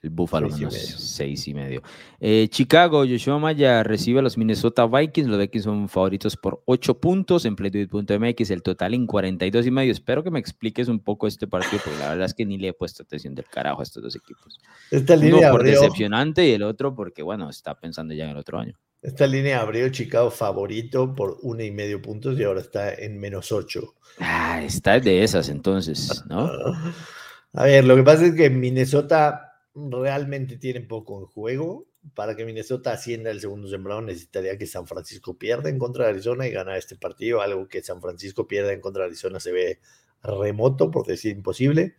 el 0.03 0.11
Buffalo 0.11 0.49
menos 0.49 0.73
seis 0.73 1.47
y 1.47 1.53
medio. 1.53 1.81
Eh, 2.19 2.47
Chicago, 2.49 3.03
Joshua 3.07 3.39
Maya 3.39 3.83
recibe 3.83 4.19
a 4.19 4.21
los 4.21 4.37
Minnesota 4.37 4.85
Vikings. 4.85 5.27
Los 5.27 5.39
Vikings 5.39 5.63
son 5.63 5.89
favoritos 5.89 6.37
por 6.37 6.61
8 6.65 6.99
puntos 6.99 7.45
en 7.45 7.55
playduit.mx, 7.55 8.51
el 8.51 8.61
total 8.61 8.93
en 8.93 9.07
42 9.07 9.65
y 9.65 9.71
medio. 9.71 9.91
Espero 9.91 10.23
que 10.23 10.31
me 10.31 10.39
expliques 10.39 10.87
un 10.87 10.99
poco 10.99 11.27
este 11.27 11.47
partido, 11.47 11.81
porque 11.83 11.99
la 11.99 12.09
verdad 12.09 12.25
es 12.25 12.33
que 12.33 12.45
ni 12.45 12.57
le 12.57 12.69
he 12.69 12.73
puesto 12.73 13.03
atención 13.03 13.33
del 13.33 13.45
carajo 13.45 13.79
a 13.79 13.83
estos 13.83 14.03
dos 14.03 14.15
equipos. 14.15 14.59
Esta 14.91 15.15
línea 15.15 15.51
por 15.51 15.63
decepcionante 15.63 16.47
y 16.47 16.51
el 16.51 16.63
otro 16.63 16.93
porque, 16.93 17.23
bueno, 17.23 17.49
está 17.49 17.75
pensando 17.75 18.13
ya 18.13 18.25
en 18.25 18.31
el 18.31 18.37
otro 18.37 18.59
año. 18.59 18.77
Esta 19.01 19.27
línea 19.27 19.61
abrió 19.61 19.89
Chicago 19.89 20.31
favorito 20.31 21.13
por 21.13 21.37
uno 21.41 21.63
y 21.63 21.71
medio 21.71 22.01
puntos 22.01 22.37
y 22.39 22.43
ahora 22.43 22.61
está 22.61 22.93
en 22.93 23.19
menos 23.19 23.51
8. 23.51 23.95
Ah, 24.19 24.61
está 24.63 24.99
de 24.99 25.23
esas 25.23 25.49
entonces, 25.49 26.23
¿no? 26.27 26.51
A 27.53 27.63
ver, 27.63 27.85
lo 27.85 27.95
que 27.95 28.03
pasa 28.03 28.25
es 28.25 28.35
que 28.35 28.49
Minnesota 28.49 29.46
realmente 29.91 30.57
tienen 30.57 30.87
poco 30.87 31.19
en 31.19 31.25
juego. 31.25 31.87
Para 32.13 32.35
que 32.35 32.45
Minnesota 32.45 32.93
ascienda 32.93 33.31
el 33.31 33.41
segundo 33.41 33.67
sembrado 33.67 34.01
necesitaría 34.01 34.57
que 34.57 34.65
San 34.65 34.87
Francisco 34.87 35.37
pierda 35.37 35.69
en 35.69 35.77
contra 35.77 36.05
de 36.05 36.11
Arizona 36.11 36.47
y 36.47 36.51
ganar 36.51 36.77
este 36.77 36.95
partido. 36.95 37.41
Algo 37.41 37.67
que 37.67 37.83
San 37.83 38.01
Francisco 38.01 38.47
pierda 38.47 38.71
en 38.71 38.79
contra 38.79 39.03
de 39.03 39.07
Arizona 39.07 39.39
se 39.41 39.51
ve 39.51 39.79
remoto, 40.23 40.89
por 40.89 41.05
decir 41.05 41.35
imposible. 41.35 41.95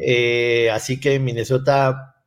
Eh, 0.00 0.70
así 0.70 1.00
que 1.00 1.18
Minnesota 1.18 2.22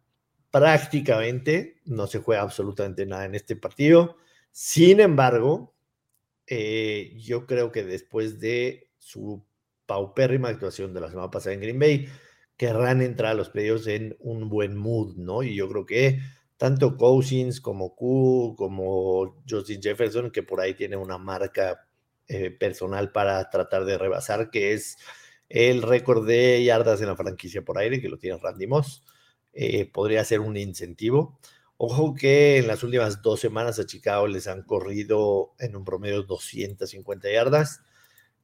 prácticamente 0.50 1.82
no 1.86 2.08
se 2.08 2.20
juega 2.20 2.42
absolutamente 2.42 3.06
nada 3.06 3.26
en 3.26 3.36
este 3.36 3.56
partido. 3.56 4.18
Sin 4.52 5.00
embargo, 5.00 5.74
eh, 6.48 7.14
yo 7.18 7.46
creo 7.46 7.72
que 7.72 7.84
después 7.84 8.40
de 8.40 8.90
su 8.98 9.46
paupérrima 9.86 10.50
actuación 10.50 10.94
de 10.94 11.02
la 11.02 11.10
semana 11.10 11.32
pasada 11.32 11.54
en 11.54 11.62
Green 11.62 11.80
Bay, 11.80 12.08
querrán 12.62 13.02
entrar 13.02 13.32
a 13.32 13.34
los 13.34 13.50
playoffs 13.50 13.88
en 13.88 14.16
un 14.20 14.48
buen 14.48 14.78
mood, 14.78 15.16
¿no? 15.16 15.42
Y 15.42 15.56
yo 15.56 15.68
creo 15.68 15.88
que 15.88 16.20
tanto 16.58 16.96
Cousins 16.96 17.60
como 17.60 17.96
Q, 17.96 18.54
como 18.56 19.42
Justin 19.50 19.82
Jefferson, 19.82 20.30
que 20.30 20.44
por 20.44 20.62
ahí 20.62 20.76
tiene 20.76 20.96
una 20.96 21.18
marca 21.18 21.88
eh, 22.28 22.52
personal 22.52 23.12
para 23.12 23.50
tratar 23.50 23.84
de 23.86 23.98
rebasar, 23.98 24.52
que 24.52 24.74
es 24.74 25.00
el 25.50 25.82
récord 25.82 26.28
de 26.28 26.64
yardas 26.64 27.02
en 27.02 27.08
la 27.08 27.16
franquicia 27.16 27.64
por 27.64 27.80
aire, 27.80 28.00
que 28.00 28.10
lo 28.10 28.20
tiene 28.20 28.38
Randy 28.38 28.68
Moss, 28.68 29.04
eh, 29.54 29.90
podría 29.92 30.24
ser 30.24 30.40
un 30.40 30.56
incentivo. 30.56 31.40
Ojo 31.78 32.14
que 32.14 32.60
en 32.60 32.68
las 32.68 32.84
últimas 32.84 33.24
dos 33.24 33.40
semanas 33.40 33.80
a 33.80 33.88
Chicago 33.88 34.28
les 34.28 34.48
han 34.48 34.62
corrido 34.62 35.56
en 35.58 35.76
un 35.76 35.84
promedio 35.84 36.22
250 36.22 37.28
yardas, 37.28 37.82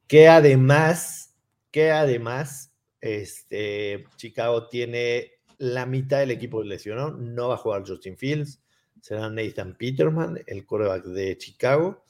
que 0.08 0.26
además, 0.26 1.36
que 1.70 1.92
además 1.92 2.72
este, 3.00 4.04
Chicago 4.16 4.68
tiene 4.68 5.32
la 5.58 5.86
mitad 5.86 6.20
del 6.20 6.30
equipo 6.30 6.62
lesionado. 6.62 7.12
No 7.12 7.48
va 7.48 7.54
a 7.54 7.58
jugar 7.58 7.84
Justin 7.86 8.16
Fields. 8.16 8.60
Será 9.00 9.30
Nathan 9.30 9.76
Peterman, 9.76 10.42
el 10.46 10.66
quarterback 10.66 11.04
de 11.04 11.38
Chicago. 11.38 12.04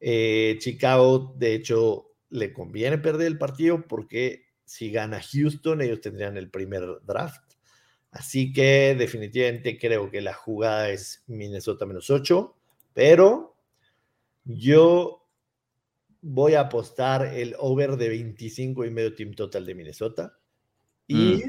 Eh, 0.00 0.56
Chicago, 0.58 1.34
de 1.36 1.54
hecho, 1.54 2.12
le 2.30 2.52
conviene 2.52 2.98
perder 2.98 3.26
el 3.26 3.38
partido 3.38 3.86
porque 3.86 4.46
si 4.64 4.90
gana 4.90 5.20
Houston, 5.20 5.82
ellos 5.82 6.00
tendrían 6.00 6.36
el 6.36 6.50
primer 6.50 6.84
draft. 7.04 7.54
Así 8.12 8.52
que 8.52 8.94
definitivamente 8.98 9.78
creo 9.78 10.10
que 10.10 10.20
la 10.20 10.34
jugada 10.34 10.90
es 10.90 11.22
Minnesota 11.26 11.86
menos 11.86 12.10
8, 12.10 12.56
pero 12.92 13.56
yo 14.44 15.19
voy 16.22 16.54
a 16.54 16.60
apostar 16.60 17.26
el 17.26 17.54
over 17.58 17.96
de 17.96 18.08
25 18.08 18.84
y 18.84 18.90
medio 18.90 19.14
team 19.14 19.32
total 19.34 19.66
de 19.66 19.74
Minnesota. 19.74 20.38
Y, 21.06 21.42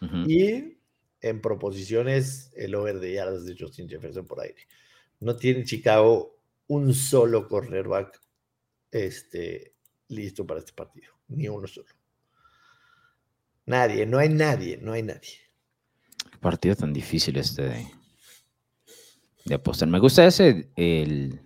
mm. 0.00 0.24
y 0.28 0.78
en 1.20 1.40
proposiciones 1.40 2.50
el 2.56 2.74
over 2.74 2.98
de 2.98 3.12
yardas 3.12 3.44
de 3.46 3.56
Justin 3.58 3.88
Jefferson 3.88 4.26
por 4.26 4.40
aire. 4.40 4.66
No 5.20 5.36
tiene 5.36 5.64
Chicago 5.64 6.36
un 6.66 6.94
solo 6.94 7.48
cornerback 7.48 8.20
este, 8.90 9.74
listo 10.08 10.46
para 10.46 10.60
este 10.60 10.72
partido, 10.72 11.12
ni 11.28 11.48
uno 11.48 11.66
solo. 11.66 11.88
Nadie, 13.66 14.04
no 14.06 14.18
hay 14.18 14.28
nadie, 14.28 14.78
no 14.78 14.92
hay 14.92 15.02
nadie. 15.02 15.38
Partido 16.40 16.74
tan 16.74 16.92
difícil 16.92 17.36
este 17.36 17.62
de, 17.62 17.86
de 19.44 19.54
apostar. 19.54 19.88
Me 19.88 20.00
gusta 20.00 20.26
ese, 20.26 20.72
el... 20.74 21.40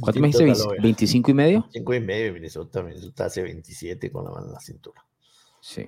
¿Cuánto 0.00 0.20
me 0.20 0.28
dijiste? 0.28 0.52
¿25 0.54 1.28
y 1.28 1.34
medio? 1.34 1.68
5 1.70 1.94
y 1.94 2.00
medio 2.00 2.32
Minnesota. 2.32 2.82
Minnesota 2.82 3.26
hace 3.26 3.42
27 3.42 4.10
con 4.10 4.24
la 4.24 4.30
mano 4.30 4.46
en 4.46 4.52
la 4.52 4.60
cintura. 4.60 5.04
Sí. 5.60 5.86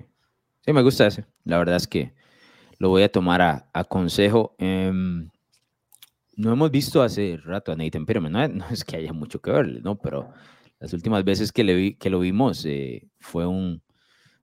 Sí, 0.61 0.73
me 0.73 0.81
gusta 0.81 1.07
ese. 1.07 1.25
La 1.43 1.57
verdad 1.57 1.75
es 1.75 1.87
que 1.87 2.13
lo 2.79 2.89
voy 2.89 3.03
a 3.03 3.11
tomar 3.11 3.41
a, 3.41 3.83
consejo. 3.85 4.55
Em, 4.57 5.29
no 6.35 6.51
hemos 6.51 6.71
visto 6.71 7.01
hace 7.01 7.37
rato 7.43 7.71
a 7.71 7.75
Nathan 7.75 8.05
pero 8.05 8.21
no, 8.21 8.29
no, 8.47 8.65
es 8.69 8.83
que 8.83 8.97
haya 8.97 9.13
mucho 9.13 9.41
que 9.41 9.51
verle, 9.51 9.81
¿no? 9.81 9.97
Pero 9.97 10.29
las 10.79 10.93
últimas 10.93 11.23
veces 11.23 11.51
que, 11.51 11.63
le 11.63 11.75
vi, 11.75 11.95
que 11.95 12.09
lo 12.09 12.19
vimos 12.19 12.65
eh, 12.65 13.07
fue 13.19 13.45
un, 13.45 13.81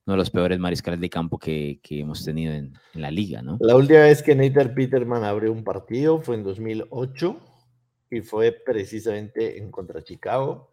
uno 0.07 0.15
de 0.15 0.17
los 0.17 0.31
peores 0.31 0.59
mariscales 0.59 1.01
de 1.01 1.11
campo 1.11 1.39
que, 1.39 1.81
que 1.83 2.01
hemos 2.01 2.25
tenido 2.25 2.53
en, 2.53 2.73
en, 2.95 3.03
la 3.03 3.11
liga, 3.11 3.43
¿no? 3.43 3.59
La 3.61 3.77
última 3.77 4.01
vez 4.01 4.23
que 4.23 4.35
Nathan 4.35 4.75
Peterman 4.75 5.25
abrió 5.25 5.53
un 5.53 5.65
partido 5.65 6.21
fue 6.21 6.37
en 6.37 6.43
2008 6.43 7.52
y 8.13 8.21
fue 8.21 8.53
precisamente 8.53 9.57
en 9.59 9.71
contra 9.71 10.05
Chicago, 10.05 10.71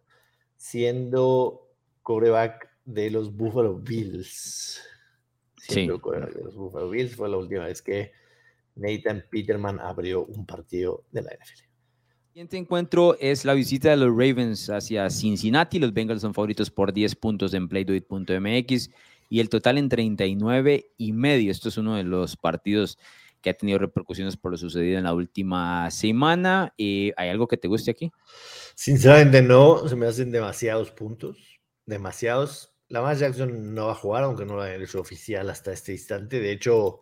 siendo 0.56 1.70
coreback 2.02 2.68
de 2.84 3.10
los 3.10 3.34
Buffalo 3.34 3.78
Bills. 3.78 4.82
Siendo 5.56 5.94
sí. 5.94 6.00
coreback 6.00 6.34
de 6.34 6.44
los 6.44 6.54
Buffalo 6.54 6.90
Bills 6.90 7.16
fue 7.16 7.30
la 7.30 7.38
última 7.38 7.64
vez 7.64 7.80
que 7.80 8.12
Nathan 8.76 9.24
Peterman 9.30 9.80
abrió 9.80 10.26
un 10.26 10.44
partido 10.44 11.04
de 11.12 11.22
la 11.22 11.30
NFL. 11.30 11.62
El 11.62 12.32
siguiente 12.32 12.56
encuentro 12.58 13.16
es 13.18 13.46
la 13.46 13.54
visita 13.54 13.88
de 13.90 13.96
los 13.96 14.10
Ravens 14.10 14.68
hacia 14.68 15.08
Cincinnati. 15.08 15.78
Los 15.78 15.94
Bengals 15.94 16.20
son 16.20 16.34
favoritos 16.34 16.70
por 16.70 16.92
10 16.92 17.16
puntos 17.16 17.54
en 17.54 17.68
playdoit.mx 17.68 18.90
y 19.30 19.40
el 19.40 19.48
total 19.48 19.78
en 19.78 19.88
39 19.88 20.92
y 20.98 21.12
medio. 21.12 21.50
Esto 21.50 21.70
es 21.70 21.78
uno 21.78 21.96
de 21.96 22.04
los 22.04 22.36
partidos 22.36 22.98
que 23.40 23.50
ha 23.50 23.54
tenido 23.54 23.78
repercusiones 23.78 24.36
por 24.36 24.50
lo 24.52 24.56
sucedido 24.56 24.98
en 24.98 25.04
la 25.04 25.14
última 25.14 25.90
semana. 25.90 26.74
¿Y 26.76 27.12
¿Hay 27.16 27.28
algo 27.28 27.48
que 27.48 27.56
te 27.56 27.68
guste 27.68 27.90
aquí? 27.90 28.10
Sinceramente 28.74 29.42
no, 29.42 29.88
se 29.88 29.96
me 29.96 30.06
hacen 30.06 30.30
demasiados 30.30 30.90
puntos, 30.90 31.60
demasiados. 31.86 32.74
Lamar 32.88 33.16
Jackson 33.16 33.74
no 33.74 33.86
va 33.86 33.92
a 33.92 33.96
jugar, 33.96 34.24
aunque 34.24 34.44
no 34.44 34.56
lo 34.56 34.62
haya 34.62 34.82
hecho 34.82 35.00
oficial 35.00 35.48
hasta 35.48 35.72
este 35.72 35.92
instante. 35.92 36.40
De 36.40 36.52
hecho, 36.52 37.00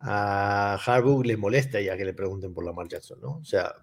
a 0.00 0.78
Harbaugh 0.84 1.22
le 1.22 1.36
molesta 1.36 1.80
ya 1.80 1.96
que 1.96 2.04
le 2.04 2.14
pregunten 2.14 2.54
por 2.54 2.64
Lamar 2.64 2.88
Jackson, 2.88 3.20
¿no? 3.20 3.36
O 3.36 3.44
sea, 3.44 3.74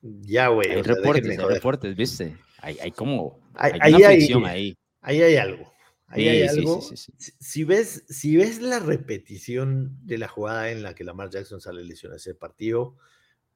ya, 0.00 0.48
güey. 0.48 0.70
Hay 0.70 0.82
reportes, 0.82 1.38
hay 1.38 1.46
reportes, 1.46 1.96
¿viste? 1.96 2.36
Hay, 2.58 2.78
hay 2.80 2.90
como. 2.92 3.40
Hay, 3.54 3.94
una 3.94 4.08
fricción 4.08 4.44
ahí. 4.46 4.76
Ahí 5.00 5.22
hay 5.22 5.36
algo. 5.36 5.72
Ahí 6.10 6.28
hay 6.28 6.42
algo. 6.42 6.82
si, 6.82 7.64
ves, 7.64 8.04
si 8.08 8.36
ves 8.36 8.60
la 8.60 8.80
repetición 8.80 9.96
de 10.04 10.18
la 10.18 10.28
jugada 10.28 10.70
en 10.70 10.82
la 10.82 10.94
que 10.94 11.04
Lamar 11.04 11.30
Jackson 11.30 11.60
sale 11.60 11.84
lesionado 11.84 12.16
ese 12.16 12.34
partido, 12.34 12.96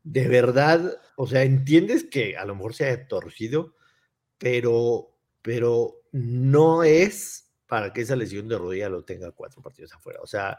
de 0.05 0.29
verdad, 0.29 1.01
o 1.17 1.27
sea, 1.27 1.43
entiendes 1.43 2.05
que 2.05 2.37
a 2.37 2.45
lo 2.45 2.55
mejor 2.55 2.75
se 2.75 2.89
ha 2.89 3.09
torcido, 3.09 3.75
pero, 4.39 5.19
pero 5.43 6.03
no 6.13 6.85
es 6.85 7.53
para 7.67 7.93
que 7.93 8.03
esa 8.03 8.15
lesión 8.15 8.47
de 8.47 8.57
rodilla 8.57 8.89
lo 8.89 9.05
tenga 9.05 9.33
cuatro 9.33 9.61
partidos 9.61 9.93
afuera. 9.93 10.21
O 10.23 10.27
sea, 10.27 10.59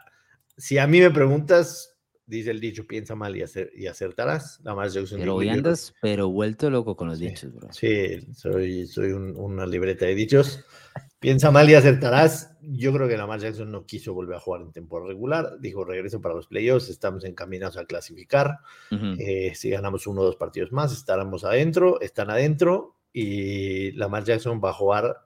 si 0.58 0.78
a 0.78 0.88
mí 0.88 1.00
me 1.00 1.12
preguntas, 1.12 1.98
dice 2.26 2.52
el 2.52 2.60
dicho, 2.60 2.86
piensa 2.86 3.16
mal 3.16 3.38
y, 3.38 3.43
y 3.76 3.88
acertarás. 3.88 4.60
La 4.64 4.76
más 4.76 4.98
pero 5.12 5.36
hoy 5.36 5.48
andas, 5.48 5.93
pero 6.02 6.28
vuelto 6.28 6.70
loco 6.70 6.98
con 6.98 7.08
los 7.08 7.20
dichos, 7.20 7.54
bro. 7.54 7.72
Sí, 7.72 8.20
soy, 8.34 8.86
soy 8.86 9.12
una 9.12 9.66
libreta 9.66 10.06
de 10.06 10.16
dichos. 10.16 10.66
Piensa 11.26 11.49
mal 11.49 11.67
y 11.67 11.73
acertarás. 11.73 12.55
Yo 12.61 12.93
creo 12.93 13.07
que 13.07 13.17
Lamar 13.17 13.39
Jackson 13.39 13.71
no 13.71 13.88
quiso 13.88 14.13
volver 14.13 14.36
a 14.36 14.39
jugar 14.39 14.61
en 14.61 14.71
temporada 14.71 15.07
regular. 15.07 15.59
Dijo, 15.59 15.84
regreso 15.84 16.21
para 16.21 16.36
los 16.36 16.45
playoffs, 16.45 16.88
estamos 16.88 17.23
encaminados 17.23 17.78
a 17.78 17.86
clasificar. 17.86 18.59
Eh, 18.91 19.51
si 19.55 19.71
ganamos 19.71 20.05
uno 20.05 20.21
o 20.21 20.26
dos 20.26 20.36
partidos 20.36 20.71
más, 20.71 20.93
estaremos 20.93 21.43
adentro, 21.43 21.99
están 21.99 22.30
adentro. 22.30 22.97
Y 23.11 23.91
Lamar 23.93 24.23
Jackson 24.23 24.61
va 24.63 24.69
a 24.69 24.73
jugar 24.73 25.17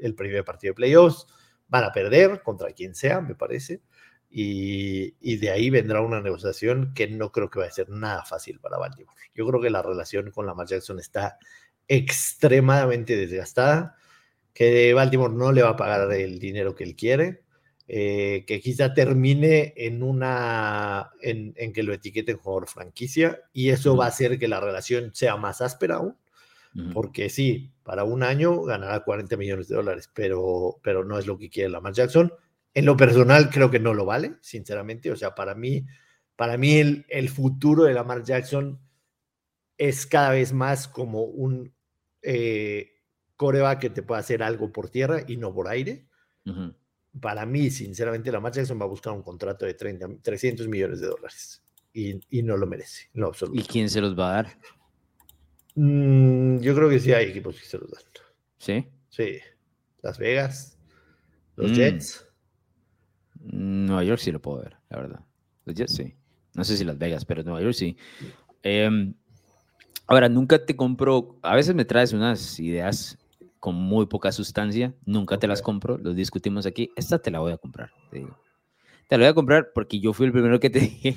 el 0.00 0.14
primer 0.14 0.46
partido 0.46 0.70
de 0.70 0.76
playoffs. 0.76 1.26
Van 1.68 1.84
a 1.84 1.92
perder 1.92 2.42
contra 2.42 2.72
quien 2.72 2.94
sea, 2.94 3.20
me 3.20 3.34
parece. 3.34 3.82
Y, 4.30 5.36
de 5.36 5.50
ahí 5.50 5.68
vendrá 5.68 6.00
una 6.00 6.22
negociación 6.22 6.94
que 6.94 7.06
no 7.06 7.32
creo 7.32 7.50
que 7.50 7.58
vaya 7.58 7.70
a 7.70 7.74
ser 7.74 7.90
nada 7.90 8.24
fácil 8.24 8.60
para 8.60 8.78
Baltimore. 8.78 9.14
Yo 9.34 9.46
creo 9.46 9.60
que 9.60 9.68
la 9.68 9.82
relación 9.82 10.30
con 10.30 10.46
Lamar 10.46 10.68
Jackson 10.68 10.98
está 10.98 11.36
extremadamente 11.86 13.14
desgastada, 13.14 13.94
que 14.58 14.92
Baltimore 14.92 15.32
no 15.32 15.52
le 15.52 15.62
va 15.62 15.68
a 15.68 15.76
pagar 15.76 16.12
el 16.12 16.40
dinero 16.40 16.74
que 16.74 16.82
él 16.82 16.96
quiere, 16.96 17.42
eh, 17.86 18.42
que 18.44 18.58
quizá 18.58 18.92
termine 18.92 19.72
en 19.76 20.02
una 20.02 21.12
en, 21.22 21.54
que 21.72 21.84
lo 21.84 21.92
etiqueten 21.92 22.38
jugador 22.38 22.66
franquicia 22.66 23.40
y 23.52 23.68
eso 23.68 23.96
va 23.96 24.06
a 24.06 24.08
hacer 24.08 24.36
que 24.36 24.48
la 24.48 24.58
relación 24.58 25.14
sea 25.14 25.36
más 25.36 25.60
áspera 25.60 25.98
aún. 25.98 26.16
Porque 26.92 27.28
sí, 27.28 27.72
para 27.84 28.02
un 28.02 28.24
año 28.24 28.62
ganará 28.62 29.04
40 29.04 29.36
millones 29.36 29.68
de 29.68 29.76
dólares, 29.76 30.10
pero, 30.12 30.80
pero 30.82 31.04
no 31.04 31.18
es 31.18 31.26
lo 31.26 31.38
que 31.38 31.50
quiere 31.50 31.68
Lamar 31.68 31.92
Jackson 31.92 32.32
en 32.74 32.84
lo 32.84 32.96
personal 32.96 33.50
creo 33.50 33.70
que 33.70 33.80
no 33.80 33.94
lo 33.94 34.04
vale, 34.04 34.36
sinceramente. 34.40 35.10
O 35.10 35.16
sea, 35.16 35.34
para 35.34 35.54
mí, 35.54 35.86
para 36.34 36.56
mí 36.56 37.04
el, 37.08 37.28
futuro 37.28 37.84
de 37.84 37.94
Lamar 37.94 38.24
Jackson 38.24 38.80
es 39.76 40.06
cada 40.06 40.30
vez 40.30 40.52
más 40.52 40.88
como 40.88 41.22
un 41.22 41.74
eh, 42.22 42.97
coreback 43.38 43.78
que 43.78 43.90
te 43.90 44.02
puede 44.02 44.20
hacer 44.20 44.42
algo 44.42 44.70
por 44.70 44.90
tierra 44.90 45.22
y 45.26 45.38
no 45.38 45.54
por 45.54 45.68
aire. 45.68 46.06
Para 47.20 47.46
mí, 47.46 47.70
sinceramente, 47.70 48.32
Lamar 48.32 48.52
Jackson 48.52 48.78
va 48.80 48.84
a 48.84 48.88
buscar 48.88 49.12
un 49.14 49.22
contrato 49.22 49.64
de 49.64 49.74
30, 49.74 50.08
300 50.22 50.68
millones 50.68 51.00
de 51.00 51.06
dólares 51.06 51.62
y, 51.94 52.42
no 52.42 52.56
lo 52.56 52.66
merece. 52.66 53.08
No, 53.14 53.30
¿Y 53.52 53.62
quién 53.62 53.88
se 53.88 54.00
los 54.00 54.18
va 54.18 54.30
a 54.30 54.42
dar? 54.42 54.58
Mm, 55.76 56.58
yo 56.58 56.74
creo 56.74 56.88
que 56.88 56.98
sí 56.98 57.12
hay 57.12 57.26
equipos 57.26 57.58
que 57.58 57.66
se 57.66 57.78
los 57.78 57.90
dan. 57.90 58.02
¿Sí? 58.58 58.88
Sí. 59.08 59.38
Las 60.02 60.18
Vegas, 60.18 60.78
los 61.54 61.70
mm. 61.70 61.74
Jets. 61.74 62.26
Nueva 63.40 64.02
York 64.02 64.20
sí 64.20 64.32
lo 64.32 64.42
puedo 64.42 64.62
ver, 64.62 64.76
la 64.90 64.98
verdad. 64.98 65.20
Los 65.64 65.76
Jets 65.76 65.94
sí. 65.94 66.14
No 66.54 66.64
sé 66.64 66.76
si 66.76 66.84
Las 66.84 66.98
Vegas, 66.98 67.24
pero 67.24 67.44
Nueva 67.44 67.62
York 67.62 67.74
sí. 67.74 67.96
Em, 68.62 69.14
ahora, 70.08 70.28
nunca 70.28 70.64
te 70.64 70.74
compro, 70.74 71.38
a 71.42 71.54
veces 71.54 71.74
me 71.76 71.84
traes 71.84 72.12
unas 72.12 72.58
ideas 72.58 73.16
con 73.60 73.74
muy 73.74 74.06
poca 74.06 74.32
sustancia, 74.32 74.94
nunca 75.04 75.38
te 75.38 75.46
las 75.46 75.62
compro, 75.62 75.98
los 75.98 76.14
discutimos 76.14 76.66
aquí, 76.66 76.90
esta 76.96 77.18
te 77.18 77.30
la 77.30 77.40
voy 77.40 77.52
a 77.52 77.58
comprar, 77.58 77.90
te 78.10 78.18
digo. 78.18 78.38
Te 79.08 79.16
la 79.16 79.24
voy 79.24 79.30
a 79.30 79.34
comprar 79.34 79.70
porque 79.74 80.00
yo 80.00 80.12
fui 80.12 80.26
el 80.26 80.32
primero 80.32 80.60
que 80.60 80.70
te 80.70 80.80
dije 80.80 81.16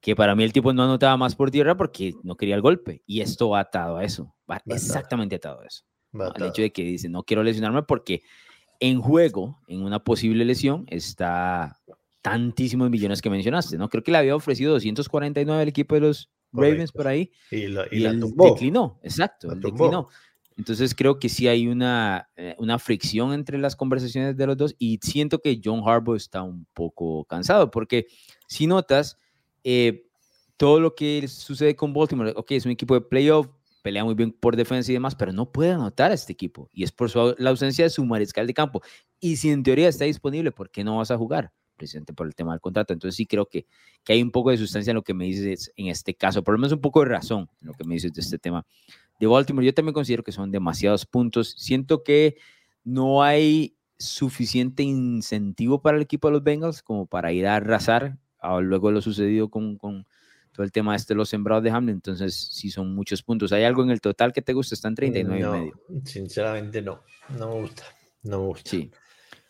que 0.00 0.14
para 0.14 0.34
mí 0.34 0.44
el 0.44 0.52
tipo 0.52 0.72
no 0.72 0.84
anotaba 0.84 1.16
más 1.16 1.34
por 1.34 1.50
tierra 1.50 1.76
porque 1.76 2.14
no 2.22 2.36
quería 2.36 2.54
el 2.54 2.60
golpe. 2.60 3.02
Y 3.06 3.22
esto 3.22 3.48
va 3.48 3.60
atado 3.60 3.96
a 3.96 4.04
eso, 4.04 4.34
va 4.50 4.60
exactamente 4.66 5.36
atado 5.36 5.60
a 5.60 5.66
eso. 5.66 5.84
Al 6.12 6.46
hecho 6.46 6.62
de 6.62 6.72
que 6.72 6.84
dice, 6.84 7.08
no 7.08 7.22
quiero 7.22 7.42
lesionarme 7.42 7.82
porque 7.82 8.22
en 8.80 9.00
juego, 9.00 9.60
en 9.66 9.82
una 9.82 10.04
posible 10.04 10.44
lesión, 10.44 10.84
está 10.88 11.80
tantísimos 12.20 12.90
millones 12.90 13.20
que 13.20 13.30
mencionaste, 13.30 13.78
¿no? 13.78 13.88
Creo 13.88 14.02
que 14.02 14.10
le 14.10 14.18
había 14.18 14.36
ofrecido 14.36 14.72
249 14.72 15.62
al 15.62 15.68
equipo 15.68 15.94
de 15.94 16.02
los 16.02 16.30
Ravens 16.52 16.92
por 16.92 17.06
ahí. 17.06 17.32
Y, 17.50 17.68
la, 17.68 17.84
declinó, 17.84 18.98
exacto, 19.02 19.54
declinó. 19.54 20.08
Entonces 20.56 20.94
creo 20.94 21.18
que 21.18 21.28
sí 21.28 21.48
hay 21.48 21.66
una, 21.66 22.28
eh, 22.36 22.54
una 22.58 22.78
fricción 22.78 23.32
entre 23.32 23.58
las 23.58 23.74
conversaciones 23.74 24.36
de 24.36 24.46
los 24.46 24.56
dos 24.56 24.74
y 24.78 24.98
siento 25.02 25.40
que 25.40 25.60
John 25.62 25.82
Harbaugh 25.84 26.16
está 26.16 26.42
un 26.42 26.66
poco 26.74 27.24
cansado 27.24 27.70
porque 27.70 28.06
si 28.46 28.66
notas, 28.66 29.18
eh, 29.64 30.06
todo 30.56 30.78
lo 30.78 30.94
que 30.94 31.26
sucede 31.26 31.74
con 31.74 31.92
Baltimore, 31.92 32.32
ok, 32.36 32.52
es 32.52 32.66
un 32.66 32.72
equipo 32.72 32.94
de 32.94 33.00
playoff, 33.00 33.48
pelea 33.82 34.04
muy 34.04 34.14
bien 34.14 34.32
por 34.32 34.56
defensa 34.56 34.90
y 34.92 34.94
demás, 34.94 35.14
pero 35.14 35.32
no 35.32 35.50
puede 35.50 35.72
anotar 35.72 36.10
a 36.10 36.14
este 36.14 36.32
equipo. 36.32 36.70
Y 36.72 36.84
es 36.84 36.92
por 36.92 37.10
su, 37.10 37.34
la 37.36 37.50
ausencia 37.50 37.84
de 37.84 37.90
su 37.90 38.04
mariscal 38.04 38.46
de 38.46 38.54
campo. 38.54 38.80
Y 39.20 39.36
si 39.36 39.50
en 39.50 39.62
teoría 39.62 39.88
está 39.88 40.04
disponible, 40.04 40.52
¿por 40.52 40.70
qué 40.70 40.84
no 40.84 40.98
vas 40.98 41.10
a 41.10 41.18
jugar? 41.18 41.52
Precisamente 41.76 42.14
por 42.14 42.26
el 42.26 42.34
tema 42.34 42.52
del 42.52 42.60
contrato. 42.60 42.92
Entonces 42.94 43.16
sí 43.16 43.26
creo 43.26 43.46
que, 43.46 43.66
que 44.02 44.14
hay 44.14 44.22
un 44.22 44.30
poco 44.30 44.50
de 44.50 44.56
sustancia 44.56 44.92
en 44.92 44.94
lo 44.94 45.02
que 45.02 45.12
me 45.12 45.24
dices 45.24 45.70
en 45.76 45.88
este 45.88 46.14
caso, 46.14 46.42
por 46.42 46.54
lo 46.54 46.58
menos 46.58 46.72
un 46.72 46.80
poco 46.80 47.00
de 47.00 47.06
razón 47.06 47.50
en 47.60 47.66
lo 47.66 47.74
que 47.74 47.84
me 47.84 47.94
dices 47.94 48.12
de 48.12 48.22
este 48.22 48.38
tema 48.38 48.64
de 49.28 49.34
Baltimore. 49.34 49.66
Yo 49.66 49.74
también 49.74 49.94
considero 49.94 50.22
que 50.22 50.32
son 50.32 50.50
demasiados 50.50 51.06
puntos. 51.06 51.54
Siento 51.58 52.02
que 52.02 52.36
no 52.84 53.22
hay 53.22 53.76
suficiente 53.98 54.82
incentivo 54.82 55.80
para 55.80 55.96
el 55.96 56.02
equipo 56.02 56.28
de 56.28 56.32
los 56.32 56.44
Bengals 56.44 56.82
como 56.82 57.06
para 57.06 57.32
ir 57.32 57.46
a 57.46 57.56
arrasar 57.56 58.18
a, 58.38 58.60
luego 58.60 58.88
de 58.88 58.94
lo 58.94 59.00
sucedido 59.00 59.48
con, 59.48 59.78
con 59.78 60.06
todo 60.52 60.64
el 60.64 60.72
tema 60.72 60.94
este 60.94 61.14
de 61.14 61.18
los 61.18 61.28
sembrados 61.28 61.64
de 61.64 61.70
Hamlin, 61.70 61.96
entonces 61.96 62.34
sí 62.34 62.70
son 62.70 62.94
muchos 62.94 63.22
puntos. 63.22 63.52
¿Hay 63.52 63.64
algo 63.64 63.82
en 63.82 63.90
el 63.90 64.00
total 64.00 64.32
que 64.32 64.42
te 64.42 64.52
gusta? 64.52 64.74
Están 64.74 64.94
39 64.94 65.40
y 65.40 65.60
medio. 65.60 65.80
Sinceramente 66.04 66.80
no, 66.80 67.02
no 67.38 67.48
me 67.48 67.60
gusta, 67.62 67.82
no 68.22 68.38
me 68.38 68.46
gusta. 68.46 68.70
Sí. 68.70 68.90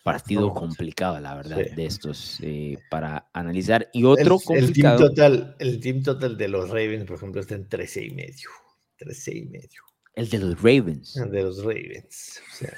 partido 0.03 0.53
complicado, 0.53 1.21
la 1.21 1.35
verdad, 1.35 1.59
de 1.59 1.87
estos 1.87 2.39
eh, 2.43 2.79
para 2.91 3.29
analizar. 3.33 3.91
Y 3.93 4.05
otro 4.05 4.37
el, 4.37 4.43
complicado. 4.43 5.09
El 5.09 5.15
team, 5.15 5.15
total, 5.15 5.57
el 5.59 5.81
team 5.81 6.03
total 6.03 6.37
de 6.39 6.49
los 6.49 6.71
Ravens, 6.71 7.05
por 7.05 7.17
ejemplo, 7.17 7.41
está 7.41 7.55
en 7.55 7.69
13 7.69 8.05
y 8.05 8.11
medio. 8.11 8.51
13 8.99 9.37
y 9.37 9.45
medio. 9.47 9.83
El 10.15 10.29
de 10.29 10.39
los 10.39 10.63
Ravens. 10.63 11.17
El 11.17 11.31
de 11.31 11.43
los 11.43 11.65
Ravens. 11.65 12.41
O 12.53 12.57
sea, 12.57 12.77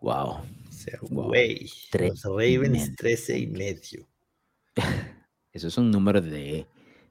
wow. 0.00 0.28
O 0.28 0.72
sea, 0.72 0.98
güey. 1.02 1.70
Los 1.92 2.22
Ravens 2.24 2.96
13 2.96 3.38
y 3.38 3.46
medio. 3.46 4.08
Eso 5.52 5.68
es 5.68 5.78
un 5.78 5.90
número 5.90 6.20
de, 6.20 6.66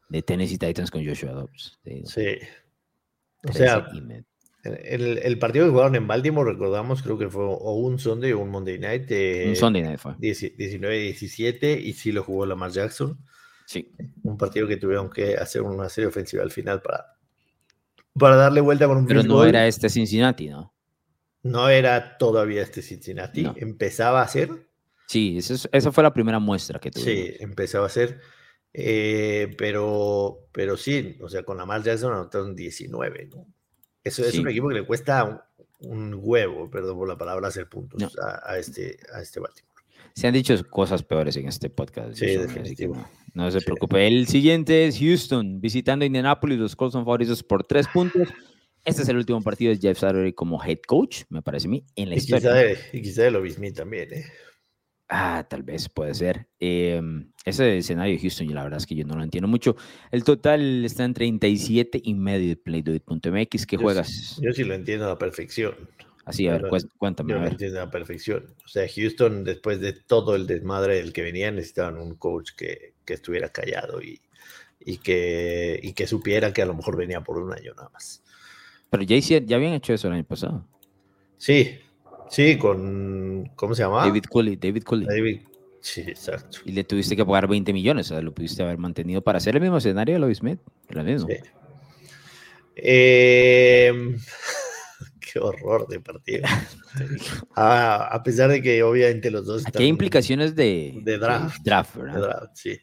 de 0.09 0.22
Tennessee 0.22 0.57
Titans 0.57 0.91
con 0.91 1.05
Joshua 1.05 1.32
Dobbs. 1.32 1.80
Sí. 1.84 2.39
O 3.47 3.53
sea, 3.53 3.88
el, 4.63 5.17
el, 5.19 5.39
partido 5.39 5.65
que 5.65 5.72
jugaron 5.72 5.95
en 5.95 6.07
Baltimore, 6.07 6.51
recordamos, 6.51 7.01
creo 7.01 7.17
que 7.17 7.30
fue 7.30 7.43
o 7.43 7.76
un 7.76 7.97
Sunday 7.97 8.32
o 8.34 8.39
un 8.39 8.49
Monday 8.49 8.78
Night. 8.78 9.09
un 9.47 9.55
Sunday 9.55 9.84
Night 9.84 9.99
fue. 9.99 10.13
19-17 10.17 11.80
y 11.82 11.93
sí 11.93 12.11
lo 12.11 12.24
jugó 12.24 12.45
Lamar 12.45 12.72
Jackson. 12.72 13.17
Sí. 13.65 13.91
Un 14.24 14.38
partido 14.38 14.67
que 14.67 14.78
tuvieron 14.78 15.09
que 15.09 15.36
hacer 15.36 15.61
una 15.61 15.88
serie 15.88 16.07
ofensiva 16.07 16.43
al 16.43 16.51
final 16.51 16.82
para, 16.82 17.15
para 18.18 18.36
darle 18.36 18.62
vuelta 18.62 18.88
con 18.88 18.97
un 18.97 19.05
Pero 19.07 19.24
no 19.24 19.43
era 19.43 19.68
este 19.68 19.89
Cincinnati, 19.89 20.49
¿no? 20.49 20.74
No 21.43 21.70
era 21.70 22.18
todavía 22.18 22.62
este 22.62 22.82
Cincinnati. 22.82 23.47
Empezaba 23.55 24.22
a 24.22 24.28
ser. 24.28 24.68
Sí, 25.07 25.38
eso, 25.38 25.68
esa 25.72 25.91
fue 25.91 26.03
la 26.03 26.14
primera 26.14 26.39
muestra 26.39 26.80
que 26.80 26.91
tuvo. 26.91 27.03
Sí, 27.03 27.36
empezaba 27.39 27.88
a 27.88 27.89
ser. 27.89 28.20
Eh, 28.74 29.53
pero, 29.57 30.47
pero 30.51 30.78
sí, 30.78 31.18
o 31.22 31.28
sea, 31.28 31.43
con 31.43 31.57
Lamar 31.57 31.84
Jackson 31.84 32.14
anotaron 32.14 32.55
19, 32.55 33.28
¿no? 33.28 33.45
Eso 34.03 34.24
es 34.24 34.38
un 34.38 34.47
equipo 34.47 34.70
que 34.70 34.76
le 34.76 34.86
cuesta 34.86 35.47
un, 35.80 36.20
huevo, 36.20 36.70
perdón 36.70 36.97
por 36.97 37.07
la 37.07 37.18
palabra, 37.18 37.49
hacer 37.49 37.68
puntos 37.68 38.18
a, 38.20 38.57
este, 38.57 38.97
a 39.14 39.22
este 39.22 39.39
Baltimore. 39.39 39.70
Se 40.14 40.28
han 40.28 40.34
dicho 40.34 40.55
cosas 40.70 41.03
peores 41.03 41.36
en 41.38 41.47
este 41.47 41.70
podcast. 41.70 42.18
Sí, 42.18 42.26
definitivo. 42.26 43.07
No, 43.34 43.49
se 43.49 43.62
preocupe. 43.62 44.05
El 44.05 44.28
siguiente 44.28 44.88
es 44.88 44.99
Houston, 44.99 45.62
visitando 45.62 46.05
Indianapolis. 46.05 46.59
Los 46.59 46.76
Colts 46.76 46.93
son 46.93 47.05
favoritos 47.05 47.43
por 47.43 47.64
tres 47.64 47.88
puntos. 47.88 48.28
Este 48.84 49.03
es 49.03 49.09
el 49.09 49.18
último 49.18 49.41
partido 49.41 49.72
de 49.74 49.80
Jeff 49.80 49.99
Saturday 49.99 50.34
como 50.34 50.62
head 50.64 50.80
coach, 50.88 51.24
me 51.30 51.41
parece 51.41 51.68
a 51.68 51.70
mí, 51.70 51.86
en 51.95 52.09
la 52.09 52.16
y 52.16 52.18
historia. 52.18 52.51
Quizá, 52.51 52.97
y 52.97 53.01
quizá 53.01 53.24
de 53.24 53.32
lo 53.32 53.43
también, 53.74 54.14
¿eh? 54.14 54.26
Ah, 55.14 55.45
tal 55.47 55.62
vez 55.62 55.89
puede 55.89 56.16
ser. 56.16 56.47
Em, 56.57 57.32
ese 57.43 57.78
escenario 57.78 58.16
de 58.16 58.22
Houston, 58.22 58.53
la 58.55 58.64
verdad 58.64 58.78
es 58.78 58.88
que 58.88 58.95
yo 58.95 59.05
no 59.05 59.16
lo 59.16 59.24
entiendo 59.24 59.47
mucho. 59.47 59.76
El 60.09 60.24
total 60.24 60.86
está 60.86 61.03
en 61.03 61.14
37 61.14 61.99
y 62.01 62.14
medio 62.14 62.47
de 62.47 62.55
Playdoit.mx. 62.55 63.66
¿Qué 63.66 63.78
juegas? 63.78 64.39
yo 64.41 64.53
sí 64.53 64.64
lo 64.64 64.74
entiendo 64.74 65.05
a 65.05 65.09
la 65.09 65.18
perfección. 65.18 65.76
Así, 66.26 66.47
a 66.47 66.57
ver, 66.57 66.69
cuéntame. 66.97 67.34
Yo 67.34 67.39
lo 67.39 67.47
entiendo 67.47 67.82
a 67.82 67.86
la 67.86 67.91
perfección. 67.91 68.53
O 68.63 68.67
sea, 68.67 68.88
Houston, 68.88 69.43
después 69.43 69.80
de 69.80 69.93
todo 69.93 70.36
el 70.36 70.45
desmadre 70.47 70.95
del 70.95 71.13
que 71.13 71.24
venía, 71.24 71.51
necesitaban 71.51 71.97
un 71.97 72.15
coach 72.15 72.51
que, 72.55 72.93
que 73.05 73.13
estuviera 73.13 73.49
callado 73.49 74.01
y, 74.01 74.22
y, 74.80 74.97
que, 74.97 75.80
y 75.82 75.93
que 75.93 76.05
supiera 76.07 76.53
que 76.53 76.61
a 76.61 76.65
lo 76.65 76.74
mmejor 76.74 76.97
venía 76.97 77.22
por 77.22 77.39
un 77.39 77.53
año 77.53 77.74
nada 77.76 77.89
más. 77.91 78.24
Pero 78.89 79.03
ya, 79.03 79.17
ya 79.17 79.55
habían 79.55 79.74
hecho 79.74 79.93
eso 79.93 80.07
el 80.07 80.13
año 80.13 80.24
pasado. 80.26 80.67
Sí, 81.38 81.80
Sí, 82.32 82.57
con. 82.57 83.51
¿Cómo 83.57 83.76
se 83.76 83.84
llama? 83.84 84.05
David 84.05 84.24
Cooley. 84.30 84.55
David 84.55 84.84
Cooley. 84.84 85.05
David. 85.05 85.41
Sí, 85.82 85.99
exacto. 85.99 86.59
Y 86.63 86.72
le 86.72 86.86
tuviste 86.86 87.15
que 87.17 87.26
pagar 87.26 87.47
20 87.49 87.74
millones, 87.74 88.09
o 88.09 88.15
sea, 88.15 88.22
lo 88.22 88.34
pudiste 88.34 88.63
haber 88.63 88.78
mantenido 88.78 89.22
para 89.22 89.38
hacer 89.38 89.55
el 89.55 89.61
mismo 89.61 89.78
escenario 89.78 90.15
de 90.15 90.19
Lois 90.19 90.38
Smith. 90.38 90.59
Lo 90.89 91.03
mismo. 91.03 91.28
Sí. 91.28 91.36
Em, 92.76 94.17
qué 95.32 95.39
horror 95.39 95.88
de 95.88 95.99
partido. 95.99 96.43
ah, 97.55 98.09
a 98.11 98.23
pesar 98.23 98.49
de 98.49 98.61
que 98.61 98.84
obviamente 98.84 99.32
los 99.32 99.45
dos. 99.45 99.65
Aquí 99.65 99.84
hay 99.84 99.89
implicaciones 99.89 100.55
de, 100.55 100.99
de 101.03 101.17
draft. 101.17 101.61
draft, 101.63 101.95
¿verdad? 101.95 102.13
De 102.13 102.21
draft, 102.21 102.55
sí. 102.55 102.79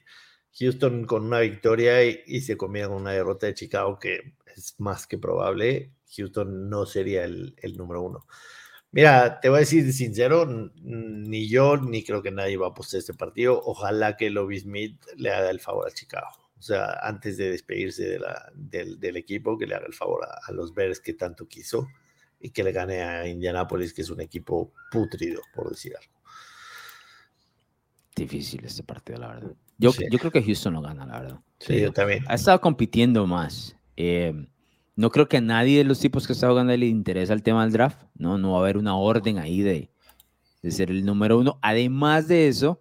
Houston 0.58 1.04
con 1.04 1.24
una 1.24 1.40
victoria 1.40 2.04
y, 2.04 2.20
y, 2.26 2.40
se 2.40 2.56
comía 2.56 2.88
con 2.88 2.96
una 2.96 3.12
derrota 3.12 3.46
de 3.46 3.54
Chicago 3.54 3.98
que 3.98 4.34
es 4.56 4.74
más 4.78 5.06
que 5.06 5.18
probable. 5.18 5.92
Houston 6.16 6.68
no 6.68 6.86
sería 6.86 7.24
el, 7.24 7.54
el 7.62 7.76
número 7.76 8.02
uno. 8.02 8.26
Mira, 8.90 9.38
te 9.40 9.50
voy 9.50 9.58
a 9.58 9.60
decir 9.60 9.92
sincero, 9.92 10.46
ni 10.46 11.48
yo 11.48 11.76
ni 11.76 12.02
creo 12.02 12.22
que 12.22 12.30
nadie 12.30 12.56
va 12.56 12.68
a 12.68 12.70
apostar 12.70 12.98
este 12.98 13.12
partido. 13.12 13.60
Ojalá 13.64 14.16
que 14.16 14.30
Lobby 14.30 14.60
Smith 14.60 15.04
le 15.16 15.30
haga 15.30 15.50
el 15.50 15.60
favor 15.60 15.86
a 15.86 15.92
Chicago. 15.92 16.28
O 16.58 16.62
sea, 16.62 16.98
antes 17.02 17.36
de 17.36 17.50
despedirse 17.50 18.04
de 18.08 18.18
la, 18.18 18.50
del, 18.54 19.16
equipo, 19.16 19.58
que 19.58 19.66
le 19.66 19.74
haga 19.74 19.86
el 19.86 19.94
favor 19.94 20.24
a, 20.24 20.50
los 20.52 20.74
Bears 20.74 21.00
que 21.00 21.12
tanto 21.12 21.46
quiso 21.46 21.86
y 22.40 22.50
que 22.50 22.62
le 22.62 22.72
gane 22.72 23.02
a 23.02 23.26
Indianapolis, 23.26 23.92
que 23.92 24.02
es 24.02 24.10
un 24.10 24.20
equipo 24.20 24.72
putrido, 24.90 25.40
por 25.54 25.70
decir 25.70 25.94
algo. 25.96 26.12
Difícil 28.14 28.64
este 28.64 28.82
partido, 28.82 29.18
la 29.18 29.28
verdad. 29.28 29.52
Yo, 29.78 29.92
yo 30.10 30.18
creo 30.18 30.32
que 30.32 30.42
Houston 30.42 30.74
lo 30.74 30.82
gana, 30.82 31.06
la 31.06 31.20
verdad. 31.20 31.40
Sí, 31.60 31.80
yo 31.80 31.92
también. 31.92 32.24
Ha 32.26 32.34
estado 32.34 32.60
compitiendo 32.60 33.26
más. 33.26 33.76
Eh, 33.96 34.34
no 34.96 35.10
creo 35.10 35.28
que 35.28 35.36
a 35.36 35.40
nadie 35.40 35.78
de 35.78 35.84
los 35.84 36.00
tipos 36.00 36.26
que 36.26 36.32
está 36.32 36.48
jugando 36.48 36.76
le 36.76 36.86
interesa 36.86 37.32
el 37.32 37.42
tema 37.44 37.62
del 37.62 37.72
draft, 37.72 38.02
¿no? 38.16 38.38
No 38.38 38.52
va 38.52 38.58
a 38.58 38.60
haber 38.62 38.76
una 38.76 38.96
orden 38.96 39.38
ahí 39.38 39.60
de, 39.60 39.90
de 40.62 40.70
ser 40.72 40.90
el 40.90 41.04
número 41.04 41.38
uno. 41.38 41.58
Además 41.62 42.26
de 42.26 42.48
eso, 42.48 42.80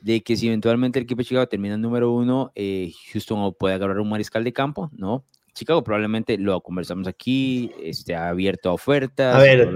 de 0.00 0.22
que 0.22 0.36
si 0.36 0.46
eventualmente 0.46 1.00
el 1.00 1.04
equipo 1.04 1.18
de 1.18 1.24
Chicago 1.24 1.48
termina 1.48 1.74
el 1.74 1.80
número 1.80 2.12
uno, 2.12 2.52
eh, 2.54 2.92
Houston 3.12 3.52
puede 3.58 3.74
agarrar 3.74 3.98
un 3.98 4.08
mariscal 4.08 4.44
de 4.44 4.52
campo, 4.52 4.88
¿no? 4.92 5.24
Chicago 5.56 5.82
probablemente 5.82 6.36
lo 6.38 6.60
conversamos 6.60 7.08
aquí, 7.08 7.72
este, 7.82 8.14
ha 8.14 8.28
abierto 8.28 8.68
a 8.68 8.74
ofertas. 8.74 9.34
A 9.34 9.38
ver, 9.38 9.68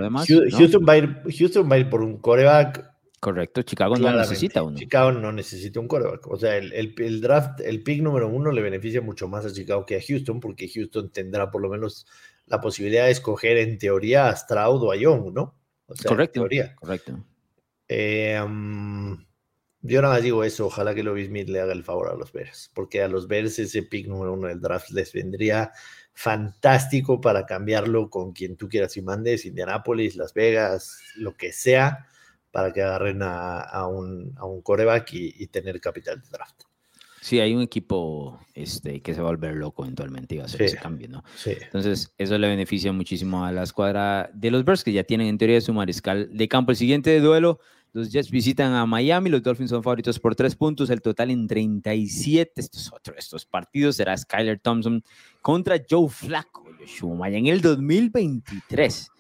Houston, 0.53 0.85
va 0.87 0.93
a 0.93 0.99
ir, 0.99 1.23
Houston 1.39 1.71
va 1.71 1.77
a 1.77 1.79
ir 1.79 1.89
por 1.89 2.03
un 2.03 2.19
coreback 2.19 2.91
Correcto, 3.21 3.61
Chicago 3.61 3.97
no 3.97 4.17
necesita 4.17 4.63
uno. 4.63 4.79
Chicago 4.79 5.13
no 5.13 5.31
necesita 5.31 5.79
un 5.79 5.87
quarterback. 5.87 6.27
O 6.29 6.39
sea, 6.39 6.57
el, 6.57 6.73
el, 6.73 7.21
draft, 7.21 7.61
el 7.61 7.83
pick 7.83 8.01
número 8.03 8.29
uno 8.29 8.51
le 8.51 8.63
beneficia 8.63 9.03
mucho 9.03 9.29
más 9.29 9.45
a 9.45 9.53
Chicago 9.53 9.85
que 9.85 9.97
a 9.97 10.01
Houston, 10.01 10.41
porque 10.41 10.71
Houston 10.75 11.11
tendrá 11.11 11.51
por 11.51 11.61
lo 11.61 11.69
menos 11.69 12.07
la 12.47 12.63
posibilidad 12.63 13.05
de 13.05 13.11
escoger 13.11 13.59
en 13.59 13.77
teoría 13.77 14.31
a 14.31 14.37
Stroud 14.37 14.83
o 14.83 14.91
a 14.91 14.97
Young, 14.97 15.35
¿no? 15.35 15.55
O 15.87 15.95
sea, 15.95 16.09
correcto, 16.09 16.41
teoría. 16.41 16.75
Correcto. 16.77 17.23
Eh, 17.89 18.43
mm, 18.43 19.13
yo 19.83 20.03
nada 20.03 20.15
más 20.15 20.23
digo 20.23 20.45
eso, 20.45 20.67
ojalá 20.67 20.95
que 20.95 21.03
Lovie 21.03 21.27
Smith 21.27 21.49
le 21.49 21.61
haga 21.61 21.73
el 21.73 21.85
favor 21.85 22.09
a 22.11 22.15
los 22.15 22.33
Bears, 22.33 22.71
porque 22.75 23.03
a 23.03 23.09
los 23.09 23.29
Bears 23.29 23.59
ese 23.59 23.83
pick 23.83 24.07
número 24.07 24.35
uno 24.35 24.49
del 24.49 24.61
draft 24.61 24.91
les 24.91 25.13
vendría 25.13 25.73
fantástico 26.13 27.21
para 27.21 27.47
cambiarlo 27.47 28.11
con 28.11 28.33
quien 28.33 28.57
tú 28.57 28.69
quieras 28.69 28.97
y 28.97 29.03
mandes, 29.03 29.47
Indianapolis, 29.47 30.17
Las 30.17 30.35
Vegas, 30.35 31.01
lo 31.17 31.37
que 31.37 31.53
sea 31.53 32.07
para 32.51 32.73
que 32.73 32.83
agarren 32.83 33.21
a, 33.23 33.87
un, 33.87 34.35
a 34.37 34.45
un, 34.45 34.61
coreback 34.63 35.13
y, 35.13 35.47
tener 35.47 35.81
capital 35.81 36.21
de 36.21 36.29
draft. 36.29 36.63
Sí, 37.21 37.39
hay 37.39 37.55
un 37.55 37.61
equipo 37.61 38.41
este, 38.55 39.03
que 39.03 39.15
se 39.15 39.21
va 39.21 39.29
a 39.29 39.33
volver 39.33 39.55
loco 39.55 39.85
eventualmente 39.85 40.35
y 40.35 40.39
va 40.39 40.45
a 40.45 40.47
hacer 40.47 40.63
ese 40.63 40.79
cambio, 40.79 41.09
¿no? 41.09 41.23
Sí. 41.37 41.53
Entonces, 41.61 42.15
eso 42.17 42.39
le 42.39 42.49
beneficia 42.49 42.93
muchísimo 42.93 43.45
a 43.45 43.53
la 43.53 43.63
escuadra 43.63 44.31
de 44.33 44.51
los 44.51 44.65
Bears, 44.65 44.83
que 44.83 44.93
ya 44.93 45.05
tienen 45.05 45.27
en 45.27 45.37
teoría 45.37 45.61
su 45.61 45.75
mariscal 45.75 46.35
de 46.35 46.49
campo. 46.49 46.71
El 46.71 46.79
siguiente 46.79 47.21
duelo, 47.21 47.61
los 47.93 48.11
Jets 48.11 48.31
visitan 48.31 48.73
a 48.73 48.87
Miami, 48.87 49.29
los 49.29 49.43
Dolphins 49.43 49.71
son 49.71 49.83
favoritos 49.83 50.19
por 50.19 50.35
tres 50.35 50.57
puntos, 50.57 50.89
el 50.89 51.03
total 51.03 51.31
en 51.31 51.47
37. 51.47 52.53
Estos, 52.57 52.91
otros, 52.93 53.17
estos 53.19 53.45
partidos 53.45 53.97
será 53.97 54.17
Skyler 54.17 54.59
Thompson 54.59 55.05
contra 55.43 55.77
Joe 55.89 56.09
Flacco, 56.09 56.65
en 57.27 57.47
el 57.49 57.61
2023. 57.61 59.11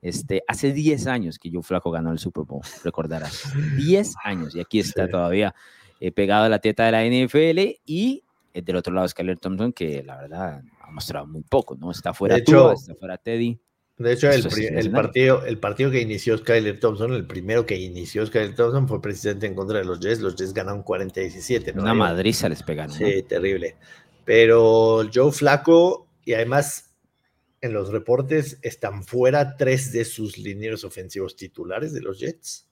Este, 0.00 0.44
hace 0.46 0.72
10 0.72 1.08
años 1.08 1.38
que 1.40 1.50
Joe 1.50 1.62
Flaco 1.62 1.90
ganó 1.90 2.12
el 2.12 2.20
Super 2.20 2.44
Bowl, 2.44 2.62
recordarás. 2.84 3.42
10 3.78 4.14
años 4.22 4.54
y 4.54 4.60
aquí 4.60 4.78
está 4.78 5.08
todavía 5.08 5.54
eh, 6.00 6.12
pegado 6.12 6.44
a 6.44 6.48
la 6.48 6.60
teta 6.60 6.86
de 6.86 6.92
la 6.92 7.04
NFL 7.04 7.80
y 7.86 8.24
eh, 8.54 8.62
del 8.62 8.76
otro 8.76 8.92
lado 8.92 9.08
Skyler 9.08 9.38
Thompson 9.38 9.72
que 9.72 10.02
la 10.02 10.16
verdad 10.16 10.62
ha 10.80 10.90
mostrado 10.90 11.26
muy 11.26 11.42
poco, 11.42 11.76
¿no? 11.76 11.90
Está 11.90 12.14
fuera 12.14 12.36
de 12.36 12.42
hecho, 12.42 12.72
está 12.72 12.94
fuera 12.94 13.18
Teddy. 13.18 13.60
De 13.98 14.12
hecho, 14.12 14.30
el, 14.30 14.46
el, 14.76 14.92
partido, 14.92 15.44
el 15.44 15.58
partido 15.58 15.90
que 15.90 16.00
inició 16.00 16.38
Skyler 16.38 16.78
Thompson, 16.78 17.14
el 17.14 17.26
primero 17.26 17.66
que 17.66 17.76
inició 17.76 18.24
Skyler 18.24 18.54
Thompson 18.54 18.86
fue 18.86 19.02
precisamente 19.02 19.46
en 19.46 19.56
contra 19.56 19.78
de 19.78 19.84
los 19.84 19.98
Jets. 19.98 20.20
Los 20.20 20.36
Jets 20.36 20.54
ganaron 20.54 20.84
40-17. 20.84 21.76
Una 21.76 21.94
madriza 21.94 22.48
les 22.48 22.62
pegaron. 22.62 22.94
Sí, 22.94 23.24
terrible. 23.24 23.76
Pero 24.24 25.02
Joe 25.12 25.32
Flaco, 25.32 26.06
y 26.24 26.34
además 26.34 26.94
en 27.60 27.72
los 27.72 27.90
reportes 27.90 28.58
están 28.62 29.02
fuera 29.02 29.56
tres 29.56 29.90
de 29.90 30.04
sus 30.04 30.38
linieros 30.38 30.84
ofensivos 30.84 31.34
titulares 31.34 31.92
de 31.92 32.00
los 32.00 32.20
Jets. 32.20 32.67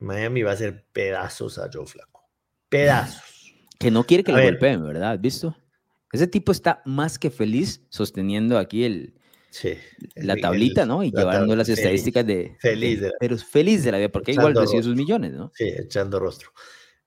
Miami 0.00 0.42
va 0.42 0.50
a 0.50 0.54
hacer 0.54 0.86
pedazos 0.92 1.58
a 1.58 1.70
Joe 1.72 1.86
Flaco. 1.86 2.28
Pedazos. 2.68 3.54
Que 3.78 3.90
no 3.90 4.04
quiere 4.04 4.24
que 4.24 4.32
lo 4.32 4.42
golpeen, 4.42 4.84
¿verdad? 4.84 5.12
¿Has 5.12 5.20
visto? 5.20 5.56
Ese 6.12 6.26
tipo 6.26 6.52
está 6.52 6.82
más 6.84 7.18
que 7.18 7.30
feliz 7.30 7.82
sosteniendo 7.88 8.58
aquí 8.58 8.84
el, 8.84 9.14
la 10.16 10.36
tablita, 10.36 10.86
¿no? 10.86 11.02
Y 11.02 11.10
llevando 11.10 11.54
las 11.56 11.68
estadísticas 11.68 12.26
de... 12.26 12.56
Feliz 12.58 13.00
de 13.00 13.08
la 13.08 13.14
Pero 13.18 13.38
feliz 13.38 13.84
de 13.84 13.92
la 13.92 13.98
vida, 13.98 14.08
porque 14.08 14.32
igual 14.32 14.54
recibe 14.54 14.82
sus 14.82 14.96
millones, 14.96 15.32
¿no? 15.32 15.52
Sí, 15.54 15.68
echando 15.68 16.18
rostro. 16.18 16.50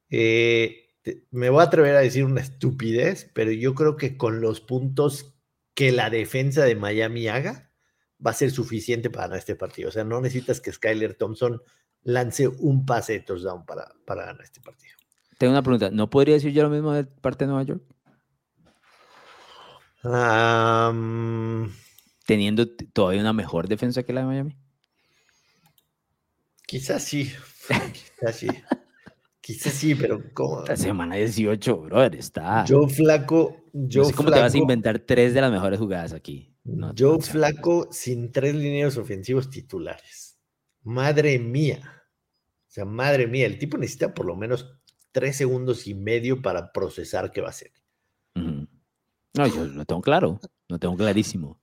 Eh, 0.10 0.90
me 1.32 1.50
voy 1.50 1.62
a 1.62 1.66
atrever 1.66 1.96
a 1.96 2.02
decir 2.02 2.24
una 2.24 2.42
estupidez, 2.42 3.30
pero 3.34 3.52
yo 3.52 3.74
creo 3.76 3.96
que 3.96 4.18
con 4.18 4.42
los 4.42 4.62
puntos 4.62 5.36
que 5.74 5.92
la 5.92 6.10
defensa 6.10 6.64
de 6.64 6.76
Miami 6.76 7.28
haga, 7.28 7.72
va 8.26 8.32
a 8.32 8.36
ser 8.36 8.52
suficiente 8.52 9.10
para 9.10 9.26
ganar 9.26 9.40
este 9.40 9.56
partido. 9.56 9.90
O 9.90 9.92
sea, 9.92 10.04
no 10.04 10.22
necesitas 10.22 10.62
que 10.62 10.72
Skyler 10.72 11.16
Thompson 11.16 11.62
lance 12.04 12.48
un 12.48 12.86
pase 12.86 13.14
de 13.14 13.20
touchdown 13.22 13.66
para, 13.66 13.92
para 14.06 14.26
ganar 14.26 14.44
este 14.44 14.62
partido. 14.62 14.94
Tengo 15.38 15.52
una 15.52 15.64
pregunta. 15.64 15.90
¿No 15.92 16.10
podría 16.10 16.36
decir 16.36 16.54
yo 16.54 16.64
lo 16.64 16.70
mismo 16.70 16.94
de 16.94 17.06
parte 17.06 17.46
de 17.46 17.52
Nueva 17.52 17.64
York? 17.64 17.84
Teniendo 22.26 22.68
todavía 22.94 23.22
una 23.22 23.34
mejor 23.34 23.68
defensa 23.68 24.04
que 24.04 24.14
la 24.14 24.22
de 24.22 24.28
Miami. 24.28 24.58
Quizás 26.66 27.04
sí. 27.04 27.32
Quizás 27.94 28.36
sí. 28.36 28.48
Quizás 29.42 29.74
sí, 29.74 29.94
pero 29.96 30.24
¿cómo? 30.34 30.64
La 30.66 30.78
semana 30.78 31.16
18, 31.16 31.78
brother, 31.82 32.16
está. 32.16 32.66
Joe 32.68 32.90
Flaco. 32.90 33.66
Joe 33.74 34.10
no 34.10 34.16
¿Cómo 34.16 34.32
te 34.32 34.40
vas 34.40 34.54
a 34.54 34.58
inventar 34.58 35.00
tres 35.00 35.34
de 35.34 35.42
las 35.42 35.52
mejores 35.52 35.80
jugadas 35.80 36.14
aquí? 36.14 36.56
Joe 36.98 37.22
Flaco 37.22 37.90
sin 37.92 38.32
tres 38.32 38.56
líneas 38.56 38.98
ofensivos 38.98 39.50
titulares. 39.50 40.23
Madre 40.84 41.40
mía. 41.40 42.04
O 42.68 42.72
sea, 42.74 42.86
madre 42.86 43.28
mía, 43.28 43.46
el 43.46 43.60
tipo 43.60 43.78
necesita 43.78 44.14
por 44.14 44.26
lo 44.26 44.36
menos 44.36 44.80
tres 45.12 45.38
segundos 45.38 45.88
y 45.88 45.94
medio 45.94 46.42
para 46.42 46.72
procesar 46.72 47.32
qué 47.32 47.42
va 47.42 47.48
a 47.48 47.52
hacer. 47.52 47.72
No, 48.36 49.48
yo 49.48 49.66
lo 49.66 49.86
tengo 49.86 50.02
claro, 50.02 50.40
lo 50.68 50.78
tengo 50.78 50.96
clarísimo. 50.96 51.60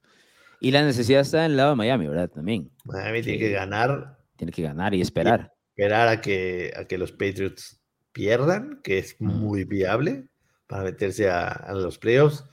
Y 0.59 0.71
la 0.71 0.83
necesidad 0.83 1.21
está 1.21 1.45
en 1.45 1.51
el 1.51 1.57
lado 1.57 1.69
de 1.71 1.75
Miami, 1.77 2.07
¿verdad? 2.07 2.29
También. 2.29 2.69
Miami 2.83 3.21
tiene 3.21 3.39
que 3.39 3.51
ganar. 3.51 4.17
Tiene 4.35 4.51
que 4.51 4.61
ganar 4.61 4.93
y 4.93 5.01
esperar 5.01 5.53
esperar 5.71 6.09
a 6.09 6.21
que, 6.21 6.73
a 6.75 6.85
que 6.85 6.97
los 6.97 7.11
Patriots 7.11 7.81
pierdan, 8.11 8.81
que 8.83 8.99
es 8.99 9.19
muy 9.19 9.63
viable 9.63 10.27
para 10.67 10.83
meterse 10.83 11.29
a, 11.29 11.71
los 11.73 11.97
playoffs. 11.97 12.43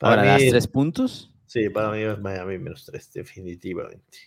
Para 0.00 0.22
¿Ahora 0.22 0.38
mí, 0.38 0.50
tres 0.50 0.66
puntos? 0.66 1.32
Sí, 1.46 1.68
para 1.68 1.90
mí 1.92 2.00
es 2.00 2.18
Miami 2.18 2.58
menos 2.58 2.84
tres, 2.84 3.12
definitivamente. 3.12 4.18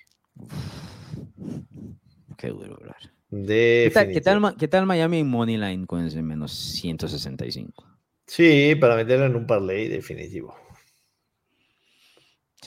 Qué 2.37 2.47
duro, 2.49 2.75
hablar. 2.75 2.97
¿Qué 3.29 3.91
tal, 3.93 4.07
¿Qué, 4.11 4.21
tal, 4.21 4.55
¿Qué 4.57 4.67
tal 4.67 4.85
Miami 4.85 5.23
Moneyline 5.23 5.85
con 5.85 6.03
ese 6.03 6.21
menos 6.23 6.51
165? 6.51 7.85
Sí, 8.25 8.75
para 8.75 8.95
meterlo 8.95 9.25
en 9.25 9.35
un 9.35 9.45
parlay 9.45 9.87
definitivo. 9.87 10.55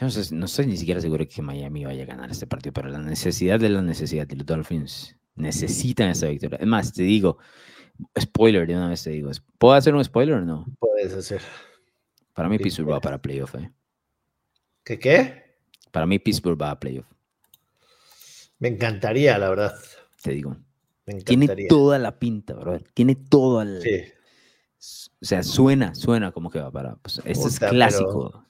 no, 0.01 0.11
sé, 0.11 0.35
no 0.35 0.47
estoy 0.47 0.67
ni 0.67 0.77
siquiera 0.77 1.01
seguro 1.01 1.27
que 1.29 1.43
Miami 1.43 1.85
vaya 1.85 2.05
a 2.05 2.07
ganar 2.07 2.31
este 2.31 2.47
partido, 2.47 2.73
pero 2.73 2.89
la 2.89 2.99
necesidad 2.99 3.59
de 3.59 3.71
la 3.71 3.83
necesidad 3.83 4.27
de 4.27 4.37
los 4.37 4.47
Dolphins 4.47 5.17
necesitan 5.35 6.11
esa 6.11 6.29
victoria. 6.29 6.59
Es 6.61 6.67
más, 6.67 6.93
te 6.93 7.03
digo, 7.03 7.39
spoiler 8.21 8.67
de 8.67 8.77
una 8.77 8.89
vez 8.89 9.03
te 9.03 9.11
digo, 9.11 9.31
¿puedo 9.59 9.75
hacer 9.75 9.95
un 9.95 10.05
spoiler 10.05 10.37
o 10.37 10.41
no? 10.43 10.67
Puedes 10.79 11.13
hacer. 11.13 11.43
Para 12.35 12.49
mí 12.49 12.59
Pittsburgh 12.59 12.91
va 12.91 13.01
para 13.01 13.21
playoff, 13.21 13.55
¿eh? 13.57 13.71
¿Qué 14.85 14.99
qué? 14.99 15.57
Para 15.91 16.07
mí 16.07 16.19
Pittsburgh 16.19 16.61
va 16.61 16.71
a 16.71 16.81
playoff. 16.81 17.12
Me 18.63 18.69
encantaría, 18.69 19.37
la 19.39 19.51
verdad. 19.51 19.75
Te 20.23 20.31
digo. 20.31 20.57
Tiene 21.27 21.67
toda 21.69 21.99
la 21.99 22.21
pinta, 22.21 22.55
bro. 22.55 22.79
Tiene 22.95 23.17
todo 23.17 23.61
el... 23.61 23.83
Sí. 23.83 25.09
O 25.21 25.25
sea, 25.25 25.43
suena, 25.43 25.97
suena 25.97 26.31
como 26.31 26.49
que 26.49 26.61
va 26.61 26.71
para... 26.71 26.95
Pues, 26.95 27.21
este 27.25 27.49
es 27.49 27.59
clásico. 27.59 28.47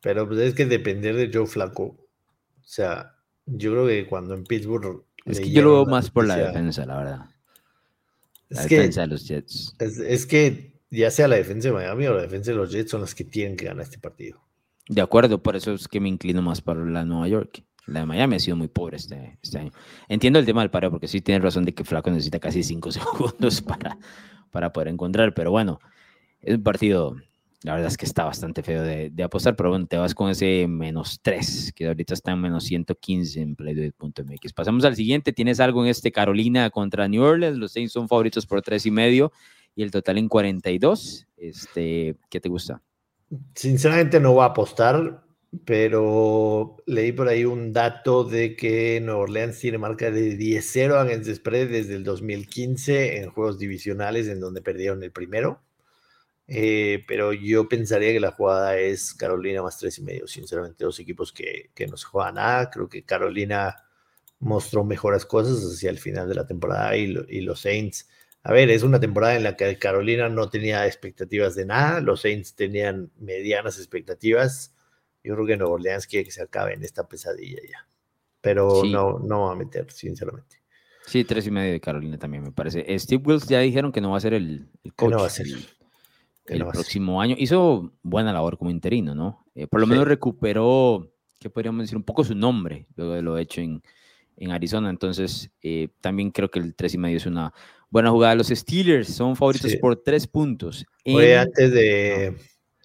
Pero, 0.00 0.28
pues, 0.28 0.38
es 0.38 0.54
que 0.54 0.64
depender 0.66 1.16
de 1.16 1.28
Joe 1.32 1.48
Flaco. 1.48 1.82
O 1.82 2.62
sea, 2.62 3.16
yo 3.46 3.72
creo 3.72 3.88
que 3.88 4.06
cuando 4.06 4.34
en 4.34 4.44
Pittsburgh 4.44 5.04
es 5.24 5.40
que 5.40 5.50
yo 5.50 5.62
lo 5.62 5.72
veo 5.72 5.86
más 5.86 6.08
por 6.08 6.24
la 6.24 6.36
defensa, 6.36 6.86
la 6.86 6.96
verdad. 6.98 7.26
La 8.48 8.62
defensa 8.62 9.00
de 9.00 9.06
los 9.08 9.26
Jets. 9.26 9.74
Es, 9.80 10.24
que 10.24 10.80
ya 10.88 11.10
sea 11.10 11.26
la 11.26 11.34
defensa 11.34 11.66
de 11.66 11.74
Miami 11.74 12.06
o 12.06 12.14
la 12.14 12.22
defensa 12.22 12.52
de 12.52 12.58
los 12.58 12.70
Jets 12.70 12.92
son 12.92 13.00
las 13.00 13.16
que 13.16 13.24
tienen 13.24 13.56
que 13.56 13.64
ganar 13.64 13.82
este 13.82 13.98
partido. 13.98 14.40
De 14.88 15.00
acuerdo, 15.00 15.42
por 15.42 15.56
eso 15.56 15.72
es 15.72 15.88
que 15.88 15.98
me 15.98 16.08
inclino 16.08 16.42
más 16.42 16.60
para 16.60 16.84
la 16.84 17.04
Nueva 17.04 17.26
York. 17.26 17.64
La 17.86 18.00
de 18.00 18.06
Miami 18.06 18.36
ha 18.36 18.38
sido 18.38 18.56
muy 18.56 18.68
pobre 18.68 18.96
este, 18.96 19.38
este 19.42 19.58
año. 19.58 19.72
Entiendo 20.08 20.38
el 20.38 20.46
tema 20.46 20.60
del 20.60 20.70
pareo, 20.70 20.90
porque 20.90 21.08
sí 21.08 21.20
tiene 21.20 21.40
razón 21.40 21.64
de 21.64 21.74
que 21.74 21.84
Flaco 21.84 22.10
necesita 22.10 22.38
casi 22.38 22.62
cinco 22.62 22.92
segundos 22.92 23.60
para, 23.60 23.98
para 24.50 24.72
poder 24.72 24.88
encontrar, 24.88 25.34
pero 25.34 25.50
bueno, 25.50 25.80
es 26.40 26.54
un 26.54 26.62
partido 26.62 27.16
la 27.64 27.74
verdad 27.74 27.88
es 27.88 27.96
que 27.96 28.06
está 28.06 28.24
bastante 28.24 28.62
feo 28.62 28.82
de, 28.82 29.22
apostar, 29.22 29.54
pero 29.54 29.70
bueno, 29.70 29.86
te 29.86 29.96
vas 29.96 30.14
con 30.14 30.28
ese 30.30 30.66
menos 30.66 31.20
3, 31.22 31.72
que 31.74 31.86
ahorita 31.86 32.14
está 32.14 32.32
en 32.32 32.40
menos 32.40 32.64
115 32.64 33.40
en 33.40 33.54
playdoid.mx. 33.54 34.52
Pasamos 34.52 34.84
al 34.84 34.96
siguiente. 34.96 35.32
Tienes 35.32 35.60
algo 35.60 35.84
en 35.84 35.90
este 35.90 36.10
Carolina 36.10 36.70
contra 36.70 37.06
New 37.06 37.22
Orleans. 37.22 37.56
Los 37.56 37.72
Saints 37.72 37.92
son 37.92 38.08
favoritos 38.08 38.46
por 38.46 38.62
3 38.62 38.86
y 38.86 38.90
medio 38.90 39.32
y 39.76 39.84
el 39.84 39.92
total 39.92 40.18
en 40.18 40.28
42. 40.28 41.28
Este, 41.36 42.16
¿Qué 42.28 42.40
te 42.40 42.48
gusta? 42.48 42.82
Sinceramente 43.54 44.18
no 44.18 44.32
voy 44.32 44.42
a 44.42 44.46
apostar, 44.46 45.22
pero 45.64 46.76
leí 46.86 47.12
por 47.12 47.28
ahí 47.28 47.44
un 47.44 47.72
dato 47.72 48.24
de 48.24 48.56
que 48.56 49.00
Nueva 49.00 49.20
Orleans 49.20 49.58
tiene 49.58 49.78
marca 49.78 50.10
de 50.10 50.38
10-0 50.38 50.94
against 50.94 51.30
spread 51.30 51.68
desde 51.68 51.94
el 51.94 52.04
2015 52.04 53.18
en 53.18 53.30
juegos 53.30 53.58
divisionales 53.58 54.28
en 54.28 54.40
donde 54.40 54.62
perdieron 54.62 55.02
el 55.02 55.12
primero. 55.12 55.62
Eh, 56.48 57.04
pero 57.06 57.32
yo 57.32 57.68
pensaría 57.68 58.12
que 58.12 58.20
la 58.20 58.32
jugada 58.32 58.76
es 58.78 59.14
Carolina 59.14 59.62
más 59.62 59.78
tres 59.78 59.98
y 59.98 60.02
medio. 60.02 60.26
Sinceramente, 60.26 60.84
dos 60.84 60.98
equipos 61.00 61.32
que, 61.32 61.70
que 61.74 61.86
no 61.86 61.96
se 61.96 62.06
juegan 62.06 62.36
nada. 62.36 62.70
Creo 62.70 62.88
que 62.88 63.04
Carolina 63.04 63.84
mostró 64.40 64.84
mejores 64.84 65.24
cosas 65.26 65.58
hacia 65.64 65.90
el 65.90 65.98
final 65.98 66.28
de 66.28 66.34
la 66.34 66.46
temporada 66.46 66.96
y, 66.96 67.14
y, 67.28 67.42
los 67.42 67.60
Saints. 67.60 68.08
A 68.42 68.52
ver, 68.52 68.70
es 68.70 68.82
una 68.82 69.00
temporada 69.00 69.36
en 69.36 69.44
la 69.44 69.56
que 69.56 69.78
Carolina 69.78 70.28
no 70.28 70.50
tenía 70.50 70.86
expectativas 70.86 71.54
de 71.54 71.66
nada. 71.66 72.00
Los 72.00 72.22
Saints 72.22 72.54
tenían 72.56 73.12
medianas 73.18 73.78
expectativas. 73.78 74.74
Yo 75.24 75.34
creo 75.34 75.46
que 75.46 75.56
Nueva 75.56 75.74
Orleans 75.74 76.06
quiere 76.06 76.24
que 76.24 76.30
se 76.30 76.42
acabe 76.42 76.74
en 76.74 76.82
esta 76.82 77.06
pesadilla 77.06 77.60
ya. 77.68 77.86
Pero 78.40 78.82
no, 78.84 79.18
no 79.20 79.42
va 79.42 79.52
a 79.52 79.54
meter, 79.54 79.90
sinceramente. 79.92 80.62
Sí, 81.06 81.24
tres 81.24 81.46
y 81.46 81.50
medio 81.50 81.72
de 81.72 81.80
Carolina 81.80 82.18
también 82.18 82.42
me 82.42 82.52
parece. 82.52 82.98
Steve 82.98 83.22
Wills 83.24 83.46
ya 83.46 83.60
dijeron 83.60 83.92
que 83.92 84.00
no 84.00 84.10
va 84.10 84.16
a 84.16 84.20
ser 84.20 84.34
el, 84.34 84.68
el 84.84 84.94
coach. 84.94 85.10
no 85.10 85.18
va 85.18 85.26
a 85.26 85.30
ser 85.30 85.46
el 86.46 86.66
próximo 86.66 87.20
año. 87.20 87.36
Hizo 87.38 87.92
buena 88.02 88.32
labor 88.32 88.58
como 88.58 88.70
interino, 88.70 89.14
¿no? 89.14 89.44
Eh, 89.54 89.66
por 89.66 89.80
lo 89.80 89.86
menos 89.86 90.06
recuperó, 90.06 91.08
¿qué 91.38 91.50
podríamos 91.50 91.82
decir? 91.82 91.96
Un 91.96 92.04
poco 92.04 92.24
su 92.24 92.34
nombre, 92.34 92.86
luego 92.96 93.14
de 93.14 93.22
lo 93.22 93.38
hecho 93.38 93.60
en, 93.60 93.82
en 94.36 94.50
Arizona. 94.50 94.90
Entonces, 94.90 95.50
eh, 95.62 95.88
también 96.00 96.30
creo 96.30 96.50
que 96.50 96.58
el 96.58 96.74
3 96.74 96.94
y 96.94 96.98
medio 96.98 97.16
es 97.16 97.26
una 97.26 97.52
buena 97.90 98.10
jugada. 98.10 98.34
Los 98.34 98.48
Steelers 98.48 99.08
son 99.08 99.36
favoritos 99.36 99.76
por 99.76 99.96
tres 99.96 100.26
puntos. 100.26 100.84
Oye, 101.04 101.36
antes 101.36 101.72
de... 101.72 102.36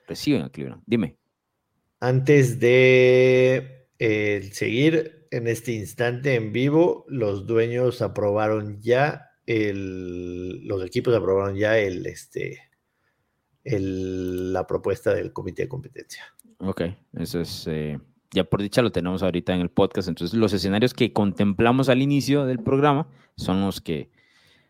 reciben 0.08 0.44
a 0.44 0.50
Cleveland. 0.50 0.84
Dime. 0.86 1.16
Antes 2.00 2.60
de 2.60 3.88
eh, 4.00 4.50
seguir 4.54 5.28
en 5.32 5.48
este 5.48 5.74
instante 5.74 6.36
en 6.36 6.54
vivo, 6.54 7.06
los 7.08 7.48
dueños 7.48 8.02
aprobaron 8.02 8.82
ya 8.82 9.32
el, 9.46 10.68
los 10.68 10.86
equipos 10.86 11.16
aprobaron 11.16 11.56
ya 11.56 11.78
el, 11.80 12.06
este, 12.06 12.60
la 13.64 14.68
propuesta 14.68 15.14
del 15.14 15.34
comité 15.34 15.64
de 15.64 15.70
competencia. 15.70 16.24
Ok, 16.60 16.84
eso 17.14 17.42
es, 17.42 17.66
eh, 17.68 18.00
ya 18.32 18.44
por 18.44 18.62
dicha 18.62 18.82
lo 18.82 18.92
tenemos 18.92 19.24
ahorita 19.24 19.56
en 19.56 19.62
el 19.62 19.70
podcast, 19.70 20.08
entonces 20.08 20.38
los 20.38 20.54
escenarios 20.54 20.94
que 20.94 21.14
contemplamos 21.14 21.90
al 21.90 22.02
inicio 22.02 22.46
del 22.46 22.60
programa 22.60 23.08
son 23.36 23.62
los 23.62 23.82
que 23.82 24.10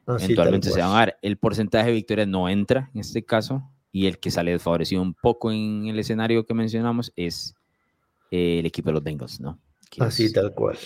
ah, 0.05 0.17
eventualmente 0.19 0.69
se 0.69 0.79
van 0.79 0.91
a 0.91 0.93
dar. 0.93 1.17
El 1.21 1.37
porcentaje 1.37 1.87
de 1.87 1.93
victorias 1.93 2.27
no 2.27 2.47
entra 2.49 2.89
en 2.93 3.01
este 3.01 3.25
caso 3.25 3.69
y 3.91 4.07
el 4.07 4.19
que 4.19 4.31
sale 4.31 4.51
desfavorecido 4.51 5.01
un 5.01 5.13
poco 5.13 5.51
en 5.51 5.87
el 5.87 5.99
escenario 5.99 6.45
que 6.45 6.53
mencionamos 6.53 7.11
es 7.15 7.55
eh, 8.31 8.59
el 8.59 8.65
equipo 8.65 8.89
de 8.89 8.93
los 8.93 9.03
Bengals, 9.03 9.39
¿no? 9.39 9.59
Así, 9.99 10.31
tal 10.31 10.53
cual 10.53 10.77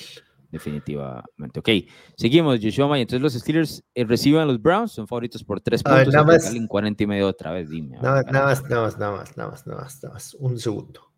definitivamente. 0.51 1.59
Ok, 1.59 1.69
seguimos, 2.15 2.59
Joshua 2.61 2.87
May. 2.87 3.01
Entonces 3.01 3.21
los 3.21 3.33
Steelers 3.33 3.83
eh, 3.95 4.03
reciben 4.03 4.41
a 4.41 4.45
los 4.45 4.61
Browns, 4.61 4.91
son 4.91 5.07
favoritos 5.07 5.43
por 5.43 5.61
tres 5.61 5.81
puntos. 5.81 6.13
nada 6.13 6.25
más, 6.25 6.53
en 6.53 6.67
40 6.67 7.03
y 7.03 7.07
medio 7.07 7.27
otra 7.27 7.51
vez, 7.51 7.69
dime. 7.69 7.97
Nada, 8.01 8.21
nada, 8.23 8.45
más, 8.45 8.63
nada 8.63 8.81
más, 8.83 8.97
nada 8.97 9.11
más, 9.11 9.37
nada 9.37 9.49
más, 9.49 9.67
nada 9.67 9.81
más, 9.81 10.03
nada 10.03 10.13
más, 10.13 10.33
un 10.35 10.59
segundo. 10.59 11.11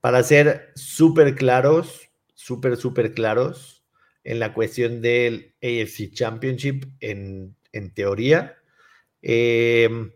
Para 0.00 0.22
ser 0.22 0.72
súper 0.74 1.34
claros, 1.34 2.10
súper, 2.34 2.76
súper 2.76 3.14
claros 3.14 3.84
en 4.24 4.38
la 4.38 4.52
cuestión 4.52 5.00
del 5.00 5.54
AFC 5.62 6.12
Championship, 6.12 6.84
en, 7.00 7.56
en 7.72 7.94
teoría, 7.94 8.56
em, 9.22 10.10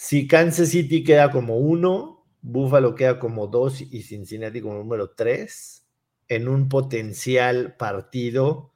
si 0.00 0.28
Kansas 0.28 0.68
City 0.68 1.02
queda 1.02 1.32
como 1.32 1.56
uno, 1.58 2.24
Buffalo 2.40 2.94
queda 2.94 3.18
como 3.18 3.48
dos 3.48 3.80
y 3.80 4.04
Cincinnati 4.04 4.60
como 4.60 4.74
número 4.74 5.10
tres, 5.10 5.88
en 6.28 6.46
un 6.46 6.68
potencial 6.68 7.74
partido 7.76 8.70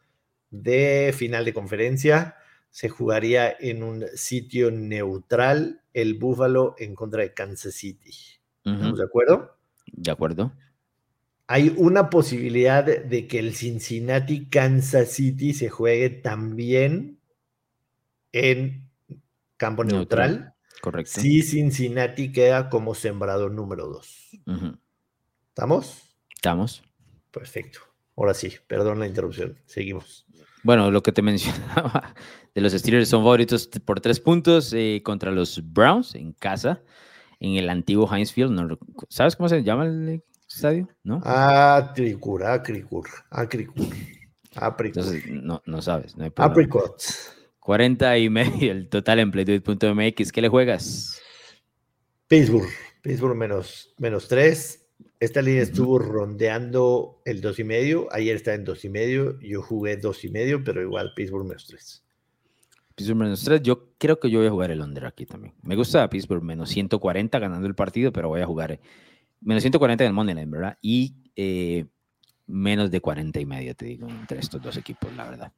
de 0.50 1.14
final 1.16 1.44
de 1.44 1.54
conferencia. 1.54 2.34
Se 2.70 2.88
jugaría 2.88 3.54
en 3.60 3.84
un 3.84 4.04
sitio 4.16 4.72
neutral 4.72 5.82
el 5.94 6.14
Buffalo 6.14 6.74
en 6.76 6.96
contra 6.96 7.22
de 7.22 7.32
Kansas 7.32 7.74
City. 7.74 8.10
¿Estamos 8.64 8.98
de 8.98 9.04
acuerdo? 9.04 9.56
De 9.92 10.10
acuerdo. 10.10 10.52
Hay 11.46 11.72
una 11.76 12.10
posibilidad 12.10 12.84
de 12.84 13.28
que 13.28 13.38
el 13.38 13.54
Cincinnati 13.54 14.46
Kansas 14.46 15.10
City 15.10 15.54
se 15.54 15.68
juegue 15.68 16.10
también 16.10 17.20
en 18.32 18.90
campo 19.56 19.84
neutral. 19.84 20.52
Correcto. 20.82 21.20
Si 21.20 21.42
Cincinnati 21.42 22.32
queda 22.32 22.68
como 22.68 22.96
sembrado 22.96 23.48
número 23.48 23.86
dos. 23.86 24.30
¿Estamos? 25.48 26.02
Estamos. 26.34 26.82
Perfecto. 27.30 27.78
Ahora 28.16 28.34
sí, 28.34 28.52
perdón 28.66 28.98
la 28.98 29.06
interrupción. 29.06 29.56
Seguimos. 29.64 30.26
Bueno, 30.64 30.90
lo 30.90 31.00
que 31.00 31.12
te 31.12 31.22
mencionaba 31.22 32.12
de 32.52 32.60
los 32.60 32.72
Steelers 32.72 33.08
son 33.08 33.22
favoritos 33.22 33.68
por 33.84 34.00
tres 34.00 34.18
puntos 34.18 34.72
eh, 34.72 35.00
contra 35.04 35.30
los 35.30 35.62
Browns 35.72 36.16
en 36.16 36.32
casa, 36.32 36.82
en 37.38 37.54
el 37.54 37.70
antiguo 37.70 38.12
Heinz 38.12 38.32
Field. 38.32 38.50
No, 38.50 38.76
¿Sabes 39.08 39.36
cómo 39.36 39.48
se 39.48 39.62
llama 39.62 39.86
el 39.86 40.24
estadio? 40.48 40.88
¿No? 41.04 41.20
Acricur, 41.24 42.44
Acricur, 42.44 43.08
Acricur. 43.30 43.86
Apricot. 44.56 45.04
Entonces, 45.04 45.30
no, 45.30 45.62
no 45.64 45.80
sabes. 45.80 46.16
No 46.16 46.24
hay 46.24 46.30
problema. 46.30 46.70
40 47.62 48.18
y 48.18 48.28
medio 48.28 48.72
el 48.72 48.88
total 48.88 49.20
en 49.20 49.30
playduit.mx. 49.30 50.32
¿Qué 50.32 50.42
le 50.42 50.48
juegas? 50.48 51.20
Pittsburgh. 52.26 52.68
Pittsburgh 53.02 53.36
menos, 53.36 53.94
menos 53.98 54.26
3. 54.26 54.88
Esta 55.20 55.42
línea 55.42 55.62
estuvo 55.62 56.00
rondeando 56.00 57.20
el 57.24 57.40
2 57.40 57.60
y 57.60 57.64
medio. 57.64 58.08
Ayer 58.12 58.34
está 58.34 58.54
en 58.54 58.64
2 58.64 58.84
y 58.84 58.88
medio. 58.88 59.38
Yo 59.40 59.62
jugué 59.62 59.96
2 59.96 60.24
y 60.24 60.30
medio, 60.30 60.64
pero 60.64 60.82
igual 60.82 61.12
Pittsburgh 61.14 61.46
menos 61.46 61.66
3. 61.68 62.04
Pittsburgh 62.96 63.18
menos 63.18 63.44
3. 63.44 63.62
Yo 63.62 63.92
creo 63.96 64.18
que 64.18 64.28
yo 64.28 64.40
voy 64.40 64.48
a 64.48 64.50
jugar 64.50 64.72
el 64.72 64.80
under 64.80 65.06
aquí 65.06 65.24
también. 65.24 65.54
Me 65.62 65.76
gusta 65.76 66.10
Pittsburgh 66.10 66.42
menos 66.42 66.68
140 66.70 67.38
ganando 67.38 67.68
el 67.68 67.76
partido, 67.76 68.12
pero 68.12 68.28
voy 68.28 68.40
a 68.40 68.46
jugar 68.46 68.80
menos 69.40 69.62
140 69.62 70.02
en 70.02 70.08
el 70.08 70.14
Moneyline, 70.14 70.50
¿verdad? 70.50 70.78
Y 70.82 71.14
eh, 71.36 71.86
menos 72.48 72.90
de 72.90 73.00
40 73.00 73.38
y 73.38 73.46
medio, 73.46 73.76
te 73.76 73.86
digo, 73.86 74.08
entre 74.08 74.40
estos 74.40 74.60
dos 74.60 74.76
equipos, 74.76 75.14
la 75.14 75.30
verdad. 75.30 75.52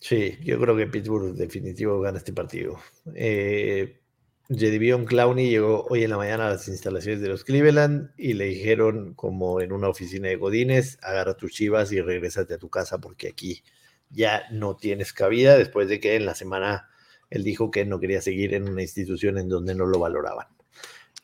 Sí, 0.00 0.38
yo 0.42 0.60
creo 0.60 0.76
que 0.76 0.86
Pittsburgh 0.86 1.34
definitivo 1.34 2.00
gana 2.00 2.18
este 2.18 2.32
partido. 2.32 2.78
Eh, 3.14 4.00
Jedivion 4.48 5.04
Clowney 5.04 5.50
llegó 5.50 5.86
hoy 5.90 6.04
en 6.04 6.10
la 6.10 6.16
mañana 6.16 6.46
a 6.46 6.50
las 6.50 6.68
instalaciones 6.68 7.20
de 7.20 7.28
los 7.28 7.44
Cleveland 7.44 8.10
y 8.16 8.32
le 8.34 8.46
dijeron, 8.46 9.14
como 9.14 9.60
en 9.60 9.72
una 9.72 9.88
oficina 9.88 10.28
de 10.28 10.36
Godines, 10.36 10.98
agarra 11.02 11.36
tus 11.36 11.52
chivas 11.52 11.92
y 11.92 12.00
regrésate 12.00 12.54
a 12.54 12.58
tu 12.58 12.70
casa 12.70 12.98
porque 12.98 13.28
aquí 13.28 13.62
ya 14.08 14.44
no 14.50 14.76
tienes 14.76 15.12
cabida 15.12 15.58
después 15.58 15.88
de 15.88 16.00
que 16.00 16.14
en 16.16 16.24
la 16.24 16.34
semana 16.34 16.88
él 17.28 17.44
dijo 17.44 17.70
que 17.70 17.84
no 17.84 18.00
quería 18.00 18.22
seguir 18.22 18.54
en 18.54 18.68
una 18.68 18.82
institución 18.82 19.36
en 19.36 19.48
donde 19.48 19.74
no 19.74 19.84
lo 19.84 19.98
valoraban. 19.98 20.46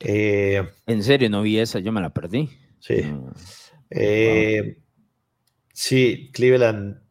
Eh, 0.01 0.63
en 0.87 1.03
serio, 1.03 1.31
no 1.31 1.43
vi 1.43 1.59
esa, 1.59 1.79
yo 1.79 1.93
me 1.93 2.01
la 2.01 2.13
perdí. 2.13 2.51
Sí. 2.81 3.05
Eh, 3.89 4.79
sí, 5.73 6.31
Cleveland 6.35 7.04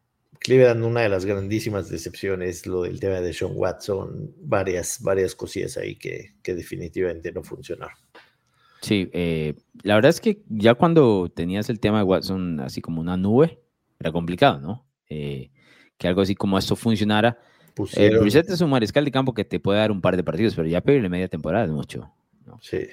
Cleveland, 0.44 0.84
una 0.84 1.02
de 1.02 1.10
las 1.10 1.26
grandísimas 1.26 1.89
decepciones, 1.89 2.68
lo 2.68 2.84
del 2.84 3.00
tema 3.00 3.22
de 3.22 3.34
Sean 3.34 3.54
Watson, 3.56 4.34
varias, 4.41 5.02
varias 5.02 5.34
cosillas 5.34 5.78
ahí 5.78 5.96
que, 5.96 6.36
que 6.44 6.54
definitivamente 6.54 7.32
no 7.32 7.44
funcionaron. 7.44 7.98
Sí, 8.82 9.10
eh, 9.14 9.56
la 9.82 9.96
verdad 9.96 10.10
es 10.10 10.20
que 10.20 10.44
ya 10.50 10.74
cuando 10.74 11.32
tenías 11.34 11.70
el 11.70 11.80
tema 11.80 12.00
de 12.00 12.04
Watson 12.04 12.60
así 12.60 12.82
como 12.82 13.00
una 13.00 13.16
nube, 13.16 13.62
era 13.98 14.12
complicado, 14.12 14.60
¿no? 14.60 14.86
Eh, 15.10 15.50
que 15.98 16.10
algo 16.10 16.22
así 16.22 16.36
como 16.36 16.58
esto 16.58 16.76
funcionara. 16.76 17.39
Pusieron... 17.74 18.28
es 18.28 18.62
un 18.62 18.70
mariscal 18.70 19.06
de 19.06 19.12
campo 19.12 19.34
que 19.34 19.46
te 19.46 19.62
puede 19.62 19.80
dar 19.80 19.91
un 19.91 20.02
par 20.02 20.18
de 20.18 20.24
partidos, 20.24 20.54
pero 20.56 20.68
ya 20.68 20.82
pedirle 20.82 21.08
media 21.08 21.30
temporada 21.30 21.64
es 21.64 21.72
mucho. 21.72 22.12
Sí, 22.60 22.86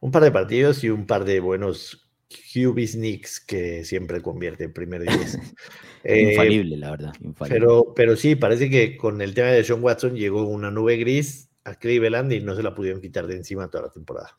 un 0.00 0.10
par 0.10 0.24
de 0.24 0.32
partidos 0.32 0.82
y 0.82 0.90
un 0.90 1.06
par 1.06 1.24
de 1.24 1.38
buenos 1.38 2.07
QB 2.28 2.86
sneaks 2.86 3.40
que 3.40 3.84
siempre 3.84 4.20
convierte 4.20 4.64
en 4.64 4.72
primer 4.72 5.02
10. 5.02 5.38
Eh, 6.04 6.30
infalible, 6.30 6.76
la 6.76 6.92
verdad. 6.92 7.12
Pero, 7.48 7.92
pero 7.94 8.16
sí, 8.16 8.36
parece 8.36 8.70
que 8.70 8.96
con 8.96 9.20
el 9.20 9.34
tema 9.34 9.48
de 9.48 9.64
Sean 9.64 9.82
Watson 9.82 10.14
llegó 10.14 10.44
una 10.44 10.70
nube 10.70 10.96
gris 10.96 11.50
a 11.64 11.74
Cleveland 11.74 12.32
y 12.32 12.40
no 12.40 12.54
se 12.54 12.62
la 12.62 12.72
pudieron 12.72 13.02
quitar 13.02 13.26
de 13.26 13.34
encima 13.34 13.68
toda 13.68 13.86
la 13.86 13.90
temporada. 13.90 14.30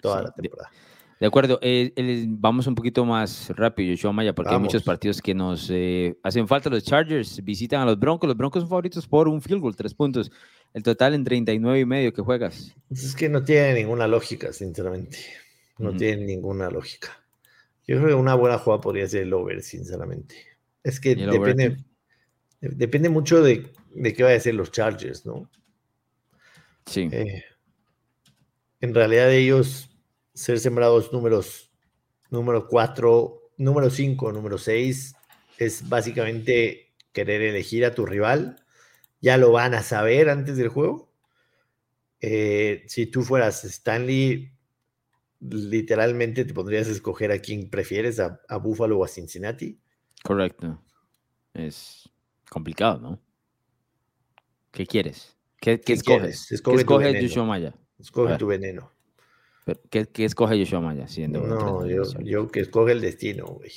Toda 0.00 0.22
la 0.24 0.30
temporada. 0.30 0.70
De, 1.18 1.26
acuerdo. 1.26 1.58
Eh, 1.62 2.26
vamos 2.28 2.66
un 2.66 2.74
poquito 2.74 3.04
más 3.06 3.50
rápido, 3.56 3.94
Joshua 3.94 4.12
Maya, 4.12 4.34
porque 4.34 4.52
hay 4.52 4.60
muchos 4.60 4.82
partidos 4.82 5.22
que 5.22 5.34
nos 5.34 5.68
eh, 5.72 6.16
hacen 6.22 6.46
falta. 6.46 6.68
Los 6.68 6.84
Chargers 6.84 7.42
visitan 7.42 7.80
a 7.80 7.86
los 7.86 7.98
Broncos. 7.98 8.28
Los 8.28 8.36
Broncos 8.36 8.60
son 8.60 8.68
favoritos 8.68 9.08
por 9.08 9.26
un 9.26 9.40
field 9.40 9.62
goal, 9.62 9.74
tres 9.74 9.94
puntos. 9.94 10.30
El 10.74 10.82
total 10.82 11.14
en 11.14 11.24
39 11.24 11.80
y 11.80 11.86
medio 11.86 12.12
que 12.12 12.20
juegas. 12.20 12.76
Es 12.90 13.16
que 13.16 13.30
no 13.30 13.42
tiene 13.42 13.72
ninguna 13.72 14.06
lógica, 14.06 14.52
sinceramente. 14.52 15.18
No 15.78 15.96
tiene 15.96 16.24
ninguna 16.24 16.70
lógica. 16.70 17.25
Yo 17.86 17.96
creo 17.96 18.08
que 18.08 18.14
una 18.14 18.34
buena 18.34 18.58
jugada 18.58 18.80
podría 18.80 19.08
ser 19.08 19.22
el 19.22 19.32
over, 19.32 19.62
sinceramente. 19.62 20.34
Es 20.82 21.00
que 21.00 21.14
depende, 21.14 21.76
depende 22.60 23.08
mucho 23.08 23.42
de, 23.42 23.72
de, 23.94 24.12
qué 24.12 24.22
va 24.22 24.32
a 24.32 24.40
ser 24.40 24.54
los 24.54 24.72
Chargers, 24.72 25.24
¿no? 25.24 25.50
Sí. 26.86 27.08
Eh, 27.12 27.44
en 28.80 28.94
realidad 28.94 29.32
ellos 29.32 29.90
ser 30.34 30.58
sembrados 30.60 31.12
números 31.12 31.72
número 32.30 32.66
4, 32.68 33.52
número 33.56 33.90
5, 33.90 34.32
número 34.32 34.58
6 34.58 35.14
es 35.58 35.88
básicamente 35.88 36.92
querer 37.12 37.42
elegir 37.42 37.84
a 37.84 37.94
tu 37.94 38.04
rival. 38.04 38.56
Ya 39.20 39.36
lo 39.38 39.52
van 39.52 39.74
a 39.74 39.82
saber 39.82 40.28
antes 40.28 40.56
del 40.56 40.68
juego. 40.68 41.10
Eh, 42.20 42.84
si 42.88 43.06
tú 43.06 43.22
fueras 43.22 43.64
Stanley, 43.64 44.52
literalmente 45.50 46.44
te 46.44 46.54
pondrías 46.54 46.88
a 46.88 46.92
escoger 46.92 47.32
a 47.32 47.38
quién 47.38 47.70
prefieres, 47.70 48.20
a, 48.20 48.40
a 48.48 48.56
Buffalo 48.56 48.98
o 48.98 49.04
a 49.04 49.08
Cincinnati. 49.08 49.78
Correcto. 50.22 50.82
Es 51.54 52.08
complicado, 52.50 52.98
¿no? 53.00 53.20
¿Qué 54.70 54.86
quieres? 54.86 55.36
¿Qué, 55.60 55.80
qué 55.80 55.94
escoges? 55.94 56.52
Escoge 56.52 56.76
¿Qué 56.76 56.80
escoge 56.82 57.22
Yoshua 57.22 57.44
Maya? 57.44 57.74
Escoge 57.98 58.36
tu 58.36 58.46
veneno. 58.46 58.92
¿Qué, 59.90 60.06
¿Qué, 60.06 60.24
escoge 60.24 60.58
Yoshua 60.58 60.80
Maya? 60.80 61.08
Siendo 61.08 61.40
no, 61.40 61.86
yo, 61.86 62.02
yo, 62.20 62.48
que 62.48 62.60
escoge 62.60 62.92
el 62.92 63.00
destino, 63.00 63.46
güey. 63.46 63.72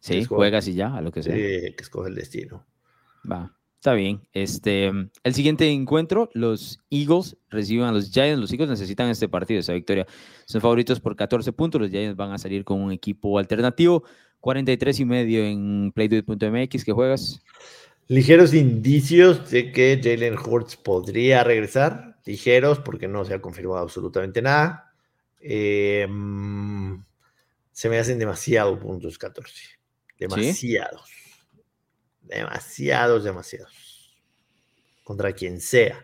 Sí, 0.00 0.24
juegas 0.24 0.66
y 0.68 0.74
ya, 0.74 0.94
a 0.94 1.02
lo 1.02 1.12
que 1.12 1.22
sea. 1.22 1.34
Sí, 1.34 1.40
que 1.40 1.82
escoge 1.82 2.08
el 2.08 2.14
destino. 2.14 2.66
Va. 3.30 3.54
Está 3.80 3.94
bien. 3.94 4.20
Este, 4.34 4.92
el 5.24 5.34
siguiente 5.34 5.66
encuentro, 5.70 6.28
los 6.34 6.80
Eagles 6.90 7.38
reciben 7.48 7.86
a 7.86 7.92
los 7.92 8.10
Giants. 8.10 8.38
Los 8.38 8.52
Eagles 8.52 8.68
necesitan 8.68 9.08
este 9.08 9.26
partido, 9.26 9.58
esa 9.58 9.72
victoria. 9.72 10.06
Son 10.44 10.60
favoritos 10.60 11.00
por 11.00 11.16
14 11.16 11.50
puntos. 11.54 11.80
Los 11.80 11.90
Giants 11.90 12.14
van 12.14 12.30
a 12.30 12.36
salir 12.36 12.62
con 12.62 12.78
un 12.82 12.92
equipo 12.92 13.38
alternativo. 13.38 14.04
43 14.40 15.00
y 15.00 15.04
medio 15.06 15.42
en 15.46 15.92
playduit.mx. 15.94 16.84
¿Qué 16.84 16.92
juegas? 16.92 17.40
Ligeros 18.06 18.52
indicios 18.52 19.50
de 19.50 19.72
que 19.72 19.98
Jalen 20.04 20.36
Hurts 20.36 20.76
podría 20.76 21.42
regresar. 21.42 22.18
Ligeros, 22.26 22.80
porque 22.80 23.08
no 23.08 23.24
se 23.24 23.32
ha 23.32 23.40
confirmado 23.40 23.78
absolutamente 23.78 24.42
nada. 24.42 24.92
Em, 25.40 27.02
se 27.72 27.88
me 27.88 27.98
hacen 27.98 28.18
demasiados 28.18 28.78
puntos 28.78 29.16
14. 29.16 29.78
Demasiados 30.18 31.19
demasiados, 32.30 33.24
demasiados. 33.24 34.14
Contra 35.04 35.32
quien 35.32 35.60
sea. 35.60 36.00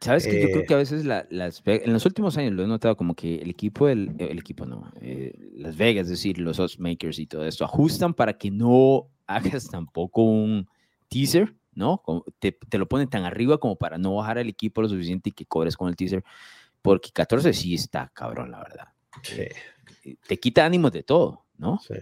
Sabes 0.00 0.26
que 0.26 0.42
yo 0.42 0.48
creo 0.48 0.62
eh, 0.62 0.66
que 0.66 0.74
a 0.74 0.78
veces 0.78 1.04
las 1.04 1.62
en 1.64 1.92
los 1.92 2.04
últimos 2.06 2.36
años 2.36 2.54
lo 2.54 2.64
he 2.64 2.66
notado 2.66 2.96
como 2.96 3.14
que 3.14 3.36
el 3.36 3.50
equipo, 3.50 3.88
el, 3.88 4.16
el 4.18 4.38
equipo 4.38 4.66
no, 4.66 4.92
eh, 5.00 5.32
Las 5.54 5.76
Vegas, 5.76 6.06
es 6.06 6.10
decir, 6.10 6.38
los 6.38 6.80
makers 6.80 7.20
y 7.20 7.26
todo 7.26 7.46
esto, 7.46 7.64
ajustan 7.64 8.12
para 8.12 8.36
que 8.36 8.50
no 8.50 9.06
hagas 9.28 9.70
tampoco 9.70 10.22
un 10.22 10.68
teaser, 11.08 11.54
¿no? 11.72 12.02
Te, 12.40 12.50
te, 12.50 12.78
lo 12.78 12.88
ponen 12.88 13.08
tan 13.08 13.24
arriba 13.24 13.58
como 13.58 13.76
para 13.76 13.96
no 13.96 14.16
bajar 14.16 14.38
el 14.38 14.48
equipo 14.48 14.82
lo 14.82 14.88
suficiente 14.88 15.28
y 15.28 15.32
que 15.32 15.46
cobres 15.46 15.76
con 15.76 15.88
el 15.88 15.94
teaser, 15.94 16.24
porque 16.82 17.10
14 17.12 17.52
sí 17.52 17.74
está 17.74 18.10
cabrón, 18.12 18.50
la 18.50 18.58
verdad. 18.58 18.88
Sí. 19.22 20.16
Te 20.26 20.40
quita 20.40 20.64
ánimos 20.64 20.90
de 20.90 21.04
todo, 21.04 21.44
¿no? 21.58 21.78
Sí. 21.78 21.94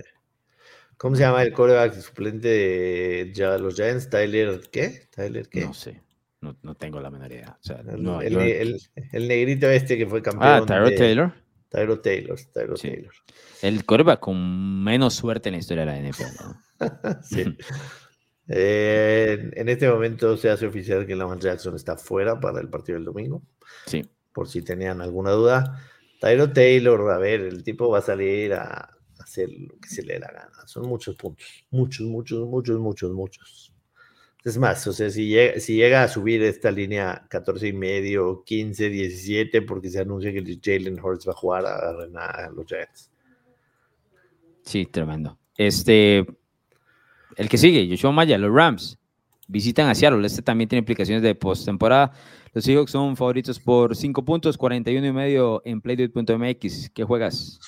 ¿Cómo 1.01 1.17
se 1.17 1.23
llama 1.23 1.43
el 1.43 1.55
coreback 1.55 1.95
suplente 1.95 2.47
de 2.47 3.59
los 3.59 3.75
Giants? 3.75 4.11
Tyler, 4.11 4.61
¿qué? 4.71 5.09
Tyler, 5.11 5.49
¿qué? 5.49 5.63
No 5.63 5.73
sé. 5.73 6.03
No, 6.43 6.59
no 6.63 6.75
tengo 6.75 7.01
la 7.01 7.09
menor 7.09 7.33
idea. 7.33 7.57
O 7.59 7.63
sea, 7.63 7.81
el, 7.89 8.03
no, 8.03 8.21
el, 8.21 8.37
el, 8.37 9.29
negrito 9.29 9.67
este 9.71 9.97
que 9.97 10.07
fue 10.07 10.21
campeón. 10.21 10.47
Ah, 10.47 10.63
Tyro 10.67 10.95
Taylor. 10.95 11.33
Tyro 11.71 12.01
Taylor. 12.01 12.39
Tyro 12.53 12.77
sí. 12.77 12.89
Taylor. 12.89 13.15
El 13.63 13.87
coreback 13.87 14.21
con 14.21 14.85
menos 14.85 15.15
suerte 15.15 15.49
en 15.49 15.55
la 15.55 15.61
historia 15.61 15.87
de 15.87 15.91
la 15.91 16.11
NFL. 16.11 16.23
¿no? 16.45 17.23
sí. 17.23 17.57
eh, 18.49 19.51
en 19.55 19.69
este 19.71 19.89
momento 19.89 20.37
se 20.37 20.51
hace 20.51 20.67
oficial 20.67 21.07
que 21.07 21.17
Lamar 21.17 21.39
Jackson 21.39 21.77
está 21.77 21.97
fuera 21.97 22.39
para 22.39 22.61
el 22.61 22.69
partido 22.69 22.97
del 22.99 23.07
domingo. 23.07 23.43
Sí. 23.87 24.07
Por 24.35 24.49
si 24.49 24.61
tenían 24.61 25.01
alguna 25.01 25.31
duda. 25.31 25.81
Tyro 26.21 26.53
Taylor, 26.53 27.11
a 27.11 27.17
ver, 27.17 27.41
el 27.41 27.65
tipo 27.65 27.89
va 27.89 28.01
a 28.01 28.03
salir 28.03 28.53
a 28.53 29.00
hacer 29.31 29.51
lo 29.51 29.79
que 29.79 29.89
se 29.89 30.03
le 30.03 30.15
dé 30.15 30.21
la 30.21 30.33
gana. 30.33 30.67
Son 30.67 30.89
muchos 30.89 31.15
puntos, 31.17 31.47
muchos, 31.71 32.07
muchos, 32.07 32.47
muchos, 32.49 32.81
muchos, 32.81 33.13
muchos. 33.13 33.73
Es 34.43 34.57
más, 34.57 34.87
o 34.87 34.93
sea, 34.93 35.11
si 35.11 35.29
llega, 35.29 35.61
si 35.61 35.77
llega 35.77 36.03
a 36.03 36.09
subir 36.09 36.43
esta 36.43 36.71
línea 36.71 37.27
14 37.29 37.69
y 37.69 37.73
medio, 37.75 38.43
15, 38.45 38.89
17, 38.89 39.63
porque 39.63 39.91
se 39.91 40.01
anuncia 40.01 40.33
que 40.33 40.59
Jalen 40.63 40.99
Hurts 40.99 41.29
va 41.29 41.33
a 41.33 41.37
jugar 41.37 41.67
a, 41.67 42.51
los 42.51 42.67
Giants. 42.67 43.11
Sí, 44.63 44.87
tremendo. 44.87 45.39
Este, 45.57 46.27
el 47.37 47.49
que 47.51 47.59
sigue, 47.59 47.87
Joshua 47.89 48.13
Maya, 48.13 48.39
los 48.39 48.53
Rams, 48.53 48.99
visitan 49.47 49.89
a 49.89 49.95
Seattle. 49.95 50.27
Este 50.27 50.41
también 50.41 50.69
tiene 50.69 50.81
implicaciones 50.81 51.23
de 51.23 51.35
postemporada. 51.35 52.13
Los 52.55 52.65
Seahawks 52.65 52.93
son 52.93 53.17
favoritos 53.17 53.61
por 53.61 53.95
5 53.95 54.25
puntos, 54.25 54.57
41 54.57 55.07
y 55.07 55.13
medio 55.13 55.63
en 55.67 55.83
playduit.mx. 55.83 56.91
¿Qué 56.95 57.05
juegas? 57.05 57.61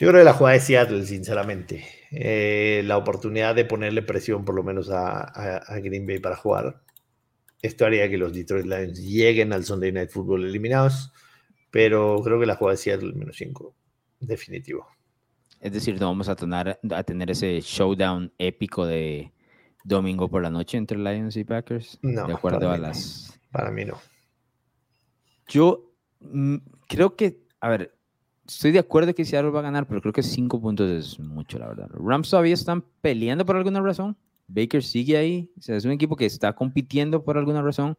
Yo 0.00 0.08
creo 0.08 0.22
que 0.22 0.24
la 0.24 0.32
jugada 0.32 0.54
de 0.54 0.60
Seattle, 0.60 1.04
sinceramente. 1.04 1.84
Eh, 2.10 2.82
la 2.86 2.96
oportunidad 2.96 3.54
de 3.54 3.66
ponerle 3.66 4.00
presión 4.00 4.46
por 4.46 4.54
lo 4.54 4.62
menos 4.62 4.88
a, 4.88 5.20
a, 5.58 5.78
Green 5.80 6.06
Bay 6.06 6.18
para 6.18 6.36
jugar. 6.36 6.80
Esto 7.60 7.84
haría 7.84 8.08
que 8.08 8.16
los 8.16 8.32
Detroit 8.32 8.64
Lions 8.64 8.98
lleguen 8.98 9.52
al 9.52 9.66
Sunday 9.66 9.92
Night 9.92 10.08
Football 10.08 10.46
eliminados, 10.46 11.12
pero 11.70 12.18
creo 12.24 12.40
que 12.40 12.46
la 12.46 12.56
jugada 12.56 12.76
de 12.76 12.78
Seattle 12.78 13.12
menos 13.12 13.36
5, 13.36 13.76
definitivo. 14.20 14.88
Es 15.60 15.70
decir, 15.70 16.00
no 16.00 16.06
vamos 16.06 16.30
a 16.30 16.34
tener, 16.34 16.80
a 16.90 17.02
tener 17.02 17.30
ese 17.30 17.60
showdown 17.60 18.32
épico 18.38 18.86
de 18.86 19.34
domingo 19.84 20.30
por 20.30 20.40
la 20.40 20.48
noche 20.48 20.78
entre 20.78 20.96
Lions 20.96 21.36
y 21.36 21.44
Packers. 21.44 21.98
No, 22.00 22.26
de 22.26 22.32
acuerdo 22.32 22.70
a 22.70 22.78
las. 22.78 23.38
Para 23.52 23.70
mí 23.70 23.84
no. 23.84 24.00
Yo 25.46 25.92
mm, 26.20 26.56
creo 26.88 27.16
que, 27.16 27.42
a 27.60 27.68
ver, 27.68 27.99
estoy 28.54 28.72
de 28.72 28.78
acuerdo 28.78 29.14
que 29.14 29.24
Seattle 29.24 29.50
va 29.50 29.60
a 29.60 29.62
ganar, 29.62 29.86
pero 29.86 30.00
creo 30.00 30.12
que 30.12 30.22
cinco 30.22 30.60
puntos 30.60 30.90
es 30.90 31.18
mucho, 31.18 31.58
la 31.58 31.68
verdad. 31.68 31.88
Rams 31.92 32.30
todavía 32.30 32.54
están 32.54 32.84
peleando 33.00 33.46
por 33.46 33.56
alguna 33.56 33.80
razón. 33.80 34.16
Baker 34.48 34.82
sigue 34.82 35.16
ahí. 35.16 35.50
O 35.58 35.62
sea, 35.62 35.76
es 35.76 35.84
un 35.84 35.92
equipo 35.92 36.16
que 36.16 36.26
está 36.26 36.52
compitiendo 36.52 37.22
por 37.22 37.38
alguna 37.38 37.62
razón. 37.62 37.96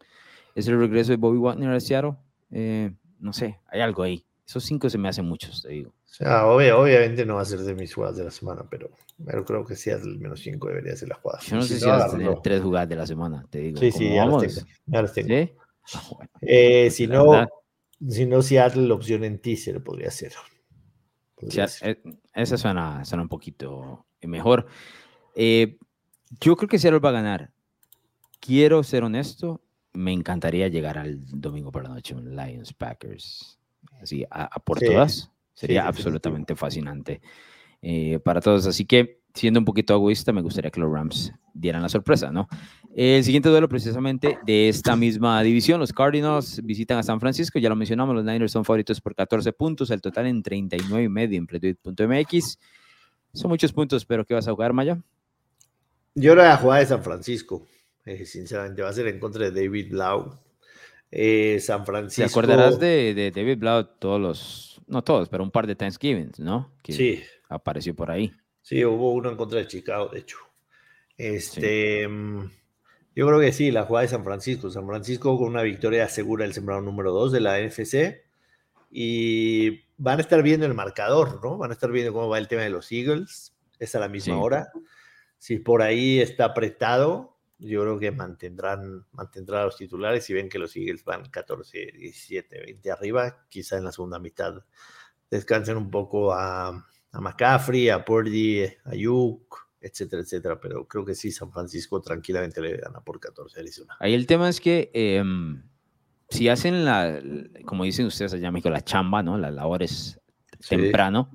Es 0.53 0.67
el 0.67 0.77
regreso 0.77 1.11
de 1.11 1.17
Bobby 1.17 1.37
Wagner 1.37 1.71
a 1.71 1.79
Seattle. 1.79 2.15
Eh, 2.51 2.91
no 3.19 3.33
sé, 3.33 3.59
hay 3.67 3.81
algo 3.81 4.03
ahí. 4.03 4.25
Esos 4.45 4.65
cinco 4.65 4.89
se 4.89 4.97
me 4.97 5.07
hacen 5.07 5.25
muchos, 5.25 5.61
te 5.61 5.69
digo. 5.69 5.89
O 5.89 6.13
sea, 6.13 6.45
obviamente 6.45 7.25
no 7.25 7.35
va 7.35 7.41
a 7.41 7.45
ser 7.45 7.59
de 7.59 7.73
mis 7.73 7.93
jugadas 7.93 8.17
de 8.17 8.25
la 8.25 8.31
semana, 8.31 8.65
pero, 8.69 8.89
pero 9.25 9.45
creo 9.45 9.65
que 9.65 9.77
Seattle 9.77 10.17
menos 10.17 10.41
cinco 10.41 10.67
debería 10.67 10.93
ser 10.97 11.07
la 11.07 11.15
jugada. 11.15 11.39
Yo 11.43 11.55
no 11.55 11.61
sé 11.61 11.79
si, 11.79 11.85
vas 11.85 12.13
a 12.13 12.17
tener 12.17 12.37
tres 12.43 12.61
jugadas 12.61 12.89
de 12.89 12.95
la 12.97 13.07
semana, 13.07 13.45
te 13.49 13.59
digo. 13.59 13.79
Sí, 13.79 13.91
sí, 13.91 14.13
ya 14.13 14.25
las 14.25 14.41
tengo. 14.41 14.67
Ya 14.87 15.01
las 15.01 15.13
tengo. 15.13 15.51
Ah, 15.93 16.27
eh, 16.41 16.89
si, 16.91 17.07
no, 17.07 17.47
si 18.09 18.25
no, 18.25 18.41
Seattle, 18.41 18.87
la 18.87 18.93
opción 18.93 19.23
en 19.23 19.39
teaser 19.39 19.83
podría 19.83 20.11
ser. 20.11 20.33
Eh, 21.81 22.01
esa 22.33 22.57
suena, 22.57 23.03
suena 23.05 23.23
un 23.23 23.29
poquito 23.29 24.05
mejor. 24.21 24.67
Eh, 25.35 25.77
yo 26.39 26.55
creo 26.55 26.69
que 26.69 26.79
Seattle 26.79 26.99
va 26.99 27.09
a 27.09 27.13
ganar. 27.13 27.51
Quiero 28.39 28.83
ser 28.83 29.03
honesto, 29.03 29.61
me 29.93 30.13
encantaría 30.13 30.67
llegar 30.67 30.97
al 30.97 31.19
domingo 31.25 31.71
por 31.71 31.83
la 31.83 31.89
noche 31.89 32.15
un 32.15 32.35
Lions 32.35 32.73
Packers. 32.73 33.59
Así, 34.01 34.25
a, 34.29 34.49
por 34.59 34.79
todas. 34.79 35.31
Sería 35.53 35.87
absolutamente 35.87 36.55
fascinante 36.55 37.21
eh, 37.81 38.19
para 38.19 38.41
todos. 38.41 38.65
Así 38.65 38.85
que, 38.85 39.21
siendo 39.33 39.59
un 39.59 39.65
poquito 39.65 39.93
egoísta, 39.93 40.31
me 40.31 40.41
gustaría 40.41 40.71
que 40.71 40.79
los 40.79 40.91
Rams 40.91 41.33
dieran 41.53 41.81
la 41.81 41.89
sorpresa, 41.89 42.31
¿no? 42.31 42.47
El 42.93 43.23
siguiente 43.23 43.47
duelo 43.47 43.69
precisamente 43.69 44.37
de 44.45 44.67
esta 44.67 44.97
misma 44.97 45.41
división, 45.43 45.79
los 45.79 45.93
Cardinals 45.93 46.61
visitan 46.63 46.97
a 46.97 47.03
San 47.03 47.21
Francisco, 47.21 47.57
ya 47.57 47.69
lo 47.69 47.75
mencionamos, 47.75 48.13
los 48.13 48.25
Niners 48.25 48.51
son 48.51 48.65
favoritos 48.65 48.99
por 48.99 49.15
14 49.15 49.53
puntos, 49.53 49.91
el 49.91 50.01
total 50.01 50.27
en 50.27 50.43
39 50.43 51.03
y 51.03 51.09
medio 51.09 51.37
en 51.37 51.47
Playduit.mx. 51.47 52.59
Son 53.33 53.49
muchos 53.49 53.71
puntos, 53.71 54.05
pero 54.05 54.25
¿qué 54.25 54.33
vas 54.33 54.47
a 54.47 54.51
jugar, 54.51 54.73
Maya? 54.73 55.01
Yo 56.15 56.35
voy 56.35 56.43
a 56.43 56.57
jugar 56.57 56.81
de 56.81 56.85
San 56.87 57.01
Francisco, 57.01 57.65
eh, 58.03 58.25
sinceramente, 58.25 58.81
va 58.81 58.89
a 58.89 58.93
ser 58.93 59.07
en 59.07 59.19
contra 59.19 59.49
de 59.49 59.63
David 59.63 59.91
Blau. 59.91 60.37
Eh, 61.09 61.59
San 61.61 61.85
Francisco. 61.85 62.23
¿Te 62.23 62.29
acordarás 62.29 62.79
de, 62.79 63.13
de, 63.13 63.31
David 63.31 63.57
Blau 63.57 63.85
todos 63.99 64.19
los, 64.19 64.81
no 64.87 65.01
todos, 65.01 65.29
pero 65.29 65.43
un 65.43 65.51
par 65.51 65.65
de 65.65 65.75
Thanksgiving, 65.75 66.31
¿no? 66.39 66.73
Que 66.83 66.93
sí. 66.93 67.23
Apareció 67.47 67.95
por 67.95 68.11
ahí. 68.11 68.33
Sí, 68.61 68.83
hubo 68.83 69.13
uno 69.13 69.29
en 69.29 69.37
contra 69.37 69.59
de 69.59 69.67
Chicago, 69.67 70.09
de 70.09 70.19
hecho. 70.19 70.37
Este. 71.17 72.07
Mm, 72.07 72.49
yo 73.13 73.27
creo 73.27 73.39
que 73.39 73.51
sí, 73.51 73.71
la 73.71 73.83
jugada 73.83 74.03
de 74.03 74.07
San 74.07 74.23
Francisco. 74.23 74.69
San 74.69 74.87
Francisco 74.87 75.37
con 75.37 75.47
una 75.47 75.63
victoria 75.63 76.05
asegura 76.05 76.45
el 76.45 76.53
sembrado 76.53 76.81
número 76.81 77.11
2 77.11 77.33
de 77.33 77.39
la 77.41 77.59
NFC. 77.59 78.23
Y 78.89 79.85
van 79.97 80.19
a 80.19 80.21
estar 80.21 80.41
viendo 80.41 80.65
el 80.65 80.73
marcador, 80.73 81.43
¿no? 81.43 81.57
Van 81.57 81.71
a 81.71 81.73
estar 81.73 81.91
viendo 81.91 82.13
cómo 82.13 82.29
va 82.29 82.37
el 82.37 82.47
tema 82.47 82.61
de 82.61 82.69
los 82.69 82.91
Eagles. 82.91 83.53
Es 83.79 83.95
a 83.95 83.99
la 83.99 84.07
misma 84.07 84.37
hora. 84.37 84.71
Si 85.37 85.59
por 85.59 85.81
ahí 85.81 86.19
está 86.21 86.45
apretado, 86.45 87.37
yo 87.59 87.81
creo 87.81 87.99
que 87.99 88.11
mantendrán, 88.11 89.05
mantendrán 89.11 89.61
a 89.61 89.65
los 89.65 89.77
titulares. 89.77 90.23
Si 90.23 90.33
ven 90.33 90.47
que 90.47 90.59
los 90.59 90.75
Eagles 90.75 91.03
van 91.03 91.25
14, 91.29 91.91
17, 91.93 92.61
20 92.61 92.91
arriba, 92.91 93.45
quizá 93.49 93.77
en 93.77 93.85
la 93.85 93.91
segunda 93.91 94.19
mitad 94.19 94.63
descansen 95.29 95.77
un 95.77 95.89
poco 95.89 96.33
a, 96.33 96.67
a 96.69 97.21
McCaffrey, 97.21 97.89
a 97.89 98.05
Purdy, 98.05 98.65
a 98.85 98.95
Yuk 98.95 99.70
etcétera, 99.81 100.21
etcétera. 100.21 100.59
Pero 100.59 100.87
creo 100.87 101.03
que 101.03 101.15
sí, 101.15 101.31
San 101.31 101.51
Francisco 101.51 102.01
tranquilamente 102.01 102.61
le 102.61 102.77
gana 102.77 103.01
por 103.01 103.19
14 103.19 103.57
a 103.57 103.61
Arizona. 103.61 103.97
Ahí 103.99 104.13
el 104.13 104.27
tema 104.27 104.47
es 104.47 104.61
que 104.61 104.91
em, 104.93 105.63
si 106.29 106.47
hacen 106.47 106.85
la, 106.85 107.21
como 107.65 107.83
dicen 107.83 108.05
ustedes 108.05 108.33
allá 108.33 108.47
en 108.47 108.53
México, 108.53 108.69
la 108.69 108.83
chamba, 108.83 109.21
¿no? 109.21 109.37
Las 109.37 109.53
labores 109.53 110.19
temprano, 110.69 111.29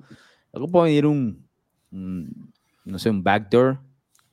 luego 0.53 0.71
puede 0.71 0.85
venir 0.85 1.05
un, 1.05 1.45
no 1.91 2.99
sé, 2.99 3.09
un 3.09 3.23
backdoor 3.23 3.79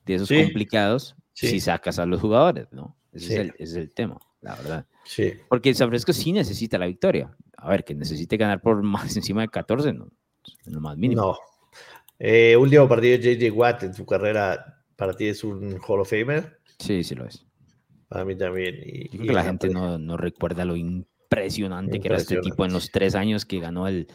de 0.05 0.15
esos 0.15 0.29
complicados 0.29 1.15
si 1.33 1.59
sacas 1.59 1.99
a 1.99 2.05
los 2.05 2.21
jugadores, 2.21 2.67
¿no? 2.71 2.95
Ese 3.11 3.53
es, 3.59 3.75
el, 3.75 3.91
tema, 3.91 4.17
la 4.41 4.55
verdad. 4.55 4.85
Sí. 5.05 5.33
Porque 5.47 5.73
San 5.73 5.87
Francisco 5.87 6.13
sí 6.13 6.31
necesita 6.33 6.77
la 6.77 6.85
victoria. 6.85 7.33
A 7.57 7.69
ver, 7.69 7.85
que 7.85 7.95
necesite 7.95 8.35
ganar 8.35 8.61
por 8.61 8.81
más 8.83 9.15
encima 9.15 9.41
de 9.41 9.47
14, 9.47 9.93
no, 9.93 10.09
lo 10.65 10.81
más 10.81 10.97
mínimo. 10.97 11.21
No, 11.21 11.37
eh, 12.19 12.55
último 12.57 12.87
partido 12.87 13.17
de 13.17 13.35
JJ 13.35 13.51
Watt 13.51 13.83
en 13.83 13.93
su 13.93 14.05
carrera, 14.05 14.83
¿para 14.95 15.13
ti 15.13 15.25
es 15.27 15.43
un 15.43 15.79
Hall 15.85 15.99
of 15.99 16.09
Famer? 16.09 16.59
Sí, 16.79 17.03
sí 17.03 17.15
lo 17.15 17.25
es. 17.25 17.45
Para 18.07 18.25
mí 18.25 18.37
también. 18.37 18.75
Y, 18.83 19.09
creo 19.09 19.27
que 19.27 19.33
la 19.33 19.43
gente 19.43 19.69
no, 19.69 19.97
no, 19.97 20.17
recuerda 20.17 20.65
lo 20.65 20.75
impresionante, 20.75 21.99
que 21.99 22.07
era 22.07 22.17
este 22.17 22.39
tipo 22.39 22.65
en 22.65 22.73
los 22.73 22.91
tres 22.91 23.15
años 23.15 23.45
que 23.45 23.59
ganó 23.59 23.87
el, 23.87 24.07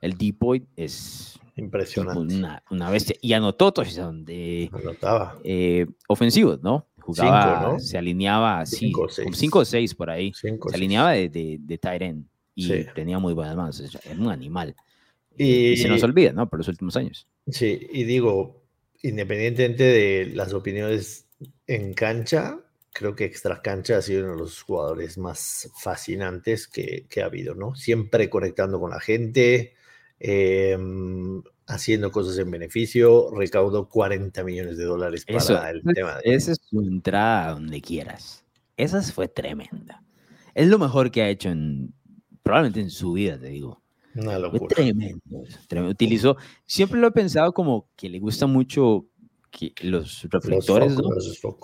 el 0.00 0.16
Depoy. 0.16 0.66
Es 0.76 1.38
impresionante. 1.56 2.34
Una, 2.34 2.62
una 2.70 2.90
bestia. 2.90 3.16
Y 3.20 3.32
anotó 3.32 3.72
touchdown 3.72 4.24
de 4.24 4.70
Anotaba. 4.72 5.38
Eh, 5.44 5.86
ofensivos, 6.08 6.62
¿no? 6.62 6.86
Jugaba, 7.00 7.78
se 7.80 7.98
alineaba 7.98 8.60
así, 8.60 8.90
5 9.32 9.58
o 9.58 9.64
6 9.64 9.94
por 9.94 10.08
ahí. 10.08 10.32
se 10.32 10.58
alineaba 10.72 11.12
de, 11.12 11.28
de, 11.28 11.58
de 11.60 11.78
tight 11.78 12.00
end 12.00 12.26
y 12.54 12.84
tenía 12.94 13.18
muy 13.18 13.34
buenas 13.34 13.56
manos. 13.56 13.80
Era 13.80 14.18
un 14.18 14.30
animal. 14.30 14.74
Y, 15.36 15.76
se 15.76 15.88
nos 15.88 16.02
olvida, 16.02 16.32
¿no? 16.32 16.48
Por 16.48 16.60
los 16.60 16.68
últimos 16.68 16.96
años. 16.96 17.26
Sí, 17.48 17.88
y 17.92 18.04
digo, 18.04 18.62
independientemente 19.02 19.84
de 19.84 20.26
las 20.34 20.52
opiniones 20.52 21.26
en 21.66 21.94
cancha, 21.94 22.60
creo 22.94 23.14
que 23.14 23.24
Extra 23.24 23.60
Cancha 23.60 23.98
ha 23.98 24.02
sido 24.02 24.24
uno 24.24 24.32
de 24.34 24.38
los 24.38 24.62
jugadores 24.62 25.18
más 25.18 25.70
fascinantes 25.78 26.68
que, 26.68 27.06
ha 27.20 27.26
habido, 27.26 27.54
¿no? 27.54 27.74
Siempre 27.74 28.30
conectando 28.30 28.80
con 28.80 28.90
la 28.90 29.00
gente, 29.00 29.74
em, 30.20 31.42
haciendo 31.66 32.12
cosas 32.12 32.38
en 32.38 32.50
beneficio, 32.50 33.30
recaudó 33.34 33.88
40 33.88 34.44
millones 34.44 34.78
de 34.78 34.84
dólares 34.84 35.26
para 35.26 35.70
el 35.70 35.82
tema. 35.82 36.18
De... 36.18 36.34
Esa 36.34 36.52
es 36.52 36.60
su 36.62 36.80
entrada 36.80 37.52
donde 37.52 37.80
quieras. 37.80 38.44
Esa 38.76 39.02
fue 39.02 39.28
tremenda. 39.28 40.02
Es 40.54 40.68
lo 40.68 40.78
mejor 40.78 41.10
que 41.10 41.22
ha 41.22 41.28
hecho 41.28 41.48
en, 41.50 41.92
probablemente 42.42 42.80
en 42.80 42.90
su 42.90 43.12
vida, 43.12 43.38
te 43.38 43.48
digo. 43.48 43.82
Una 44.14 44.38
locura. 44.38 44.74
tremendo, 44.74 45.20
tremendo. 45.68 45.92
Utilizó, 45.92 46.36
siempre 46.66 47.00
lo 47.00 47.08
he 47.08 47.12
pensado 47.12 47.52
como 47.52 47.88
que 47.96 48.08
le 48.08 48.18
gusta 48.20 48.46
mucho 48.46 49.06
que 49.50 49.72
los 49.82 50.26
reflectores, 50.30 50.96
¿no? 50.96 51.08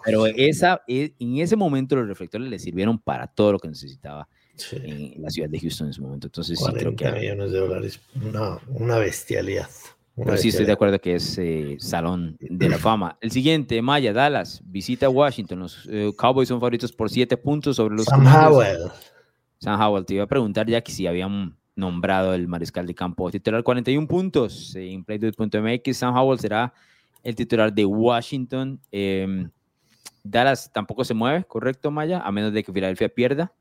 Pero 0.05 0.27
esa, 0.27 0.83
e, 0.87 1.15
en 1.19 1.39
ese 1.39 1.57
momento 1.57 1.97
los 1.97 2.07
reflectores 2.07 2.49
le 2.49 2.59
sirvieron 2.59 2.99
para 2.99 3.27
todo 3.27 3.53
lo 3.53 3.59
que 3.59 3.69
necesitaba 3.69 4.29
en 4.73 5.23
la 5.23 5.31
ciudad 5.31 5.49
de 5.49 5.59
Houston 5.59 5.87
en 5.87 5.91
ese 5.91 6.01
momento. 6.01 6.27
Entonces, 6.27 6.59
sí, 6.59 6.73
creo 6.73 6.95
que. 6.95 7.11
millones 7.11 7.53
de 7.53 7.59
dólares, 7.59 8.01
una, 8.23 8.59
una 8.69 8.99
bestialidad. 8.99 9.69
pero 10.17 10.37
sí 10.37 10.49
estoy 10.49 10.67
de 10.67 10.73
acuerdo 10.73 11.01
que 11.01 11.15
es 11.15 11.39
eh, 11.39 11.77
Salón 11.79 12.37
de 12.41 12.69
la 12.69 12.79
Fama. 12.79 13.19
El 13.21 13.31
siguiente, 13.31 13.81
Maya, 13.83 14.13
Dallas, 14.13 14.63
visita 14.65 15.09
Washington. 15.09 15.61
Los 15.61 15.89
eh, 15.91 16.13
Cowboys 16.17 16.49
son 16.49 16.61
favoritos 16.61 16.93
por 16.93 17.11
siete 17.11 17.37
puntos 17.37 17.77
sobre 17.77 17.97
los. 17.97 18.07
Sam 18.07 18.27
Howell. 18.27 18.91
Sam 19.59 19.81
Howell, 19.81 20.07
te 20.07 20.15
iba 20.15 20.25
a 20.25 20.29
preguntar 20.29 20.67
ya 20.69 20.81
que 20.81 20.93
si 20.93 21.07
habían 21.07 21.57
nombrado 21.81 22.35
el 22.35 22.47
mariscal 22.47 22.87
de 22.87 22.95
campo 22.95 23.31
titular 23.31 23.62
41 23.64 24.07
puntos 24.07 24.74
en 24.76 25.03
playdude.mx. 25.05 25.97
Sam 25.97 26.16
Howell 26.16 26.39
será 26.39 26.72
el 27.24 27.35
titular 27.35 27.72
de 27.72 27.85
Washington. 27.85 28.81
Em, 28.93 29.51
Dallas 30.22 30.70
tampoco 30.72 31.05
se 31.05 31.14
mueve, 31.14 31.45
¿correcto, 31.45 31.91
Maya? 31.91 32.20
A 32.20 32.31
menos 32.31 32.53
de 32.53 32.62
que 32.62 32.72
Filadelfia 32.72 33.09
pierda. 33.09 33.53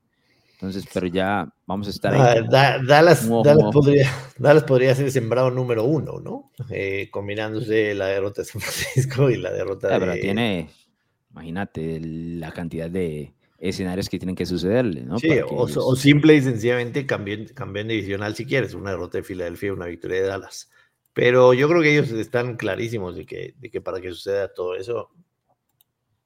Entonces, 0.53 0.86
pero 0.93 1.07
ya 1.07 1.47
vamos 1.65 1.88
a 1.88 1.89
estar 1.89 2.13
ahí. 2.13 2.20
Ah, 2.22 2.80
Dallas, 2.86 3.26
podría, 3.72 4.11
Dallas, 4.38 4.63
podría, 4.65 4.93
ser 4.93 5.09
sembrado 5.09 5.49
número 5.49 5.86
uno, 5.86 6.20
¿no? 6.20 6.51
Eh, 6.70 7.07
combinándose 7.11 7.95
la 7.95 8.07
derrota 8.07 8.41
de 8.41 8.45
San 8.45 8.59
Francisco 8.61 9.30
y 9.30 9.38
la 9.38 9.53
derrota 9.53 9.88
de... 9.88 9.99
Pero 9.99 10.13
tiene, 10.15 10.70
imagínate, 11.32 12.01
la 12.01 12.51
cantidad 12.51 12.89
de, 12.89 13.34
escenarios 13.60 14.10
que 14.10 14.20
tienen 14.20 14.36
que 14.36 14.45
sucederle, 14.45 15.01
¿no? 15.01 15.20
Sí, 15.20 15.30
o, 15.47 15.95
simple 15.95 16.36
y 16.36 16.41
sencillamente 16.41 17.05
cambien, 17.05 17.45
cambien 17.47 17.88
divisional 17.88 18.36
si 18.36 18.45
quieres, 18.45 18.74
una 18.74 18.91
derrota 18.91 19.18
de 19.18 19.24
Filadelfia, 19.24 19.74
una 19.74 19.88
victoria 19.88 20.22
de 20.22 20.28
Dallas. 20.28 20.70
Pero 21.14 21.53
yo 21.53 21.68
creo 21.68 21.82
que 21.82 21.91
ellos 21.91 22.12
están 22.12 22.55
clarísimos 22.55 23.16
de 23.16 23.26
que, 23.26 23.55
de 23.57 23.70
que 23.70 23.82
para 23.82 23.99
que 23.99 24.10
suceda 24.10 24.53
todo 24.53 24.76
eso 24.76 25.10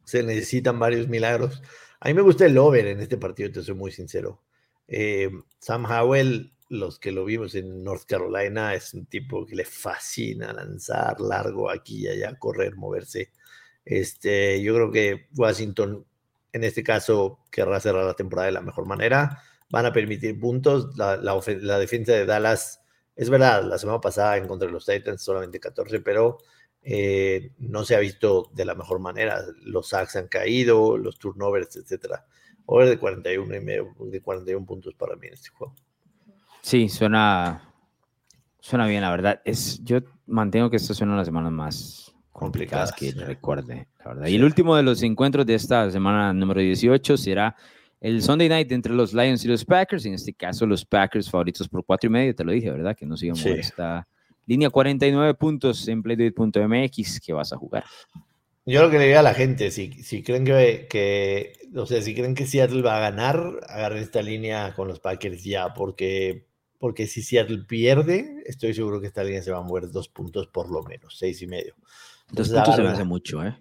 se 0.03 0.21
necesitan 0.23 0.77
varios 0.79 1.07
milagros. 1.07 1.61
A 1.99 2.07
mí 2.09 2.13
me 2.13 2.21
gusta 2.21 2.45
el 2.45 2.57
over 2.57 2.87
en 2.87 2.99
este 2.99 3.17
partido, 3.17 3.51
te 3.51 3.63
soy 3.63 3.75
muy 3.75 3.91
sincero. 3.91 4.41
Eh, 4.87 5.31
Sam 5.59 5.85
Howell 5.85 6.53
los 6.73 6.99
que 6.99 7.11
lo 7.11 7.23
vimos 7.23 7.55
en 7.55 7.83
North 7.83 8.05
Carolina, 8.05 8.73
es 8.73 8.93
un 8.93 9.05
tipo 9.05 9.45
que 9.45 9.55
le 9.55 9.65
fascina 9.65 10.51
lanzar 10.53 11.21
largo 11.21 11.69
aquí 11.69 12.03
y 12.03 12.07
allá, 12.07 12.37
correr, 12.37 12.75
moverse. 12.75 13.31
Este, 13.85 14.61
yo 14.61 14.73
creo 14.73 14.91
que 14.91 15.27
Washington, 15.35 16.05
en 16.53 16.63
este 16.63 16.83
caso, 16.83 17.39
querrá 17.51 17.79
cerrar 17.79 18.05
la 18.05 18.13
temporada 18.13 18.45
de 18.45 18.53
la 18.53 18.61
mejor 18.61 18.85
manera. 18.87 19.41
Van 19.69 19.87
a 19.87 19.91
permitir 19.91 20.39
puntos. 20.39 20.95
La, 20.95 21.17
defensa 21.79 22.13
de 22.13 22.27
Dallas, 22.27 22.81
es 23.15 23.29
verdad, 23.31 23.63
la 23.63 23.79
semana 23.79 23.99
pasada 23.99 24.37
en 24.37 24.47
contra 24.47 24.67
de 24.67 24.71
los 24.71 24.85
Titans 24.85 25.23
solamente 25.23 25.59
14, 25.59 25.99
pero 26.01 26.37
eh, 26.83 27.51
no 27.57 27.83
se 27.83 27.95
ha 27.95 27.99
visto 27.99 28.51
de 28.53 28.65
la 28.65 28.75
mejor 28.75 28.99
manera. 28.99 29.41
Los 29.63 29.89
sacks 29.89 30.15
han 30.15 30.27
caído, 30.27 30.95
los 30.95 31.17
turnovers, 31.17 31.75
etcétera. 31.75 32.23
Over 32.67 32.87
de 32.87 32.99
41 32.99 33.55
y 33.55 33.59
medio, 33.59 33.95
de 33.99 34.21
41 34.21 34.65
puntos 34.65 34.93
para 34.93 35.15
mí 35.15 35.27
en 35.27 35.33
este 35.33 35.49
juego. 35.49 35.75
Sí, 36.61 36.87
suena, 36.87 37.73
suena 38.59 38.85
bien, 38.85 39.01
la 39.01 39.09
verdad. 39.09 39.41
Es, 39.43 39.83
yo 39.83 40.01
mantengo 40.27 40.69
que 40.69 40.77
esta 40.77 40.93
suena 40.93 41.17
las 41.17 41.25
semanas 41.25 41.51
más 41.51 42.12
complicadas, 42.33 42.91
que 42.91 43.11
recuerde, 43.11 43.87
la 43.99 44.13
verdad. 44.13 44.27
Y 44.27 44.35
el 44.35 44.43
último 44.43 44.75
de 44.75 44.83
los 44.83 45.01
encuentros 45.03 45.45
de 45.45 45.55
esta 45.55 45.89
semana 45.89 46.33
número 46.33 46.59
18 46.59 47.15
será 47.15 47.55
el 48.01 48.21
Sunday 48.21 48.49
night 48.49 48.71
entre 48.73 48.93
los 48.93 49.13
Lions 49.13 49.45
y 49.45 49.47
los 49.47 49.63
Packers. 49.63 50.05
En 50.05 50.15
este 50.15 50.33
caso, 50.33 50.65
los 50.65 50.83
Packers 50.83 51.29
favoritos 51.29 51.69
por 51.69 51.85
cuatro 51.85 52.09
y 52.09 52.11
medio, 52.11 52.35
te 52.35 52.43
lo 52.43 52.51
dije, 52.51 52.69
¿verdad? 52.69 52.97
Que 52.97 53.05
no 53.05 53.15
sigamos 53.15 53.41
sí. 53.41 53.49
esta 53.49 54.05
línea 54.45 54.69
49 54.69 55.35
puntos 55.35 55.87
en 55.87 56.03
playdate.mx 56.03 57.21
que 57.21 57.31
vas 57.31 57.53
a 57.53 57.57
jugar. 57.57 57.85
Yo 58.65 58.81
lo 58.81 58.89
que 58.89 58.97
le 58.97 59.07
digo 59.07 59.19
a 59.19 59.23
la 59.23 59.33
gente, 59.33 59.71
si, 59.71 59.91
si 60.03 60.23
creen 60.23 60.45
que, 60.45 60.87
que, 60.89 61.53
o 61.75 61.85
sea, 61.85 62.01
si 62.01 62.15
creen 62.15 62.33
que 62.33 62.45
Seattle 62.45 62.81
va 62.81 62.97
a 62.97 63.11
ganar, 63.11 63.59
agarren 63.67 64.01
esta 64.01 64.21
línea 64.21 64.73
con 64.73 64.87
los 64.87 65.01
Packers 65.01 65.43
ya, 65.43 65.73
porque, 65.73 66.45
porque 66.79 67.07
si 67.07 67.21
Seattle 67.21 67.65
pierde, 67.67 68.41
estoy 68.45 68.73
seguro 68.73 69.01
que 69.01 69.07
esta 69.07 69.23
línea 69.23 69.41
se 69.41 69.51
va 69.51 69.57
a 69.57 69.63
mover 69.63 69.91
dos 69.91 70.07
puntos 70.07 70.47
por 70.47 70.69
lo 70.69 70.81
menos, 70.83 71.17
seis 71.17 71.41
y 71.41 71.47
medio. 71.47 71.75
Dos 72.33 72.49
puntos 72.49 72.75
se 72.75 72.81
me 72.81 72.89
hace 72.89 73.03
mucho, 73.03 73.43
¿eh? 73.43 73.55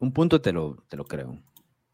Un 0.00 0.12
punto 0.12 0.40
te 0.40 0.52
lo, 0.52 0.84
te 0.88 0.96
lo 0.96 1.04
creo. 1.04 1.38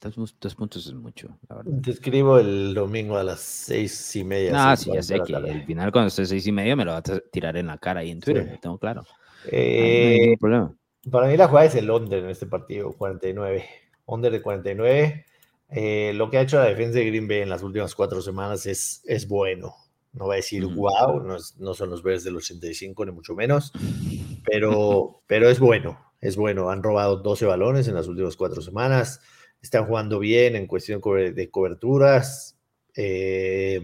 Dos, 0.00 0.36
dos, 0.40 0.54
puntos 0.54 0.86
es 0.86 0.94
mucho, 0.94 1.36
la 1.48 1.56
verdad. 1.56 1.72
Te 1.82 1.90
escribo 1.90 2.38
el 2.38 2.72
domingo 2.72 3.18
a 3.18 3.24
las 3.24 3.40
seis 3.40 4.16
y 4.16 4.24
media. 4.24 4.52
Ah, 4.54 4.76
sí, 4.76 4.90
ya 4.94 5.02
sé 5.02 5.20
que 5.20 5.34
al 5.34 5.64
final 5.66 5.92
cuando 5.92 6.08
esté 6.08 6.24
seis 6.24 6.46
y 6.46 6.52
media 6.52 6.76
me 6.76 6.84
lo 6.84 6.92
va 6.92 6.98
a 6.98 7.02
tirar 7.02 7.56
en 7.56 7.66
la 7.66 7.78
cara 7.78 8.00
ahí 8.00 8.10
en 8.10 8.20
Twitter, 8.20 8.44
sí. 8.44 8.50
lo 8.52 8.58
tengo 8.58 8.78
claro. 8.78 9.04
Eh, 9.50 10.30
no 10.30 10.38
problema. 10.38 10.74
Para 11.10 11.26
mí 11.26 11.36
la 11.36 11.48
jugada 11.48 11.66
es 11.66 11.74
el 11.74 11.90
under 11.90 12.24
en 12.24 12.30
este 12.30 12.46
partido, 12.46 12.92
49. 12.92 13.64
Under 14.06 14.32
de 14.32 14.40
49. 14.40 15.26
Eh, 15.70 16.12
lo 16.14 16.30
que 16.30 16.38
ha 16.38 16.42
hecho 16.42 16.58
la 16.58 16.64
defensa 16.64 16.98
de 16.98 17.06
Green 17.06 17.28
Bay 17.28 17.40
en 17.40 17.50
las 17.50 17.62
últimas 17.62 17.94
cuatro 17.94 18.22
semanas 18.22 18.64
es, 18.66 19.02
es 19.04 19.28
bueno. 19.28 19.74
No 20.18 20.26
va 20.26 20.34
a 20.34 20.36
decir, 20.36 20.66
wow, 20.66 21.20
no, 21.22 21.36
es, 21.36 21.56
no, 21.58 21.74
son 21.74 21.90
los 21.90 22.02
Bears 22.02 22.24
del 22.24 22.36
85, 22.36 23.06
ni 23.06 23.12
mucho 23.12 23.34
menos, 23.34 23.72
pero, 24.44 25.22
pero 25.26 25.48
es 25.48 25.60
bueno, 25.60 25.98
es 26.20 26.36
bueno. 26.36 26.70
Han 26.70 26.82
robado 26.82 27.16
12 27.16 27.46
balones 27.46 27.88
en 27.88 27.94
las 27.94 28.08
últimas 28.08 28.36
cuatro 28.36 28.60
semanas 28.60 29.20
están 29.62 29.86
jugando 29.86 30.18
bien 30.18 30.56
en 30.56 30.66
cuestión 30.66 31.00
de 31.00 31.50
coberturas, 31.50 32.58
eh, 32.94 33.82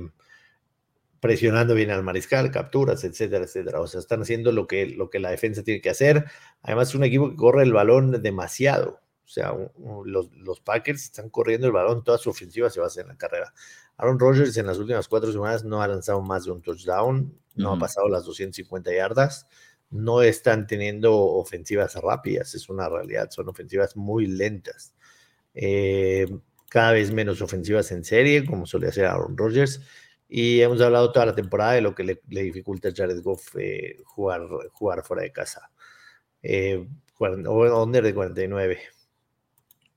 presionando 1.21 1.75
bien 1.75 1.91
al 1.91 2.03
mariscal, 2.03 2.51
capturas, 2.51 3.05
etcétera, 3.05 3.45
etcétera. 3.45 3.81
O 3.81 3.87
sea, 3.87 4.01
están 4.01 4.23
haciendo 4.23 4.53
lo 4.53 4.67
que, 4.67 4.87
lo 4.87 5.11
que 5.11 5.21
la 5.21 5.31
defensa 5.31 5.63
tiene 5.63 5.81
que 5.81 5.91
hacer. 5.91 6.27
Además, 6.63 6.91
es 6.91 6.95
un 6.95 7.05
equipo 7.05 7.31
que 7.31 7.37
corre 7.37 7.63
el 7.63 7.73
balón 7.73 8.23
demasiado. 8.23 9.01
O 9.25 9.29
sea, 9.29 9.55
los, 10.05 10.31
los, 10.33 10.61
Packers 10.61 11.05
están 11.05 11.31
corriendo 11.31 11.67
el 11.67 11.73
balón, 11.73 12.05
toda 12.05 12.19
su 12.19 12.31
ofensiva 12.31 12.69
se 12.69 12.81
basa 12.81 13.01
en 13.01 13.09
la 13.09 13.17
carrera. 13.17 13.53
Aaron 13.97 14.19
Rodgers 14.19 14.57
en 14.57 14.67
las 14.67 14.79
últimas 14.79 15.09
cuatro 15.09 15.33
semanas 15.33 15.65
no 15.65 15.81
ha 15.83 15.89
lanzado 15.89 16.21
más 16.21 16.45
de 16.45 16.51
un 16.53 16.61
touchdown, 16.61 17.35
no 17.55 17.71
uh 17.71 17.73
-huh. 17.73 17.77
ha 17.77 17.81
pasado 17.81 18.09
las 18.09 18.25
250 18.25 18.93
yardas, 18.93 19.47
no 19.91 20.23
están 20.23 20.67
teniendo 20.67 21.17
ofensivas 21.17 21.95
rápidas, 21.95 22.55
es 22.55 22.69
una 22.69 22.89
realidad, 22.89 23.31
son 23.31 23.49
ofensivas 23.49 23.97
muy 23.97 24.27
lentas 24.27 24.95
eh, 25.55 26.27
cada 26.69 26.93
vez 26.93 27.13
menos 27.13 27.41
ofensivas 27.41 27.93
en 27.93 28.05
serie, 28.05 28.45
como 28.45 28.67
suele 28.67 28.89
hacer 28.89 29.07
Aaron 29.07 29.37
Rodgers. 29.37 29.81
Y 30.29 30.61
hemos 30.61 30.81
hablado 30.81 31.13
toda 31.13 31.27
la 31.27 31.35
temporada 31.35 31.73
de 31.73 31.81
lo 31.81 31.95
que 31.95 32.03
le, 32.03 32.21
le 32.29 32.43
dificulta 32.43 32.89
a 32.89 32.93
Jared 32.95 33.23
Goff 33.23 33.55
eh, 33.57 33.99
jugar, 34.05 34.43
jugar 34.73 35.05
fuera 35.05 35.23
de 35.23 35.33
casa. 35.33 35.71
Eh, 36.43 36.87
under 37.21 38.03
de 38.03 38.15
49. 38.15 38.79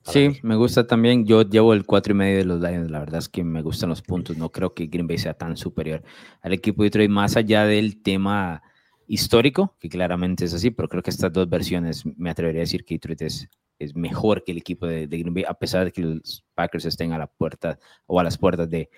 Sí, 0.04 0.40
me 0.42 0.56
gusta 0.56 0.88
también. 0.88 1.26
Yo 1.26 1.42
llevo 1.42 1.74
el 1.74 1.86
4 1.86 2.14
y 2.14 2.16
medio 2.16 2.38
de 2.38 2.46
los 2.46 2.62
Lions. 2.62 2.90
La 2.90 3.00
verdad 3.00 3.20
es 3.20 3.30
que 3.30 3.44
me 3.44 3.62
gustan 3.62 3.90
los 3.90 4.02
puntos. 4.02 4.38
No 4.38 4.50
creo 4.50 4.74
que 4.74 4.88
Green 4.88 5.08
Bay 5.08 5.18
sea 5.18 5.34
tan 5.34 5.58
superior 5.58 6.04
al 6.42 6.54
equipo 6.54 6.84
de 6.84 6.88
Detroit, 6.88 7.10
más 7.10 7.36
allá 7.36 7.66
del 7.66 8.02
tema 8.02 8.62
histórico, 9.08 9.76
que 9.80 9.90
claramente 9.90 10.46
es 10.46 10.54
así, 10.54 10.72
pero 10.72 10.88
creo 10.88 11.04
que 11.04 11.10
estas 11.10 11.32
dos 11.32 11.50
versiones 11.50 12.06
me 12.18 12.30
atrevería 12.30 12.62
a 12.62 12.64
decir 12.64 12.86
que 12.86 12.96
Detroit 12.96 13.22
es 13.22 13.50
es 13.80 13.96
mejor 13.96 14.44
que 14.44 14.52
el 14.52 14.58
equipo 14.58 14.88
de, 14.88 15.08
de, 15.08 15.18
Green 15.18 15.34
Bay, 15.34 15.44
a 15.48 15.54
pesar 15.54 15.86
de 15.86 15.92
que 15.92 16.02
los 16.02 16.44
Packers 16.56 16.86
estén 16.86 17.14
a 17.14 17.18
la 17.18 17.28
puerta 17.28 17.78
o 18.06 18.20
a 18.20 18.24
las 18.24 18.38
puertas 18.38 18.70
de, 18.70 18.90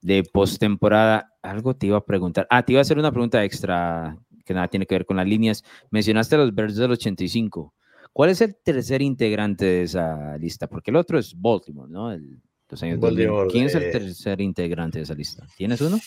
de 0.00 0.22
postemporada. 0.22 1.32
Algo 1.42 1.74
te 1.74 1.86
iba 1.86 1.98
a 1.98 2.04
preguntar. 2.04 2.46
Ah, 2.50 2.62
te 2.62 2.72
iba 2.72 2.80
a 2.80 2.82
hacer 2.82 2.98
una 2.98 3.12
pregunta 3.12 3.42
extra 3.44 4.18
que 4.44 4.54
nada 4.54 4.68
tiene 4.68 4.86
que 4.86 4.94
ver 4.94 5.06
con 5.06 5.16
las 5.16 5.26
líneas. 5.26 5.64
Mencionaste 5.90 6.34
a 6.34 6.38
los 6.38 6.54
Bears 6.54 6.76
del 6.76 6.92
85. 6.92 7.74
¿Cuál 8.12 8.30
es 8.30 8.40
el 8.40 8.56
tercer 8.56 9.02
integrante 9.02 9.64
de 9.64 9.82
esa 9.82 10.36
lista? 10.38 10.68
Porque 10.68 10.90
el 10.90 10.96
otro 10.96 11.18
es 11.18 11.34
Baltimore, 11.40 11.90
¿no? 11.90 12.12
El, 12.12 12.40
los 12.68 12.82
años 12.82 13.00
Baltimore, 13.00 13.48
¿Quién 13.50 13.66
es 13.66 13.74
el 13.74 13.90
tercer 13.90 14.40
integrante 14.40 14.98
de 14.98 15.04
esa 15.04 15.14
lista? 15.14 15.46
¿Tienes 15.56 15.80
uno? 15.80 15.98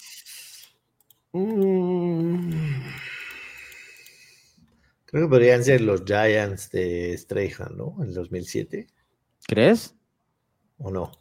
Mm. 1.34 2.52
Creo 5.06 5.24
que 5.24 5.30
podrían 5.30 5.64
ser 5.64 5.82
los 5.82 6.04
Giants 6.06 6.70
de 6.72 7.18
Strahan, 7.18 7.76
¿no? 7.78 7.96
En 8.00 8.10
el 8.10 8.14
2007. 8.14 8.88
¿Crees? 9.46 9.96
¿O 10.78 10.90
no? 10.90 11.12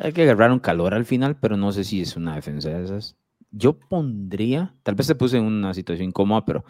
Hay 0.00 0.12
que 0.12 0.22
agarrar 0.22 0.52
un 0.52 0.58
calor 0.58 0.94
al 0.94 1.04
final, 1.04 1.38
pero 1.40 1.56
no 1.56 1.72
sé 1.72 1.84
si 1.84 2.02
es 2.02 2.16
una 2.16 2.34
defensa 2.34 2.68
de 2.68 2.84
esas. 2.84 3.16
Yo 3.50 3.78
pondría, 3.78 4.74
tal 4.82 4.94
vez 4.94 5.06
te 5.06 5.14
puse 5.14 5.38
en 5.38 5.44
una 5.44 5.72
situación 5.72 6.08
incómoda, 6.08 6.44
pero 6.44 6.64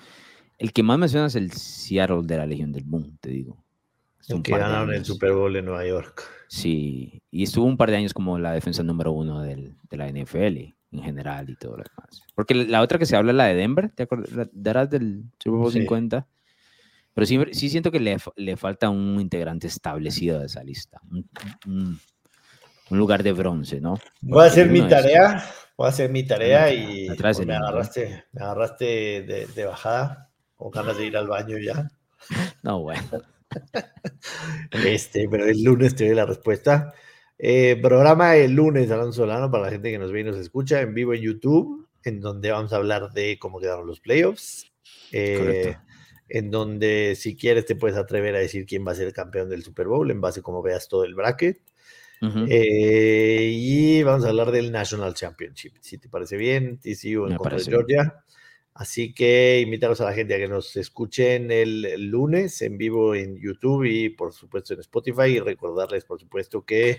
el 0.59 0.73
que 0.73 0.83
más 0.83 0.99
me 0.99 1.09
suena 1.09 1.27
es 1.27 1.37
el 1.37 1.53
Seattle 1.53 2.23
de 2.25 2.37
la 2.37 2.47
Legión 2.47 2.73
del 2.73 2.85
Boom, 2.85 3.17
te 3.21 3.31
digo. 3.31 3.65
El 4.29 4.43
que 4.43 4.53
ganaron 4.53 4.93
el 4.93 5.05
Super 5.05 5.33
Bowl 5.33 5.55
en 5.57 5.65
Nueva 5.65 5.87
York. 5.87 6.23
Sí, 6.49 7.23
y 7.31 7.45
estuvo 7.45 7.65
un 7.65 7.77
par 7.77 7.91
de 7.91 7.97
años 7.97 8.13
como 8.13 8.39
la 8.39 8.53
defensa 8.53 8.83
número 8.83 9.13
uno 9.13 9.43
del, 9.43 9.77
de 9.89 9.97
la 9.97 10.09
NFL 10.09 10.75
en 10.91 11.03
general 11.03 11.49
y 11.49 11.57
todo 11.57 11.77
lo 11.77 11.85
demás. 11.85 12.23
Porque 12.35 12.55
la 12.55 12.83
otra 12.83 12.99
que 12.99 13.07
se 13.07 13.17
habla 13.17 13.33
es 13.33 13.37
la 13.37 13.45
de 13.47 13.55
Denver, 13.55 13.91
¿te 13.91 14.03
acordarás 14.03 14.91
del 14.91 15.25
Super 15.39 15.59
Bowl 15.59 15.73
sí. 15.73 15.81
50? 15.81 16.27
Pero 17.15 17.27
sí, 17.27 17.39
sí 17.53 17.69
siento 17.69 17.91
que 17.91 18.01
le, 18.01 18.17
le, 18.37 18.57
falta 18.57 18.91
un 18.91 19.21
integrante 19.21 19.67
establecido 19.67 20.39
de 20.39 20.47
esa 20.47 20.63
lista. 20.63 21.01
Un, 21.11 21.29
un, 21.67 22.01
un 22.91 22.99
lugar 22.99 23.23
de 23.23 23.33
bronce, 23.33 23.81
¿no? 23.81 23.99
Voy 24.21 24.45
a 24.45 24.47
hacer 24.47 24.69
mi 24.69 24.87
tarea, 24.87 25.45
voy 25.77 25.87
a 25.87 25.91
hacer 25.91 26.11
mi 26.11 26.25
tarea 26.25 26.73
y 26.73 27.09
pues, 27.09 27.45
me, 27.45 27.55
agarraste, 27.55 28.25
me 28.33 28.43
agarraste 28.43 28.85
de, 29.23 29.47
de 29.47 29.65
bajada, 29.65 30.28
con 30.59 30.71
ganas 30.71 30.99
de 30.99 31.07
ir 31.07 31.17
al 31.17 31.29
baño 31.29 31.57
ya. 31.59 31.91
No, 32.63 32.83
bueno. 32.83 33.01
Este, 34.85 35.27
pero 35.31 35.47
el 35.47 35.63
lunes 35.63 35.95
te 35.95 36.07
doy 36.07 36.15
la 36.15 36.27
respuesta. 36.27 36.93
Eh, 37.39 37.79
programa 37.81 38.37
el 38.37 38.53
lunes, 38.53 38.91
Alonso 38.91 39.23
Solano, 39.23 39.51
para 39.51 39.65
la 39.65 39.71
gente 39.71 39.91
que 39.91 39.99
nos 39.99 40.13
ve 40.13 40.21
y 40.21 40.25
nos 40.25 40.37
escucha 40.37 40.83
en 40.83 40.93
vivo 40.93 41.15
en 41.15 41.23
YouTube, 41.23 41.89
en 42.05 42.21
donde 42.21 42.51
vamos 42.51 42.73
a 42.73 42.77
hablar 42.77 43.13
de 43.13 43.39
cómo 43.39 43.61
quedaron 43.61 43.87
los 43.87 44.01
playoffs. 44.01 44.71
Eh, 45.13 45.77
en 46.29 46.51
donde 46.51 47.15
si 47.17 47.37
quieres 47.37 47.65
te 47.65 47.77
puedes 47.77 47.97
atrever 47.97 48.35
a 48.35 48.41
decir 48.41 48.67
quién 48.67 48.87
va 48.87 48.93
a 48.93 48.97
ser 48.97 49.07
el 49.07 49.15
campeón 49.15 49.49
del 49.49 49.63
Super 49.63 49.87
Bowl 49.87 50.11
en 50.11 50.21
base 50.21 50.41
a 50.41 50.43
cómo 50.43 50.61
veas 50.61 50.89
todo 50.89 51.05
el 51.05 51.15
bracket. 51.15 51.63
Uh 52.21 52.27
-huh. 52.27 52.47
eh, 52.51 53.51
y 53.55 54.03
vamos 54.03 54.27
a 54.27 54.29
hablar 54.29 54.51
del 54.51 54.73
National 54.73 55.15
Championship, 55.15 55.75
si 55.81 55.99
te 55.99 56.09
parece 56.09 56.37
bien, 56.37 56.79
TCU 56.79 57.29
en 57.29 57.37
contra 57.37 57.57
de 57.57 57.65
Georgia. 57.65 58.25
Así 58.79 59.13
que 59.13 59.61
invitaros 59.61 60.01
a 60.01 60.05
la 60.05 60.13
gente 60.13 60.37
a 60.37 60.39
que 60.39 60.47
nos 60.47 60.77
escuchen 60.77 61.51
el, 61.51 61.85
el, 61.85 62.07
lunes 62.07 62.63
en 62.63 62.79
vivo 62.79 63.13
en 63.17 63.37
YouTube 63.37 63.83
y 63.83 64.09
por 64.09 64.33
supuesto 64.33 64.73
en 64.73 64.79
Spotify 64.79 65.31
y 65.31 65.41
recordarles 65.41 66.05
por 66.05 66.21
supuesto 66.21 66.65
que 66.65 66.99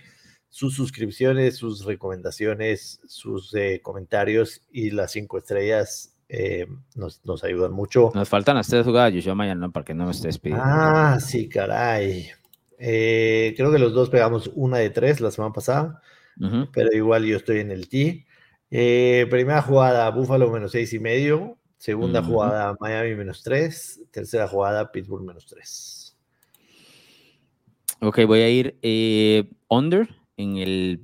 sus 0.50 0.76
suscripciones, 0.76 1.56
sus 1.56 1.86
recomendaciones, 1.86 3.00
sus 3.08 3.56
eh, 3.56 3.80
comentarios 3.82 4.62
y 4.70 4.90
las 4.90 5.14
cinco 5.14 5.38
estrellas 5.38 6.18
eh, 6.28 6.68
nos, 6.96 7.24
nos, 7.24 7.46
ayudan 7.46 7.72
mucho. 7.72 8.12
Nos 8.14 8.28
faltan 8.28 8.58
las 8.58 8.68
tres 8.68 8.86
jugadas, 8.86 9.14
yo 9.14 9.34
mañana 9.34 9.70
para 9.70 9.86
que 9.86 9.94
no 9.94 10.04
me 10.04 10.12
estés 10.12 10.38
pidiendo. 10.38 10.66
Ah, 10.68 11.18
sí, 11.22 11.48
caray. 11.48 12.30
Eh, 12.78 13.54
creo 13.56 13.72
que 13.72 13.80
los 13.80 13.94
dos 13.94 14.10
pegamos 14.10 14.52
una 14.54 14.80
de 14.80 14.90
tres 14.90 15.22
la 15.22 15.32
semana 15.32 15.54
pasada, 15.54 16.02
uh 16.42 16.46
-huh. 16.46 16.70
pero 16.74 16.94
igual 16.94 17.24
yo 17.24 17.38
estoy 17.38 17.60
en 17.60 17.72
el 17.72 17.88
T. 17.88 18.26
Primera 18.70 19.62
jugada, 19.62 20.10
Buffalo 20.10 20.52
menos 20.52 20.74
seis 20.74 20.92
y 20.92 21.00
medio. 21.00 21.59
Segunda 21.80 22.20
uh 22.20 22.24
-huh. 22.24 22.28
jugada, 22.28 22.76
Miami 22.82 23.16
menos 23.16 23.42
tres. 23.42 24.02
Tercera 24.12 24.50
jugada, 24.50 24.92
Pittsburgh 24.92 25.26
menos 25.26 25.46
tres. 25.46 26.14
Ok, 28.02 28.20
voy 28.28 28.42
a 28.42 28.50
ir 28.50 28.78
eh, 28.82 29.50
under 29.70 30.10
en 30.36 30.58
el 30.58 31.02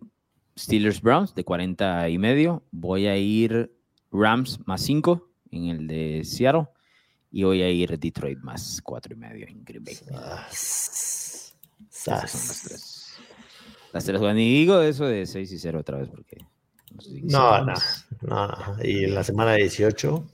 Steelers 0.58 1.02
Browns 1.02 1.34
de 1.34 1.46
40 1.46 2.10
y 2.10 2.18
medio. 2.18 2.62
Voy 2.72 3.08
a 3.08 3.18
ir 3.18 3.74
Rams 4.12 4.60
más 4.68 4.82
5 4.82 5.30
en 5.52 5.68
el 5.68 5.88
de 5.88 6.24
Seattle. 6.26 6.68
Y 7.32 7.44
voy 7.44 7.62
a 7.62 7.70
ir 7.70 7.98
Detroit 7.98 8.40
más 8.40 8.82
4 8.84 9.14
y 9.14 9.18
medio 9.18 9.48
en 9.48 9.64
Green 9.64 9.84
Bay. 9.84 9.96
Son 9.96 12.16
las 12.16 12.64
tres. 12.66 13.18
Las 13.94 14.06
tres. 14.06 14.20
Bueno, 14.20 14.42
y 14.42 14.60
digo 14.60 14.82
eso 14.82 15.06
de 15.06 15.26
6 15.26 15.54
y 15.54 15.58
0 15.58 15.80
otra 15.80 16.00
vez 16.00 16.10
porque... 16.10 16.38
No, 17.24 17.64
no, 17.64 17.74
no, 18.22 18.48
no. 18.48 18.78
Y 18.84 19.06
en 19.06 19.16
la 19.16 19.24
semana 19.24 19.56
18 19.56 20.26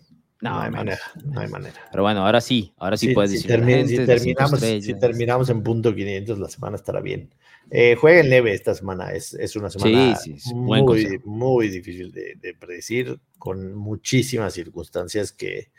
no, 0.41 0.59
hay 0.59 0.71
manera, 0.71 0.99
no 1.23 1.39
hay 1.39 1.47
manera. 1.47 1.75
Pero 1.91 2.03
bueno, 2.03 2.25
ahora 2.25 2.41
sí, 2.41 2.73
ahora 2.77 2.97
sí, 2.97 3.13
puedes 3.13 3.31
decir. 3.31 3.51
si, 3.87 4.05
terminamos, 4.05 4.59
si 4.59 4.93
terminamos 4.95 5.49
en 5.49 5.63
punto 5.63 5.93
500, 5.93 6.39
la 6.39 6.49
semana 6.49 6.75
estará 6.75 6.99
bien. 6.99 7.29
Eh, 7.69 7.95
juega 7.99 8.21
el 8.21 8.29
Neve 8.29 8.53
esta 8.53 8.73
semana, 8.75 9.11
es, 9.11 9.33
es 9.33 9.55
una 9.55 9.69
semana 9.69 10.19
muy, 10.53 11.21
muy 11.23 11.69
difícil 11.69 12.11
de, 12.11 12.35
de, 12.35 12.53
predecir, 12.53 13.19
con 13.37 13.75
muchísimas 13.75 14.53
circunstancias 14.53 15.31
que, 15.31 15.71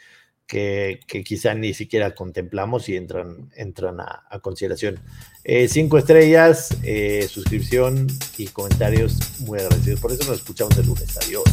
que, 0.47 1.01
que, 1.07 1.23
quizá 1.23 1.55
ni 1.55 1.75
siquiera 1.75 2.15
contemplamos 2.15 2.89
y 2.89 2.97
entran, 2.97 3.51
entran 3.57 4.01
a, 4.01 4.25
a 4.31 4.39
consideración. 4.41 5.01
Eh, 5.45 5.69
cinco 5.69 5.99
estrellas, 5.99 6.77
eh, 6.83 7.29
suscripción 7.29 8.07
y 8.39 8.47
comentarios 8.47 9.19
muy 9.41 9.59
agradecidos. 9.59 10.01
Por 10.01 10.13
eso 10.13 10.25
nos 10.25 10.39
escuchamos 10.39 10.77
el 10.79 10.87
lunes. 10.87 11.17
Adiós. 11.19 11.45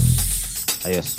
Adiós. 0.85 1.15